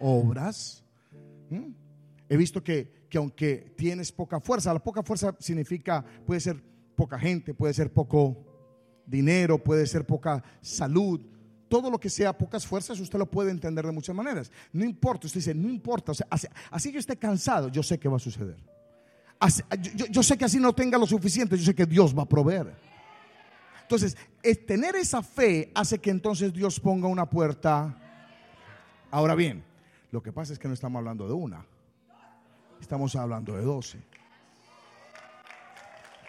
obras. 0.00 0.84
¿Mm? 1.50 1.83
He 2.28 2.36
visto 2.36 2.62
que, 2.62 3.06
que 3.08 3.18
aunque 3.18 3.74
tienes 3.76 4.10
poca 4.10 4.40
fuerza, 4.40 4.72
la 4.72 4.82
poca 4.82 5.02
fuerza 5.02 5.34
significa, 5.38 6.04
puede 6.26 6.40
ser 6.40 6.62
poca 6.94 7.18
gente, 7.18 7.54
puede 7.54 7.74
ser 7.74 7.92
poco 7.92 8.36
dinero, 9.06 9.62
puede 9.62 9.86
ser 9.86 10.06
poca 10.06 10.42
salud, 10.60 11.20
todo 11.68 11.90
lo 11.90 11.98
que 11.98 12.08
sea 12.08 12.36
pocas 12.36 12.66
fuerzas, 12.66 13.00
usted 13.00 13.18
lo 13.18 13.26
puede 13.26 13.50
entender 13.50 13.84
de 13.84 13.92
muchas 13.92 14.14
maneras. 14.14 14.50
No 14.72 14.84
importa, 14.84 15.26
usted 15.26 15.40
dice, 15.40 15.54
no 15.54 15.68
importa. 15.68 16.12
O 16.12 16.14
sea, 16.14 16.26
así, 16.70 16.92
que 16.92 16.98
esté 16.98 17.16
cansado, 17.16 17.68
yo 17.68 17.82
sé 17.82 17.98
que 17.98 18.08
va 18.08 18.16
a 18.16 18.20
suceder. 18.20 18.56
yo, 19.96 20.06
yo, 20.06 20.22
sé 20.22 20.38
que 20.38 20.44
así 20.44 20.58
no 20.60 20.72
tenga 20.72 20.96
lo 20.98 21.06
suficiente, 21.06 21.56
yo 21.58 21.64
sé 21.64 21.74
que 21.74 21.86
Dios 21.86 22.16
va 22.16 22.22
a 22.22 22.28
proveer. 22.28 22.76
Entonces, 23.82 24.16
tener 24.66 24.94
esa 24.96 25.22
fe 25.22 25.70
hace 25.74 25.98
que 25.98 26.10
entonces 26.10 26.52
Dios 26.52 26.78
ponga 26.78 27.08
una 27.08 27.28
puerta. 27.28 27.98
Ahora 29.10 29.34
bien, 29.34 29.64
lo 30.10 30.22
que 30.22 30.32
pasa 30.32 30.52
es 30.52 30.58
que 30.58 30.68
no 30.68 30.74
estamos 30.74 31.00
hablando 31.00 31.26
de 31.26 31.34
una, 31.34 31.66
estamos 32.84 33.16
hablando 33.16 33.56
de 33.56 33.62
doce. 33.62 33.98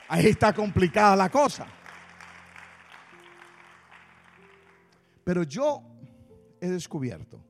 Ahí 0.07 0.27
está 0.27 0.53
complicada 0.53 1.15
la 1.15 1.29
cosa. 1.29 1.67
Pero 5.23 5.43
yo 5.43 5.81
he 6.61 6.69
descubierto 6.69 7.43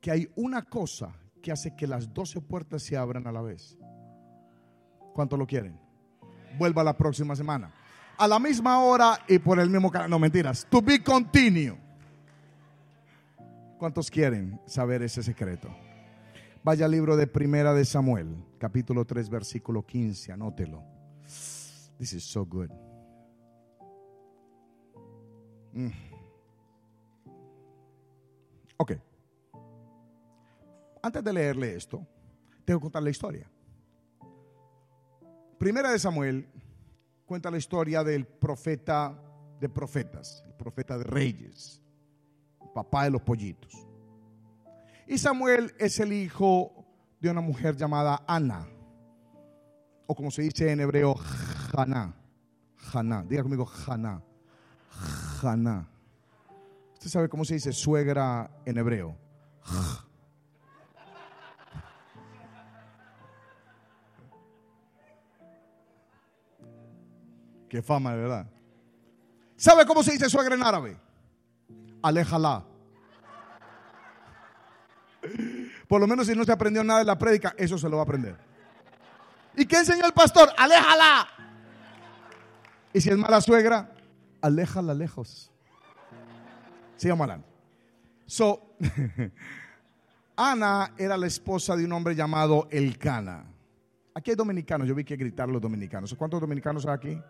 que 0.00 0.10
hay 0.10 0.28
una 0.34 0.62
cosa 0.62 1.14
que 1.40 1.52
hace 1.52 1.76
que 1.76 1.86
las 1.86 2.12
doce 2.12 2.40
puertas 2.40 2.82
se 2.82 2.96
abran 2.96 3.26
a 3.26 3.32
la 3.32 3.42
vez. 3.42 3.78
¿Cuánto 5.14 5.36
lo 5.36 5.46
quieren? 5.46 5.78
Vuelva 6.58 6.82
la 6.82 6.96
próxima 6.96 7.36
semana. 7.36 7.72
A 8.16 8.26
la 8.26 8.38
misma 8.38 8.80
hora 8.80 9.20
y 9.28 9.38
por 9.38 9.60
el 9.60 9.70
mismo 9.70 9.90
canal. 9.90 10.10
No, 10.10 10.18
mentiras. 10.18 10.66
To 10.68 10.82
be 10.82 11.02
continue. 11.02 11.76
¿Cuántos 13.78 14.10
quieren 14.10 14.60
saber 14.66 15.02
ese 15.02 15.22
secreto? 15.22 15.68
Vaya 16.64 16.86
al 16.86 16.92
libro 16.92 17.14
de 17.14 17.26
Primera 17.26 17.74
de 17.74 17.84
Samuel, 17.84 18.42
capítulo 18.56 19.04
3, 19.04 19.28
versículo 19.28 19.84
15. 19.84 20.32
Anótelo. 20.32 20.82
This 21.98 22.14
is 22.14 22.24
so 22.24 22.46
good. 22.46 22.70
Mm. 25.74 25.90
Ok. 28.78 28.92
Antes 31.02 31.22
de 31.22 31.32
leerle 31.34 31.74
esto, 31.74 32.06
tengo 32.64 32.80
que 32.80 32.84
contar 32.84 33.02
la 33.02 33.10
historia. 33.10 33.46
Primera 35.58 35.92
de 35.92 35.98
Samuel 35.98 36.48
cuenta 37.26 37.50
la 37.50 37.58
historia 37.58 38.02
del 38.02 38.26
profeta 38.26 39.22
de 39.60 39.68
profetas, 39.68 40.42
el 40.46 40.54
profeta 40.54 40.96
de 40.96 41.04
reyes, 41.04 41.82
papá 42.74 43.04
de 43.04 43.10
los 43.10 43.20
pollitos. 43.20 43.86
Y 45.06 45.18
Samuel 45.18 45.74
es 45.78 46.00
el 46.00 46.12
hijo 46.12 46.84
de 47.20 47.30
una 47.30 47.40
mujer 47.40 47.76
llamada 47.76 48.22
Ana, 48.26 48.66
o 50.06 50.14
como 50.14 50.30
se 50.30 50.42
dice 50.42 50.70
en 50.70 50.80
hebreo, 50.80 51.16
Haná. 51.76 52.14
Haná, 52.92 53.24
diga 53.24 53.42
conmigo, 53.42 53.68
Haná. 53.86 54.22
Haná. 55.42 55.88
¿Usted 56.94 57.08
sabe 57.08 57.28
cómo 57.28 57.44
se 57.44 57.54
dice 57.54 57.72
suegra 57.72 58.50
en 58.64 58.78
hebreo? 58.78 59.16
Qué 67.68 67.82
fama, 67.82 68.12
de 68.12 68.18
verdad. 68.18 68.46
¿Sabe 69.56 69.84
cómo 69.84 70.02
se 70.02 70.12
dice 70.12 70.30
suegra 70.30 70.54
en 70.54 70.62
árabe? 70.62 70.96
Aléjala. 72.02 72.64
Por 75.88 76.00
lo 76.00 76.06
menos 76.06 76.26
si 76.26 76.34
no 76.34 76.44
se 76.44 76.52
aprendió 76.52 76.82
nada 76.82 77.00
de 77.00 77.04
la 77.04 77.18
prédica, 77.18 77.54
eso 77.56 77.78
se 77.78 77.88
lo 77.88 77.96
va 77.96 78.02
a 78.02 78.04
aprender. 78.04 78.36
¿Y 79.56 79.66
qué 79.66 79.78
enseñó 79.78 80.06
el 80.06 80.12
pastor? 80.12 80.50
Aléjala. 80.56 81.28
Y 82.92 83.00
si 83.00 83.10
es 83.10 83.16
mala 83.16 83.40
suegra, 83.40 83.92
aléjala 84.40 84.94
lejos. 84.94 85.50
Sigamos 86.96 87.24
hablando. 87.24 87.46
So, 88.26 88.76
Ana 90.36 90.94
era 90.96 91.16
la 91.16 91.26
esposa 91.26 91.76
de 91.76 91.84
un 91.84 91.92
hombre 91.92 92.14
llamado 92.14 92.68
Elcana. 92.70 93.44
Aquí 94.14 94.30
hay 94.30 94.36
dominicanos, 94.36 94.86
yo 94.86 94.94
vi 94.94 95.04
que 95.04 95.16
gritar 95.16 95.48
los 95.48 95.60
dominicanos. 95.60 96.14
¿Cuántos 96.14 96.40
dominicanos 96.40 96.86
hay 96.86 96.92
aquí? 96.92 97.22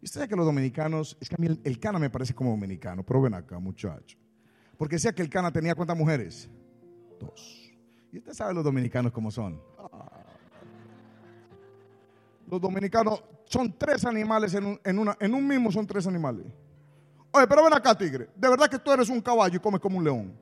Y 0.00 0.04
usted 0.04 0.20
sabe 0.20 0.28
que 0.28 0.36
los 0.36 0.44
dominicanos, 0.44 1.16
es 1.20 1.28
que 1.28 1.34
a 1.34 1.38
mí 1.38 1.58
el, 1.62 1.78
Cana 1.78 1.98
me 1.98 2.10
parece 2.10 2.34
como 2.34 2.50
dominicano, 2.50 3.02
pero 3.02 3.22
ven 3.22 3.32
acá, 3.32 3.58
muchacho. 3.58 4.18
Porque 4.76 4.96
decía 4.96 5.14
que 5.14 5.22
el 5.22 5.30
Cana 5.30 5.50
tenía 5.50 5.74
cuántas 5.74 5.96
mujeres? 5.96 6.48
Y 8.12 8.18
usted 8.18 8.32
sabe 8.32 8.54
los 8.54 8.64
dominicanos 8.64 9.12
cómo 9.12 9.30
son. 9.30 9.60
Los 12.46 12.60
dominicanos 12.60 13.22
son 13.46 13.76
tres 13.78 14.04
animales 14.04 14.54
en 14.54 14.66
un, 14.66 14.80
en, 14.84 14.98
una, 14.98 15.16
en 15.18 15.34
un 15.34 15.46
mismo, 15.46 15.72
son 15.72 15.86
tres 15.86 16.06
animales. 16.06 16.46
Oye, 17.32 17.46
pero 17.48 17.64
ven 17.64 17.74
acá, 17.74 17.96
tigre. 17.96 18.28
De 18.36 18.48
verdad 18.48 18.68
que 18.68 18.78
tú 18.78 18.92
eres 18.92 19.08
un 19.08 19.20
caballo 19.20 19.56
y 19.56 19.60
comes 19.60 19.80
como 19.80 19.98
un 19.98 20.04
león. 20.04 20.32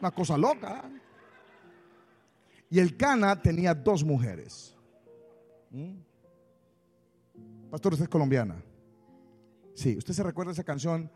Una 0.00 0.10
cosa 0.10 0.36
loca. 0.36 0.84
Y 2.68 2.78
el 2.78 2.96
Cana 2.96 3.40
tenía 3.40 3.72
dos 3.74 4.04
mujeres. 4.04 4.76
¿Mm? 5.70 5.94
Pastor, 7.70 7.94
usted 7.94 8.04
es 8.04 8.10
colombiana. 8.10 8.62
Sí, 9.74 9.96
usted 9.96 10.12
se 10.12 10.22
recuerda 10.22 10.52
esa 10.52 10.64
canción. 10.64 11.10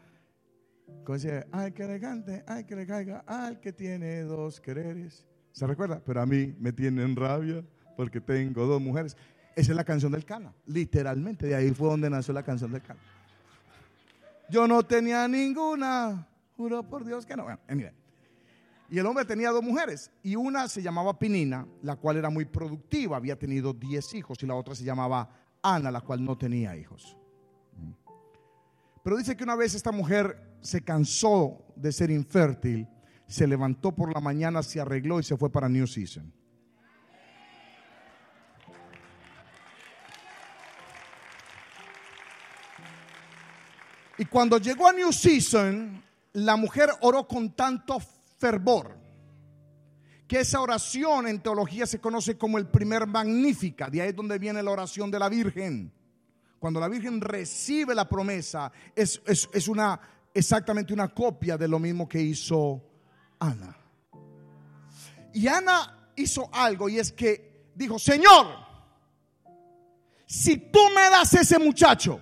Como 1.04 1.16
dice, 1.16 1.46
ay, 1.52 1.72
que 1.72 1.84
elegante, 1.84 2.44
ay, 2.46 2.64
que 2.64 2.76
le 2.76 2.86
caiga, 2.86 3.24
ay, 3.26 3.56
que 3.56 3.72
tiene 3.72 4.22
dos 4.22 4.60
quereres. 4.60 5.26
¿Se 5.52 5.66
recuerda? 5.66 6.02
Pero 6.04 6.20
a 6.20 6.26
mí 6.26 6.54
me 6.58 6.72
tienen 6.72 7.16
rabia 7.16 7.64
porque 7.96 8.20
tengo 8.20 8.66
dos 8.66 8.80
mujeres. 8.80 9.16
Esa 9.56 9.72
es 9.72 9.76
la 9.76 9.84
canción 9.84 10.12
del 10.12 10.24
Cana, 10.24 10.54
literalmente. 10.66 11.46
De 11.46 11.54
ahí 11.54 11.70
fue 11.70 11.88
donde 11.88 12.08
nació 12.08 12.32
la 12.34 12.42
canción 12.42 12.70
del 12.70 12.82
Cana. 12.82 13.00
Yo 14.50 14.68
no 14.68 14.82
tenía 14.82 15.26
ninguna, 15.28 16.26
juro 16.56 16.82
por 16.82 17.04
Dios 17.04 17.26
que 17.26 17.36
no. 17.36 17.46
Y 18.90 18.98
el 18.98 19.06
hombre 19.06 19.24
tenía 19.24 19.50
dos 19.50 19.62
mujeres 19.62 20.10
y 20.22 20.36
una 20.36 20.68
se 20.68 20.80
llamaba 20.80 21.18
Pinina, 21.18 21.66
la 21.82 21.96
cual 21.96 22.16
era 22.16 22.30
muy 22.30 22.46
productiva, 22.46 23.16
había 23.16 23.38
tenido 23.38 23.74
diez 23.74 24.14
hijos 24.14 24.42
y 24.42 24.46
la 24.46 24.54
otra 24.54 24.74
se 24.74 24.84
llamaba 24.84 25.28
Ana, 25.62 25.90
la 25.90 26.00
cual 26.00 26.24
no 26.24 26.38
tenía 26.38 26.76
hijos. 26.76 27.16
Pero 29.08 29.16
dice 29.16 29.38
que 29.38 29.44
una 29.44 29.56
vez 29.56 29.74
esta 29.74 29.90
mujer 29.90 30.38
se 30.60 30.84
cansó 30.84 31.64
de 31.76 31.92
ser 31.92 32.10
infértil, 32.10 32.86
se 33.26 33.46
levantó 33.46 33.94
por 33.94 34.12
la 34.12 34.20
mañana, 34.20 34.62
se 34.62 34.82
arregló 34.82 35.18
y 35.18 35.22
se 35.22 35.34
fue 35.34 35.50
para 35.50 35.66
New 35.66 35.86
Season. 35.86 36.30
Y 44.18 44.26
cuando 44.26 44.58
llegó 44.58 44.86
a 44.86 44.92
New 44.92 45.10
Season, 45.10 46.04
la 46.34 46.56
mujer 46.56 46.90
oró 47.00 47.26
con 47.26 47.56
tanto 47.56 47.98
fervor 48.36 48.94
que 50.26 50.40
esa 50.40 50.60
oración 50.60 51.28
en 51.28 51.40
teología 51.40 51.86
se 51.86 51.98
conoce 51.98 52.36
como 52.36 52.58
el 52.58 52.66
primer 52.66 53.06
magnífica. 53.06 53.88
De 53.88 54.02
ahí 54.02 54.10
es 54.10 54.16
donde 54.16 54.38
viene 54.38 54.62
la 54.62 54.70
oración 54.70 55.10
de 55.10 55.18
la 55.18 55.30
Virgen. 55.30 55.97
Cuando 56.58 56.80
la 56.80 56.88
Virgen 56.88 57.20
recibe 57.20 57.94
la 57.94 58.08
promesa, 58.08 58.72
es, 58.94 59.20
es 59.26 59.68
una 59.68 60.00
exactamente 60.34 60.92
una 60.92 61.08
copia 61.08 61.56
de 61.56 61.66
lo 61.66 61.78
mismo 61.78 62.08
que 62.08 62.20
hizo 62.20 62.82
Ana. 63.38 63.76
Y 65.32 65.46
Ana 65.46 66.10
hizo 66.16 66.48
algo 66.52 66.88
y 66.88 66.98
es 66.98 67.12
que 67.12 67.70
dijo, 67.74 67.98
Señor, 67.98 68.46
si 70.26 70.56
tú 70.56 70.80
me 70.94 71.10
das 71.10 71.34
ese 71.34 71.58
muchacho, 71.58 72.20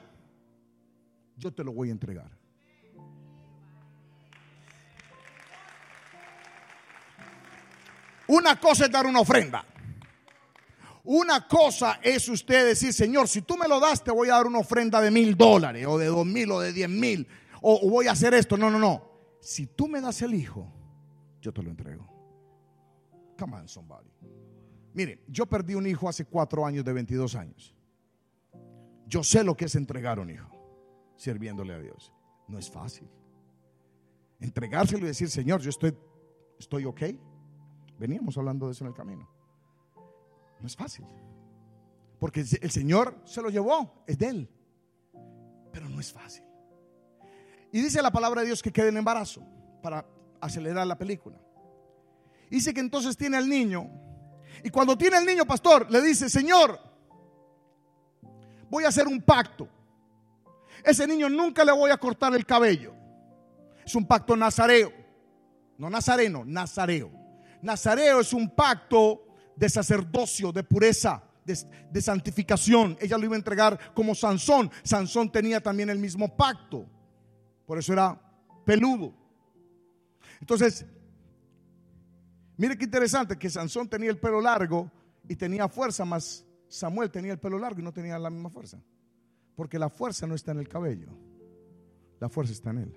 yo 1.37 1.53
te 1.53 1.65
lo 1.65 1.73
voy 1.73 1.89
a 1.89 1.93
entregar. 1.93 2.31
Una 8.29 8.59
cosa 8.59 8.87
es 8.87 8.91
dar 8.91 9.07
una 9.07 9.21
ofrenda. 9.21 9.65
Una 11.09 11.47
cosa 11.47 12.01
es 12.03 12.29
usted 12.29 12.67
decir, 12.67 12.93
Señor, 12.93 13.29
si 13.29 13.43
tú 13.43 13.57
me 13.57 13.69
lo 13.69 13.79
das, 13.79 14.03
te 14.03 14.11
voy 14.11 14.29
a 14.29 14.33
dar 14.33 14.47
una 14.47 14.59
ofrenda 14.59 15.01
de 15.01 15.13
mil 15.13 15.37
dólares, 15.37 15.87
o 15.87 15.97
de 15.99 16.07
dos 16.07 16.27
mil, 16.27 16.51
o 16.51 16.59
de 16.59 16.73
diez 16.73 16.89
mil, 16.89 17.29
o, 17.63 17.89
voy 17.89 18.09
a 18.09 18.13
hacer 18.13 18.35
esto. 18.35 18.57
No, 18.57 18.71
no, 18.71 18.79
no. 18.81 19.09
Si 19.41 19.69
tú 19.69 19.87
me 19.87 20.01
das 20.01 20.21
el 20.23 20.35
hijo, 20.35 20.67
yo 21.41 21.53
te 21.53 21.63
lo 21.63 21.71
entrego. 21.71 22.09
Come 23.39 23.57
on, 23.57 23.69
somebody. 23.69 24.11
Mire, 24.95 25.23
yo 25.29 25.47
perdí 25.47 25.77
un 25.77 25.87
hijo 25.87 26.09
hace 26.09 26.25
cuatro 26.25 26.67
años 26.67 26.85
de 26.85 26.93
22 26.93 27.37
años. 27.37 27.73
Yo 29.07 29.23
sé 29.23 29.45
lo 29.45 29.57
que 29.57 29.67
es 29.67 29.77
entregar 29.77 30.19
un 30.19 30.31
hijo, 30.31 30.51
sirviéndole 31.17 31.73
a 31.73 31.79
Dios. 31.79 32.13
No 32.49 32.59
es 32.59 32.69
fácil. 32.69 33.09
Entregárselo 34.41 35.05
y 35.05 35.09
decir, 35.09 35.31
Señor, 35.31 35.61
yo 35.61 35.71
estoy, 35.71 35.97
estoy 36.59 36.85
ok. 36.85 37.03
Veníamos 37.97 38.37
hablando 38.37 38.67
de 38.67 38.73
eso 38.73 38.83
en 38.83 38.89
el 38.89 38.95
camino. 38.95 39.36
No 40.61 40.67
es 40.67 40.77
fácil. 40.77 41.05
Porque 42.19 42.41
el 42.41 42.71
Señor 42.71 43.21
se 43.25 43.43
lo 43.43 43.51
llevó, 43.51 44.05
es 44.07 44.19
de 44.19 44.29
Él. 44.29 44.51
Pero 45.73 45.89
no 45.89 46.01
es 46.01 46.13
fácil. 46.13 46.45
Y 47.73 47.81
dice 47.81 48.01
la 48.01 48.11
palabra 48.11 48.41
de 48.41 48.47
Dios 48.47 48.63
que 48.63 48.73
quede 48.73 48.89
en 48.89 48.97
embarazo 48.97 49.43
para 49.83 50.07
acelerar 50.41 50.87
la 50.87 50.97
película. 50.97 51.39
Dice 52.49 52.73
que 52.73 52.81
entonces 52.81 53.17
tiene 53.17 53.37
al 53.37 53.49
niño. 53.49 53.91
Y 54.65 54.71
cuando 54.71 54.97
tiene 54.97 55.17
al 55.17 55.27
niño, 55.27 55.45
pastor, 55.45 55.91
le 55.91 56.01
dice, 56.01 56.31
Señor, 56.31 56.81
voy 58.71 58.85
a 58.85 58.89
hacer 58.89 59.07
un 59.07 59.21
pacto. 59.21 59.69
Ese 60.83 61.07
niño 61.07 61.29
nunca 61.29 61.65
le 61.65 61.73
voy 61.73 61.91
a 61.91 61.99
cortar 61.99 62.35
el 62.35 62.47
cabello. 62.47 62.95
Es 63.85 63.95
un 63.95 64.07
pacto 64.07 64.37
nazareo. 64.37 64.93
No 65.77 65.91
nazareno, 65.91 66.45
nazareo. 66.45 67.11
Nazareo 67.61 68.21
es 68.21 68.33
un 68.33 68.49
pacto 68.49 69.26
de 69.57 69.69
sacerdocio, 69.69 70.53
de 70.53 70.63
pureza, 70.63 71.23
de, 71.45 72.03
santificación. 72.03 72.97
Ella 73.01 73.19
lo 73.19 73.25
iba 73.25 73.35
a 73.35 73.39
entregar 73.39 73.95
como 73.95 74.15
Sansón. 74.15 74.71
Sansón 74.83 75.31
tenía 75.31 75.61
también 75.61 75.91
el 75.91 75.99
mismo 75.99 76.37
pacto. 76.37 76.87
Por 77.67 77.79
eso 77.79 77.93
era 77.93 78.21
peludo. 78.65 79.15
Entonces, 80.41 80.85
mire 82.57 82.77
qué 82.77 82.85
interesante 82.85 83.39
que 83.39 83.49
Sansón 83.49 83.89
tenía 83.89 84.11
el 84.11 84.19
pelo 84.19 84.41
largo 84.41 84.91
y 85.29 85.37
tenía 85.37 85.69
fuerza, 85.69 86.05
más 86.05 86.45
Samuel 86.69 87.11
tenía 87.11 87.33
el 87.33 87.39
pelo 87.39 87.59
largo 87.59 87.81
y 87.81 87.83
no 87.83 87.93
tenía 87.93 88.19
la 88.19 88.31
misma 88.31 88.51
fuerza. 88.51 88.79
Porque 89.55 89.79
la 89.79 89.89
fuerza 89.89 90.27
no 90.27 90.35
está 90.35 90.53
en 90.53 90.59
el 90.59 90.69
cabello, 90.69 91.09
la 92.21 92.29
fuerza 92.29 92.53
está 92.53 92.71
en 92.71 92.79
él. 92.79 92.95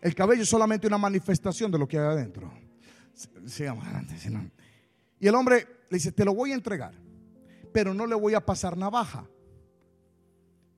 El 0.00 0.14
cabello 0.14 0.42
es 0.42 0.48
solamente 0.48 0.86
una 0.86 0.98
manifestación 0.98 1.70
de 1.70 1.78
lo 1.78 1.86
que 1.86 1.98
hay 1.98 2.06
adentro. 2.06 2.52
Sigamos 3.46 3.84
adelante, 3.84 4.16
y 5.20 5.26
el 5.26 5.34
hombre 5.34 5.66
le 5.90 5.96
dice, 5.96 6.12
te 6.12 6.24
lo 6.24 6.34
voy 6.34 6.52
a 6.52 6.54
entregar, 6.54 6.94
pero 7.72 7.92
no 7.94 8.06
le 8.06 8.14
voy 8.14 8.34
a 8.34 8.44
pasar 8.44 8.76
navaja. 8.76 9.26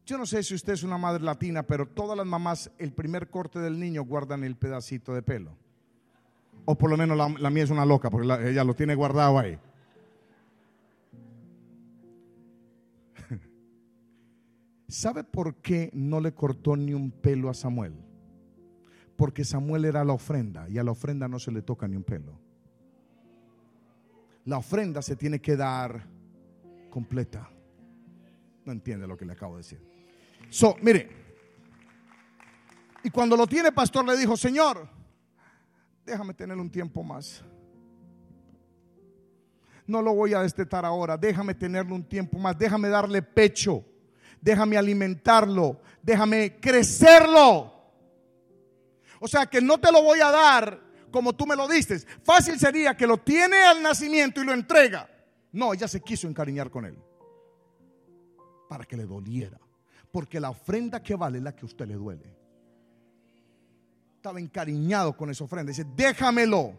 Yo 0.06 0.16
no 0.18 0.24
sé 0.26 0.42
si 0.42 0.54
usted 0.54 0.72
es 0.72 0.82
una 0.82 0.98
madre 0.98 1.22
latina, 1.22 1.62
pero 1.62 1.86
todas 1.86 2.16
las 2.16 2.26
mamás, 2.26 2.70
el 2.78 2.92
primer 2.92 3.28
corte 3.28 3.58
del 3.60 3.78
niño 3.78 4.02
guardan 4.02 4.42
el 4.44 4.56
pedacito 4.56 5.14
de 5.14 5.22
pelo. 5.22 5.56
O 6.64 6.76
por 6.76 6.90
lo 6.90 6.96
menos 6.96 7.16
la, 7.16 7.50
mía 7.50 7.64
es 7.64 7.70
una 7.70 7.84
loca, 7.84 8.10
porque 8.10 8.26
ella 8.48 8.64
lo 8.64 8.74
tiene 8.74 8.94
guardado 8.94 9.38
ahí. 9.38 9.58
¿Sabe 14.88 15.22
por 15.22 15.56
qué 15.56 15.90
no 15.92 16.20
le 16.20 16.32
cortó 16.34 16.76
ni 16.76 16.94
un 16.94 17.10
pelo 17.10 17.50
a 17.50 17.54
Samuel? 17.54 17.94
Porque 19.16 19.44
Samuel 19.44 19.84
era 19.84 20.04
la 20.04 20.14
ofrenda 20.14 20.68
y 20.68 20.78
a 20.78 20.84
la 20.84 20.92
ofrenda 20.92 21.28
no 21.28 21.38
se 21.38 21.52
le 21.52 21.62
toca 21.62 21.86
ni 21.86 21.96
un 21.96 22.04
pelo 22.04 22.49
la 24.44 24.58
ofrenda 24.58 25.02
se 25.02 25.16
tiene 25.16 25.40
que 25.40 25.56
dar 25.56 26.06
completa. 26.90 27.48
No 28.64 28.72
entiende 28.72 29.06
lo 29.06 29.16
que 29.16 29.24
le 29.24 29.32
acabo 29.32 29.56
de 29.56 29.62
decir. 29.62 29.80
So, 30.48 30.76
mire. 30.82 31.08
Y 33.02 33.10
cuando 33.10 33.36
lo 33.36 33.46
tiene, 33.46 33.72
pastor 33.72 34.04
le 34.04 34.16
dijo, 34.16 34.36
Señor, 34.36 34.86
déjame 36.04 36.34
tener 36.34 36.56
un 36.58 36.70
tiempo 36.70 37.02
más. 37.02 37.42
No 39.86 40.02
lo 40.02 40.14
voy 40.14 40.34
a 40.34 40.42
destetar 40.42 40.84
ahora, 40.84 41.16
déjame 41.16 41.54
tenerlo 41.54 41.94
un 41.94 42.04
tiempo 42.04 42.38
más, 42.38 42.56
déjame 42.56 42.88
darle 42.88 43.22
pecho, 43.22 43.84
déjame 44.40 44.76
alimentarlo, 44.76 45.80
déjame 46.02 46.60
crecerlo. 46.60 47.72
O 49.18 49.26
sea 49.26 49.46
que 49.46 49.60
no 49.60 49.78
te 49.78 49.90
lo 49.90 50.02
voy 50.02 50.20
a 50.20 50.30
dar 50.30 50.89
como 51.10 51.34
tú 51.34 51.46
me 51.46 51.56
lo 51.56 51.68
dices. 51.68 52.06
Fácil 52.22 52.58
sería 52.58 52.96
que 52.96 53.06
lo 53.06 53.18
tiene 53.18 53.62
al 53.62 53.82
nacimiento 53.82 54.40
y 54.40 54.44
lo 54.44 54.52
entrega. 54.52 55.08
No, 55.52 55.74
ella 55.74 55.88
se 55.88 56.00
quiso 56.00 56.28
encariñar 56.28 56.70
con 56.70 56.84
él. 56.84 56.98
Para 58.68 58.84
que 58.84 58.96
le 58.96 59.04
doliera. 59.04 59.58
Porque 60.12 60.40
la 60.40 60.50
ofrenda 60.50 61.02
que 61.02 61.14
vale 61.14 61.38
es 61.38 61.44
la 61.44 61.54
que 61.54 61.62
a 61.62 61.66
usted 61.66 61.86
le 61.86 61.94
duele. 61.94 62.36
Estaba 64.16 64.38
encariñado 64.38 65.16
con 65.16 65.30
esa 65.30 65.44
ofrenda. 65.44 65.70
Dice, 65.70 65.86
déjamelo. 65.96 66.74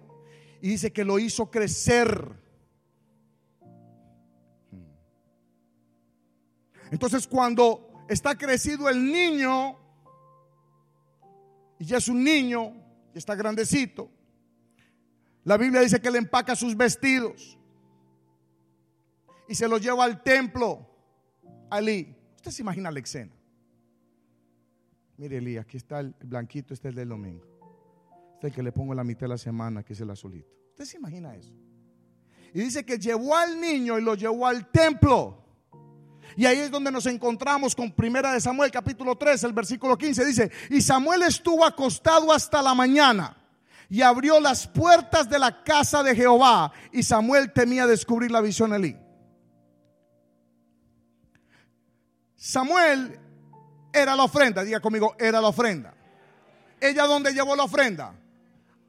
Y 0.61 0.69
dice 0.69 0.91
que 0.91 1.03
lo 1.03 1.17
hizo 1.19 1.49
crecer. 1.49 2.39
Entonces 6.91 7.25
cuando 7.25 8.05
está 8.09 8.37
crecido 8.37 8.89
el 8.89 9.03
niño, 9.03 9.77
y 11.79 11.85
ya 11.85 11.97
es 11.97 12.09
un 12.09 12.23
niño, 12.23 12.73
y 13.15 13.17
está 13.17 13.33
grandecito, 13.33 14.11
la 15.43 15.57
Biblia 15.57 15.81
dice 15.81 15.99
que 15.99 16.11
le 16.11 16.19
empaca 16.19 16.55
sus 16.55 16.77
vestidos 16.77 17.57
y 19.47 19.55
se 19.55 19.67
los 19.67 19.81
lleva 19.81 20.03
al 20.03 20.21
templo. 20.21 20.87
Ali, 21.69 22.15
usted 22.35 22.51
se 22.51 22.61
imagina 22.61 22.91
la 22.91 22.99
escena. 22.99 23.33
Mire, 25.17 25.37
Eli, 25.37 25.57
aquí 25.57 25.77
está 25.77 25.99
el 25.99 26.15
blanquito, 26.23 26.73
este 26.73 26.87
es 26.87 26.91
el 26.91 26.95
del 26.95 27.09
domingo. 27.09 27.45
Este 28.35 28.47
es 28.47 28.51
el 28.51 28.55
que 28.55 28.63
le 28.63 28.71
pongo 28.71 28.93
la 28.93 29.03
mitad 29.03 29.21
de 29.21 29.29
la 29.29 29.37
semana, 29.37 29.83
que 29.83 29.93
es 29.93 30.01
el 30.01 30.09
azulito. 30.09 30.49
¿Usted 30.69 30.85
se 30.85 30.97
imagina 30.97 31.35
eso? 31.35 31.53
Y 32.53 32.59
dice 32.59 32.85
que 32.85 32.97
llevó 32.97 33.35
al 33.35 33.59
niño 33.59 33.97
y 33.97 34.01
lo 34.01 34.15
llevó 34.15 34.47
al 34.47 34.69
templo. 34.71 35.43
Y 36.35 36.45
ahí 36.45 36.59
es 36.59 36.71
donde 36.71 36.91
nos 36.91 37.05
encontramos 37.07 37.75
con 37.75 37.91
Primera 37.91 38.33
de 38.33 38.41
Samuel 38.41 38.71
capítulo 38.71 39.17
3, 39.17 39.43
el 39.43 39.53
versículo 39.53 39.97
15 39.97 40.25
dice, 40.25 40.51
"Y 40.69 40.81
Samuel 40.81 41.23
estuvo 41.23 41.65
acostado 41.65 42.31
hasta 42.31 42.61
la 42.61 42.73
mañana 42.73 43.40
y 43.91 44.01
abrió 44.01 44.39
las 44.39 44.67
puertas 44.67 45.29
de 45.29 45.37
la 45.37 45.63
casa 45.63 46.01
de 46.01 46.15
Jehová. 46.15 46.71
Y 46.93 47.03
Samuel 47.03 47.51
temía 47.51 47.85
descubrir 47.85 48.31
la 48.31 48.39
visión 48.39 48.73
Elí. 48.73 48.97
Samuel 52.37 53.19
era 53.91 54.15
la 54.15 54.23
ofrenda, 54.23 54.63
diga 54.63 54.79
conmigo, 54.79 55.13
era 55.19 55.41
la 55.41 55.49
ofrenda. 55.49 55.93
¿Ella 56.79 57.03
dónde 57.03 57.33
llevó 57.33 57.53
la 57.53 57.65
ofrenda? 57.65 58.15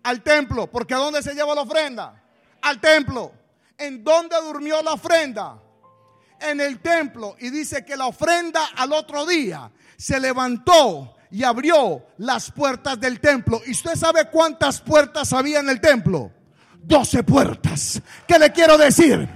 Al 0.04 0.22
templo, 0.22 0.70
porque 0.70 0.94
¿a 0.94 0.98
dónde 0.98 1.20
se 1.20 1.34
llevó 1.34 1.52
la 1.52 1.62
ofrenda? 1.62 2.22
Al 2.62 2.80
templo. 2.80 3.32
¿En 3.76 4.04
dónde 4.04 4.36
durmió 4.40 4.82
la 4.82 4.92
ofrenda? 4.92 5.60
En 6.38 6.60
el 6.60 6.78
templo. 6.78 7.34
Y 7.40 7.50
dice 7.50 7.84
que 7.84 7.96
la 7.96 8.06
ofrenda 8.06 8.66
al 8.76 8.92
otro 8.92 9.26
día 9.26 9.68
se 9.96 10.20
levantó 10.20 11.16
y 11.32 11.42
abrió 11.42 12.04
las 12.18 12.50
puertas 12.50 13.00
del 13.00 13.18
templo. 13.18 13.62
¿Y 13.66 13.72
usted 13.72 13.96
sabe 13.96 14.28
cuántas 14.30 14.80
puertas 14.80 15.32
había 15.32 15.60
en 15.60 15.70
el 15.70 15.80
templo? 15.80 16.30
Doce 16.82 17.24
puertas. 17.24 18.00
¿Qué 18.28 18.38
le 18.38 18.52
quiero 18.52 18.76
decir? 18.76 19.26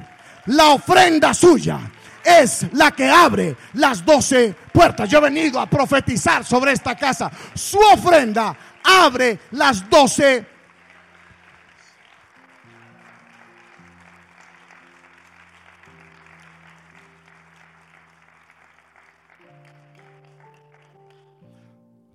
La 0.47 0.69
ofrenda 0.69 1.33
suya 1.33 1.81
es 2.23 2.67
la 2.73 2.91
que 2.91 3.09
abre 3.09 3.57
las 3.75 4.05
doce 4.05 4.55
puertas. 4.73 5.09
Yo 5.09 5.19
he 5.19 5.23
venido 5.23 5.59
a 5.59 5.71
profetizar 5.71 6.45
sobre 6.45 6.73
esta 6.73 6.95
casa. 6.95 7.31
Su 7.55 7.79
ofrenda 7.79 8.55
abre 8.85 9.41
las 9.53 9.89
doce 9.89 10.45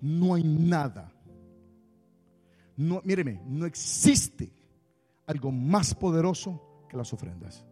No 0.02 0.34
hay 0.34 0.42
nada. 0.42 1.12
No, 2.76 3.00
míreme, 3.04 3.40
no 3.46 3.64
existe 3.64 4.52
algo 5.26 5.52
más 5.52 5.94
poderoso 5.94 6.86
que 6.88 6.96
las 6.96 7.12
ofrendas. 7.12 7.64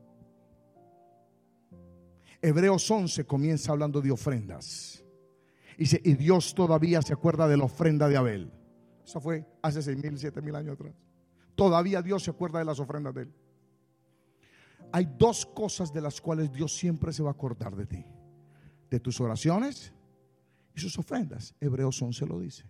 Hebreos 2.40 2.88
11 2.88 3.24
comienza 3.26 3.72
hablando 3.72 4.00
de 4.00 4.12
ofrendas. 4.12 5.04
Dice, 5.76 6.00
y 6.04 6.14
Dios 6.14 6.54
todavía 6.54 7.02
se 7.02 7.12
acuerda 7.12 7.48
de 7.48 7.56
la 7.56 7.64
ofrenda 7.64 8.08
de 8.08 8.16
Abel. 8.16 8.52
Eso 9.04 9.20
fue 9.20 9.44
hace 9.60 9.82
seis 9.82 9.96
mil, 9.96 10.16
siete 10.16 10.40
mil 10.40 10.54
años 10.54 10.74
atrás. 10.74 10.94
Todavía 11.56 12.00
Dios 12.00 12.22
se 12.22 12.30
acuerda 12.30 12.60
de 12.60 12.64
las 12.64 12.78
ofrendas 12.78 13.12
de 13.14 13.22
él. 13.22 13.34
Hay 14.92 15.08
dos 15.18 15.46
cosas 15.46 15.92
de 15.92 16.00
las 16.00 16.20
cuales 16.20 16.52
Dios 16.52 16.76
siempre 16.76 17.12
se 17.12 17.22
va 17.22 17.30
a 17.30 17.32
acordar 17.32 17.74
de 17.74 17.86
ti. 17.86 18.04
De 18.88 19.00
tus 19.00 19.20
oraciones 19.20 19.92
y 20.74 20.80
sus 20.80 20.98
ofrendas. 20.98 21.54
Hebreos 21.60 22.00
11 22.00 22.26
lo 22.26 22.40
dice. 22.40 22.64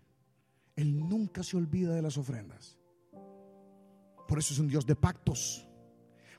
Él 0.77 0.99
nunca 0.99 1.43
se 1.43 1.57
olvida 1.57 1.95
de 1.95 2.03
las 2.03 2.17
ofrendas. 2.17 2.79
Por 4.27 4.39
eso 4.39 4.55
es 4.55 4.61
un 4.61 4.69
Dios 4.69 4.87
de 4.87 4.97
pactos. 4.97 5.67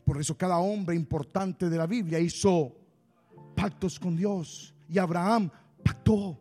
Por 0.05 0.19
eso 0.19 0.37
cada 0.37 0.57
hombre 0.59 0.95
importante 0.95 1.69
de 1.69 1.77
la 1.77 1.85
Biblia 1.85 2.19
hizo 2.19 2.75
pactos 3.55 3.99
con 3.99 4.15
Dios. 4.15 4.73
Y 4.87 4.97
Abraham 4.97 5.51
pactó. 5.83 6.39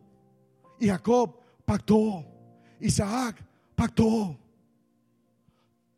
Y 0.79 0.87
Jacob 0.87 1.39
pactó. 1.65 2.25
Isaac 2.79 3.45
pactó. 3.75 4.37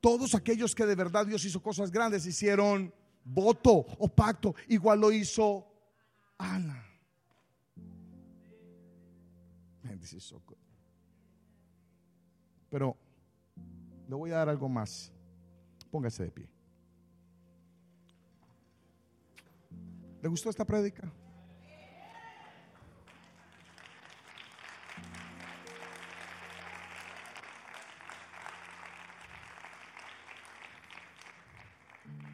Todos 0.01 0.35
aquellos 0.35 0.75
que 0.75 0.85
de 0.85 0.95
verdad 0.95 1.25
Dios 1.25 1.45
hizo 1.45 1.61
cosas 1.61 1.89
grandes 1.89 2.25
hicieron 2.25 2.93
voto 3.23 3.85
o 3.97 4.07
pacto. 4.09 4.53
Igual 4.67 4.99
lo 4.99 5.11
hizo 5.11 5.65
Ana. 6.37 6.92
Pero 12.69 12.97
le 14.07 14.15
voy 14.15 14.31
a 14.31 14.37
dar 14.37 14.49
algo 14.49 14.67
más. 14.67 15.11
Póngase 15.91 16.23
de 16.23 16.31
pie. 16.31 16.49
¿Le 20.21 20.29
gustó 20.29 20.49
esta 20.49 20.65
prédica? 20.65 21.11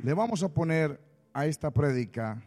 Le 0.02 0.14
vamos 0.14 0.44
a 0.44 0.50
poner 0.50 1.00
a 1.34 1.46
esta 1.46 1.72
prédica 1.72 2.42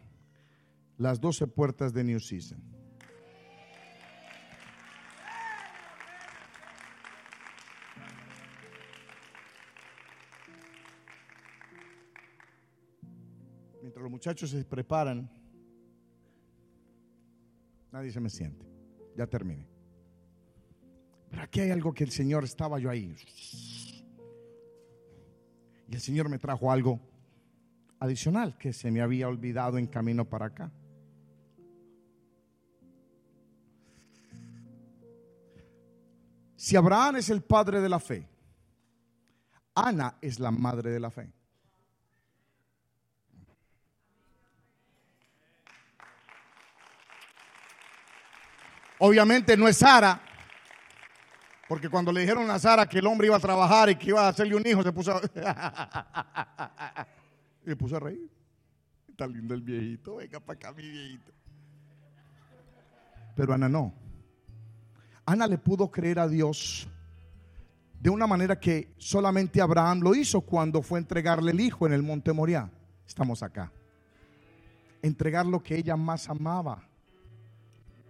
las 0.97 1.19
doce 1.19 1.45
puertas 1.45 1.93
de 1.93 2.03
New 2.03 2.19
Season. 2.19 2.72
Muchachos 14.23 14.51
se 14.51 14.63
preparan, 14.63 15.29
nadie 17.91 18.09
se 18.09 18.21
me 18.21 18.29
siente. 18.29 18.65
Ya 19.17 19.27
terminé. 19.27 19.67
Pero 21.29 21.41
aquí 21.41 21.59
hay 21.59 21.71
algo 21.71 21.93
que 21.93 22.05
el 22.05 22.11
Señor 22.11 22.45
estaba 22.45 22.79
yo 22.79 22.89
ahí. 22.89 23.17
Y 25.89 25.93
el 25.93 25.99
Señor 25.99 26.29
me 26.29 26.39
trajo 26.39 26.71
algo 26.71 27.01
adicional 27.99 28.57
que 28.57 28.71
se 28.71 28.91
me 28.91 29.01
había 29.01 29.27
olvidado 29.27 29.77
en 29.77 29.87
camino 29.87 30.23
para 30.23 30.45
acá. 30.45 30.71
Si 36.55 36.77
Abraham 36.77 37.17
es 37.17 37.29
el 37.29 37.41
padre 37.41 37.81
de 37.81 37.89
la 37.89 37.99
fe, 37.99 38.25
Ana 39.75 40.17
es 40.21 40.39
la 40.39 40.51
madre 40.51 40.91
de 40.91 40.99
la 41.01 41.11
fe. 41.11 41.29
Obviamente 49.05 49.57
no 49.57 49.67
es 49.67 49.75
Sara, 49.75 50.21
porque 51.67 51.89
cuando 51.89 52.09
le 52.09 52.21
dijeron 52.21 52.49
a 52.49 52.57
Sara 52.57 52.87
que 52.87 52.99
el 52.99 53.05
hombre 53.05 53.27
iba 53.27 53.35
a 53.35 53.39
trabajar 53.41 53.89
y 53.89 53.97
que 53.97 54.11
iba 54.11 54.21
a 54.21 54.29
hacerle 54.29 54.55
un 54.55 54.65
hijo, 54.65 54.81
se 54.81 54.93
puso 54.93 55.11
a, 55.11 57.07
y 57.65 57.75
puso 57.75 57.97
a 57.97 57.99
reír. 57.99 58.31
Está 59.09 59.27
lindo 59.27 59.55
el 59.55 59.61
viejito, 59.61 60.15
venga 60.15 60.39
para 60.39 60.55
acá 60.55 60.71
mi 60.71 60.89
viejito. 60.89 61.33
Pero 63.35 63.53
Ana 63.53 63.67
no. 63.67 63.93
Ana 65.25 65.47
le 65.47 65.57
pudo 65.57 65.91
creer 65.91 66.19
a 66.19 66.29
Dios 66.29 66.87
de 67.99 68.09
una 68.09 68.25
manera 68.25 68.57
que 68.57 68.93
solamente 68.97 69.59
Abraham 69.59 69.99
lo 69.99 70.15
hizo 70.15 70.39
cuando 70.39 70.81
fue 70.81 70.99
a 70.99 71.01
entregarle 71.01 71.51
el 71.51 71.59
hijo 71.59 71.85
en 71.85 71.91
el 71.91 72.03
monte 72.03 72.31
Moriah. 72.31 72.71
Estamos 73.05 73.43
acá. 73.43 73.69
Entregar 75.01 75.45
lo 75.45 75.61
que 75.61 75.75
ella 75.75 75.97
más 75.97 76.29
amaba. 76.29 76.87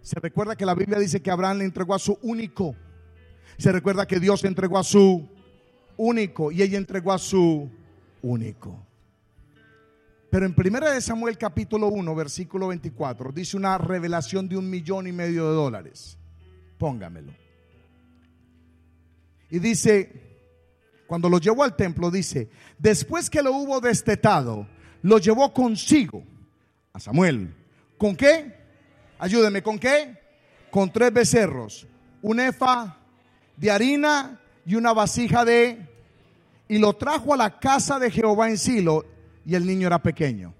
Se 0.04 0.20
recuerda 0.20 0.58
que 0.58 0.66
la 0.66 0.76
Biblia 0.76 1.00
dice 1.00 1.22
que 1.22 1.32
Abraham 1.32 1.60
le 1.60 1.64
entregó 1.64 1.96
a 1.96 2.00
su 2.00 2.20
único. 2.22 2.76
Se 3.58 3.72
recuerda 3.72 4.06
que 4.06 4.20
Dios 4.20 4.44
entregó 4.44 4.78
a 4.78 4.84
su 4.84 5.30
único 5.96 6.52
y 6.52 6.62
ella 6.62 6.78
entregó 6.78 7.14
a 7.14 7.18
su 7.18 7.70
único. 8.22 8.86
Pero 10.30 10.46
en 10.46 10.54
1 10.58 11.00
Samuel 11.00 11.38
capítulo 11.38 11.88
1, 11.88 12.16
versículo 12.16 12.68
24, 12.68 13.32
dice 13.32 13.56
una 13.56 13.78
revelación 13.78 14.50
de 14.50 14.58
un 14.58 14.70
millón 14.70 15.08
y 15.08 15.14
medio 15.14 15.48
de 15.48 15.56
dólares. 15.56 16.18
Póngamelo. 16.78 17.32
Y 19.50 19.60
dice, 19.60 20.38
cuando 21.08 21.30
lo 21.30 21.38
llevó 21.38 21.64
al 21.64 21.78
templo, 21.78 22.12
dice, 22.12 22.50
después 22.78 23.30
que 23.30 23.42
lo 23.42 23.54
hubo 23.54 23.80
destetado, 23.80 24.68
lo 25.02 25.18
llevó 25.20 25.54
consigo 25.54 26.24
a 26.92 27.00
Samuel. 27.00 27.54
¿Con 27.98 28.18
qué? 28.18 28.63
Ayúdeme, 29.24 29.64
¿con 29.64 29.80
qué? 29.80 30.20
Con 30.70 30.92
tres 30.92 31.14
becerros, 31.14 31.88
un 32.22 32.42
efa 32.42 32.98
de 33.56 33.72
harina 33.72 34.38
y 34.66 34.76
una 34.76 34.92
vasija 34.92 35.46
de... 35.46 35.88
Y 36.68 36.78
lo 36.78 36.92
trajo 36.92 37.34
a 37.34 37.38
la 37.38 37.58
casa 37.58 38.00
de 38.00 38.12
Jehová 38.12 38.50
en 38.50 38.58
Silo 38.58 39.06
y 39.46 39.56
el 39.56 39.66
niño 39.66 39.88
era 39.88 40.04
pequeño. 40.04 40.54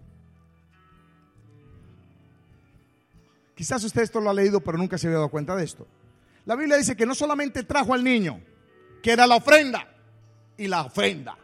Quizás 3.54 3.84
usted 3.84 4.04
esto 4.04 4.22
lo 4.22 4.30
ha 4.30 4.34
leído, 4.34 4.62
pero 4.62 4.78
nunca 4.78 4.98
se 4.98 5.08
había 5.08 5.18
dado 5.18 5.30
cuenta 5.30 5.58
de 5.58 5.66
esto. 5.66 5.86
La 6.46 6.56
Biblia 6.56 6.78
dice 6.78 6.96
que 6.96 7.06
no 7.06 7.16
solamente 7.16 7.64
trajo 7.64 7.94
al 7.94 8.02
niño, 8.02 8.40
que 9.02 9.12
era 9.12 9.28
la 9.28 9.36
ofrenda 9.36 9.90
y 10.56 10.68
la 10.68 10.84
ofrenda, 10.84 11.38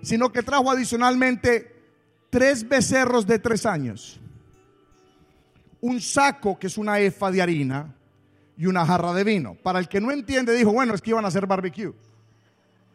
sino 0.00 0.30
que 0.30 0.44
trajo 0.44 0.70
adicionalmente 0.70 1.74
tres 2.30 2.68
becerros 2.68 3.26
de 3.26 3.40
tres 3.40 3.66
años 3.66 4.20
un 5.80 6.00
saco 6.00 6.58
que 6.58 6.66
es 6.66 6.78
una 6.78 6.98
efa 7.00 7.30
de 7.30 7.42
harina 7.42 7.94
y 8.56 8.66
una 8.66 8.84
jarra 8.84 9.12
de 9.14 9.24
vino. 9.24 9.54
Para 9.54 9.78
el 9.78 9.88
que 9.88 10.00
no 10.00 10.10
entiende, 10.10 10.54
dijo, 10.54 10.72
bueno, 10.72 10.94
es 10.94 11.00
que 11.00 11.10
iban 11.10 11.24
a 11.24 11.28
hacer 11.28 11.46
barbecue. 11.46 11.92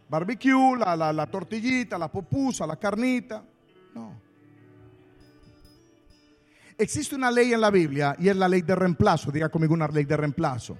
Barbecue, 0.07 0.77
la, 0.77 1.11
la, 1.11 1.25
tortillita, 1.27 1.97
la 1.97 2.11
popusa, 2.11 2.67
la 2.67 2.75
carnita. 2.75 3.43
No. 3.95 4.13
Existe 6.77 7.15
una 7.15 7.31
ley 7.31 7.53
en 7.53 7.61
la 7.61 7.71
Biblia 7.71 8.15
y 8.19 8.29
es 8.29 8.35
la 8.35 8.47
ley 8.47 8.61
de 8.61 8.75
reemplazo. 8.75 9.31
Diga 9.31 9.49
conmigo 9.49 9.73
una 9.73 9.87
ley 9.87 10.05
de 10.05 10.17
reemplazo. 10.17 10.77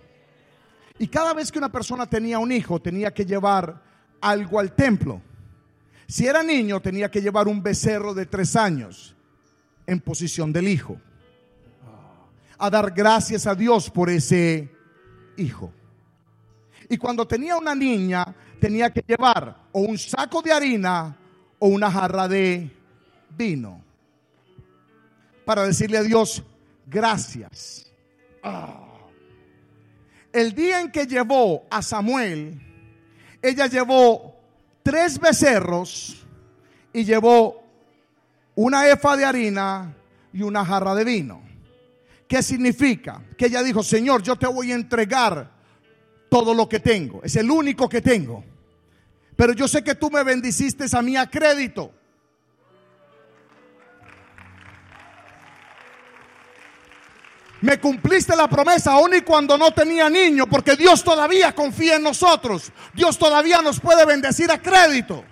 Y 1.00 1.08
cada 1.08 1.34
vez 1.34 1.52
que 1.52 1.58
una 1.58 1.72
persona 1.72 2.06
tenía 2.06 2.38
un 2.38 2.52
hijo, 2.52 2.80
tenía 2.80 3.14
que 3.14 3.26
llevar 3.26 3.82
algo 4.22 4.60
al 4.60 4.74
templo. 4.74 5.22
Si 6.08 6.28
era 6.28 6.44
niño, 6.44 6.80
tenía 6.80 7.10
que 7.10 7.22
llevar 7.22 7.48
un 7.48 7.64
becerro 7.64 8.14
de 8.14 8.28
tres 8.28 8.56
años 8.56 9.16
en 9.88 10.00
posición 10.00 10.54
del 10.54 10.68
hijo 10.68 11.00
a 12.58 12.70
dar 12.70 12.92
gracias 12.92 13.48
a 13.48 13.56
Dios 13.56 13.90
por 13.90 14.10
ese 14.10 14.70
hijo. 15.38 15.72
Y 16.90 16.98
cuando 16.98 17.28
tenía 17.28 17.58
una 17.58 17.76
niña, 17.76 18.36
tenía 18.60 18.92
que 18.92 19.04
llevar 19.06 19.56
o 19.72 19.82
un 19.82 19.98
saco 19.98 20.42
de 20.42 20.52
harina 20.52 21.18
o 21.60 21.68
una 21.68 21.92
jarra 21.92 22.28
de 22.28 22.72
vino 23.30 23.82
para 25.46 25.66
decirle 25.66 25.98
a 25.98 26.04
Dios 26.04 26.44
gracias. 26.86 27.86
Ah. 28.44 28.82
El 30.32 30.54
día 30.54 30.82
en 30.82 30.92
que 30.92 31.06
llevó 31.06 31.66
a 31.70 31.82
Samuel, 31.82 32.62
ella 33.42 33.68
llevó 33.68 34.36
tres 34.84 35.20
becerros 35.20 36.26
y 36.92 37.06
llevó 37.06 37.64
una 38.56 38.90
efa 38.90 39.16
de 39.16 39.26
harina 39.26 39.96
y 40.34 40.42
una 40.42 40.66
jarra 40.66 40.94
de 40.96 41.04
vino. 41.04 41.45
¿Qué 42.28 42.42
significa? 42.42 43.22
Que 43.38 43.46
ella 43.46 43.62
dijo, 43.62 43.84
Señor, 43.84 44.24
yo 44.24 44.36
te 44.36 44.48
voy 44.48 44.72
a 44.72 44.76
entregar 44.76 45.52
todo 46.30 46.54
lo 46.54 46.68
que 46.68 46.80
tengo. 46.80 47.22
Es 47.24 47.36
el 47.36 47.50
único 47.52 47.88
que 47.88 48.02
tengo. 48.02 48.44
Pero 49.36 49.54
yo 49.54 49.68
sé 49.68 49.84
que 49.84 49.96
tú 49.96 50.10
me 50.10 50.24
bendiciste 50.24 50.86
a 50.92 51.02
mí 51.02 51.16
a 51.18 51.30
crédito. 51.30 51.92
Me 57.62 57.80
cumpliste 57.80 58.36
la 58.36 58.48
promesa 58.48 58.94
aún 58.94 59.16
y 59.16 59.22
cuando 59.22 59.58
no 59.58 59.72
tenía 59.72 60.10
niño, 60.10 60.46
porque 60.48 60.76
Dios 60.76 61.04
todavía 61.04 61.54
confía 61.54 61.96
en 61.96 62.04
nosotros. 62.04 62.72
Dios 62.94 63.18
todavía 63.18 63.62
nos 63.62 63.80
puede 63.80 64.06
bendecir 64.06 64.52
a 64.52 64.62
crédito. 64.62 65.24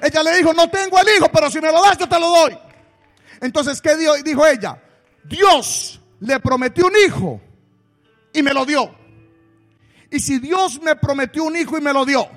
Ella 0.00 0.22
le 0.24 0.36
dijo, 0.36 0.52
no 0.52 0.68
tengo 0.68 0.98
el 0.98 1.06
hijo, 1.16 1.30
pero 1.32 1.50
si 1.50 1.60
me 1.60 1.70
lo 1.70 1.80
das, 1.80 1.98
yo 1.98 2.08
te 2.08 2.18
lo 2.18 2.28
doy. 2.30 2.58
Entonces, 3.40 3.80
¿qué 3.80 3.96
dijo 4.24 4.46
ella? 4.46 4.82
Dios 5.24 6.01
le 6.22 6.38
prometió 6.38 6.86
un 6.86 6.92
hijo 7.06 7.40
y 8.32 8.42
me 8.42 8.52
lo 8.54 8.64
dio. 8.64 8.94
Y 10.10 10.20
si 10.20 10.38
Dios 10.38 10.80
me 10.80 10.94
prometió 10.96 11.44
un 11.44 11.56
hijo 11.56 11.76
y 11.76 11.80
me 11.80 11.92
lo 11.92 12.04
dio, 12.04 12.28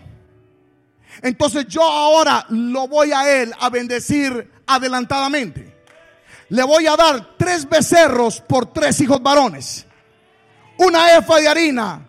entonces 1.21 1.67
yo 1.67 1.83
ahora 1.83 2.45
lo 2.49 2.87
voy 2.87 3.11
a 3.11 3.41
él 3.41 3.53
a 3.59 3.69
bendecir 3.69 4.51
adelantadamente. 4.65 5.75
Le 6.49 6.63
voy 6.63 6.87
a 6.87 6.95
dar 6.95 7.37
tres 7.37 7.67
becerros 7.67 8.41
por 8.41 8.71
tres 8.71 8.99
hijos 9.01 9.21
varones. 9.21 9.85
Una 10.77 11.15
efa 11.15 11.37
de 11.37 11.47
harina 11.47 12.07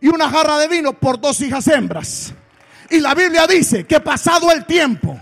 y 0.00 0.08
una 0.08 0.30
jarra 0.30 0.58
de 0.58 0.68
vino 0.68 0.92
por 0.92 1.20
dos 1.20 1.40
hijas 1.40 1.66
hembras. 1.68 2.34
Y 2.90 3.00
la 3.00 3.14
Biblia 3.14 3.46
dice 3.46 3.86
que 3.86 4.00
pasado 4.00 4.50
el 4.52 4.64
tiempo, 4.64 5.18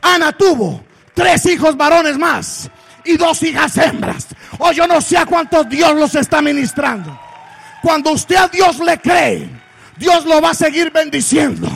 Ana 0.00 0.32
tuvo 0.32 0.84
tres 1.14 1.44
hijos 1.46 1.76
varones 1.76 2.16
más 2.18 2.70
y 3.04 3.16
dos 3.16 3.42
hijas 3.42 3.76
hembras. 3.78 4.28
O 4.58 4.68
oh, 4.68 4.72
yo 4.72 4.86
no 4.86 5.00
sé 5.00 5.16
a 5.16 5.26
cuántos 5.26 5.68
Dios 5.68 5.94
los 5.94 6.14
está 6.14 6.40
ministrando. 6.42 7.18
Cuando 7.82 8.12
usted 8.12 8.36
a 8.36 8.48
Dios 8.48 8.78
le 8.78 8.98
cree, 8.98 9.48
Dios 9.96 10.24
lo 10.24 10.40
va 10.40 10.50
a 10.50 10.54
seguir 10.54 10.90
bendiciendo. 10.90 11.68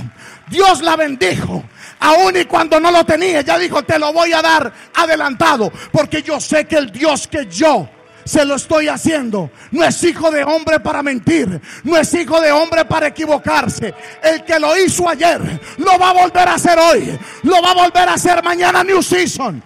Dios 0.48 0.80
la 0.82 0.96
bendijo. 0.96 1.64
Aún 1.98 2.36
y 2.36 2.44
cuando 2.44 2.78
no 2.78 2.90
lo 2.90 3.04
tenía, 3.04 3.40
ya 3.40 3.58
dijo, 3.58 3.82
te 3.82 3.98
lo 3.98 4.12
voy 4.12 4.32
a 4.32 4.42
dar 4.42 4.72
adelantado. 4.94 5.72
Porque 5.90 6.22
yo 6.22 6.40
sé 6.40 6.66
que 6.66 6.76
el 6.76 6.92
Dios 6.92 7.26
que 7.26 7.46
yo 7.46 7.88
se 8.24 8.44
lo 8.44 8.56
estoy 8.56 8.88
haciendo. 8.88 9.50
No 9.70 9.84
es 9.84 10.02
hijo 10.04 10.30
de 10.30 10.44
hombre 10.44 10.80
para 10.80 11.02
mentir. 11.02 11.60
No 11.84 11.96
es 11.96 12.12
hijo 12.12 12.40
de 12.40 12.52
hombre 12.52 12.84
para 12.84 13.06
equivocarse. 13.06 13.94
El 14.22 14.44
que 14.44 14.58
lo 14.58 14.76
hizo 14.76 15.08
ayer, 15.08 15.40
lo 15.78 15.98
va 15.98 16.10
a 16.10 16.12
volver 16.12 16.48
a 16.48 16.54
hacer 16.54 16.78
hoy. 16.78 17.18
Lo 17.42 17.62
va 17.62 17.70
a 17.70 17.74
volver 17.74 18.08
a 18.08 18.14
hacer 18.14 18.42
mañana 18.42 18.84
New 18.84 19.02
Season. 19.02 19.62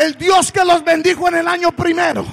El 0.00 0.14
Dios 0.14 0.50
que 0.50 0.64
los 0.64 0.82
bendijo 0.82 1.28
en 1.28 1.34
el 1.34 1.46
año 1.46 1.72
primero 1.72 2.24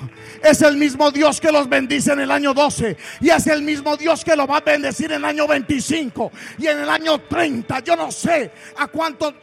es 0.42 0.62
el 0.62 0.78
mismo 0.78 1.12
Dios 1.12 1.42
que 1.42 1.52
los 1.52 1.68
bendice 1.68 2.14
en 2.14 2.22
el 2.22 2.32
año 2.32 2.54
12 2.54 2.96
y 3.20 3.30
es 3.30 3.46
el 3.48 3.62
mismo 3.62 3.98
Dios 3.98 4.24
que 4.24 4.38
los 4.38 4.50
va 4.50 4.60
a 4.60 4.62
bendecir 4.62 5.12
en 5.12 5.18
el 5.18 5.26
año 5.26 5.46
25 5.46 6.32
y 6.60 6.68
en 6.68 6.80
el 6.80 6.90
año 6.90 7.20
30. 7.20 7.80
Yo 7.82 7.98
no 7.98 8.10
sé 8.10 8.52
a 8.78 8.88
cuánto 8.88 9.34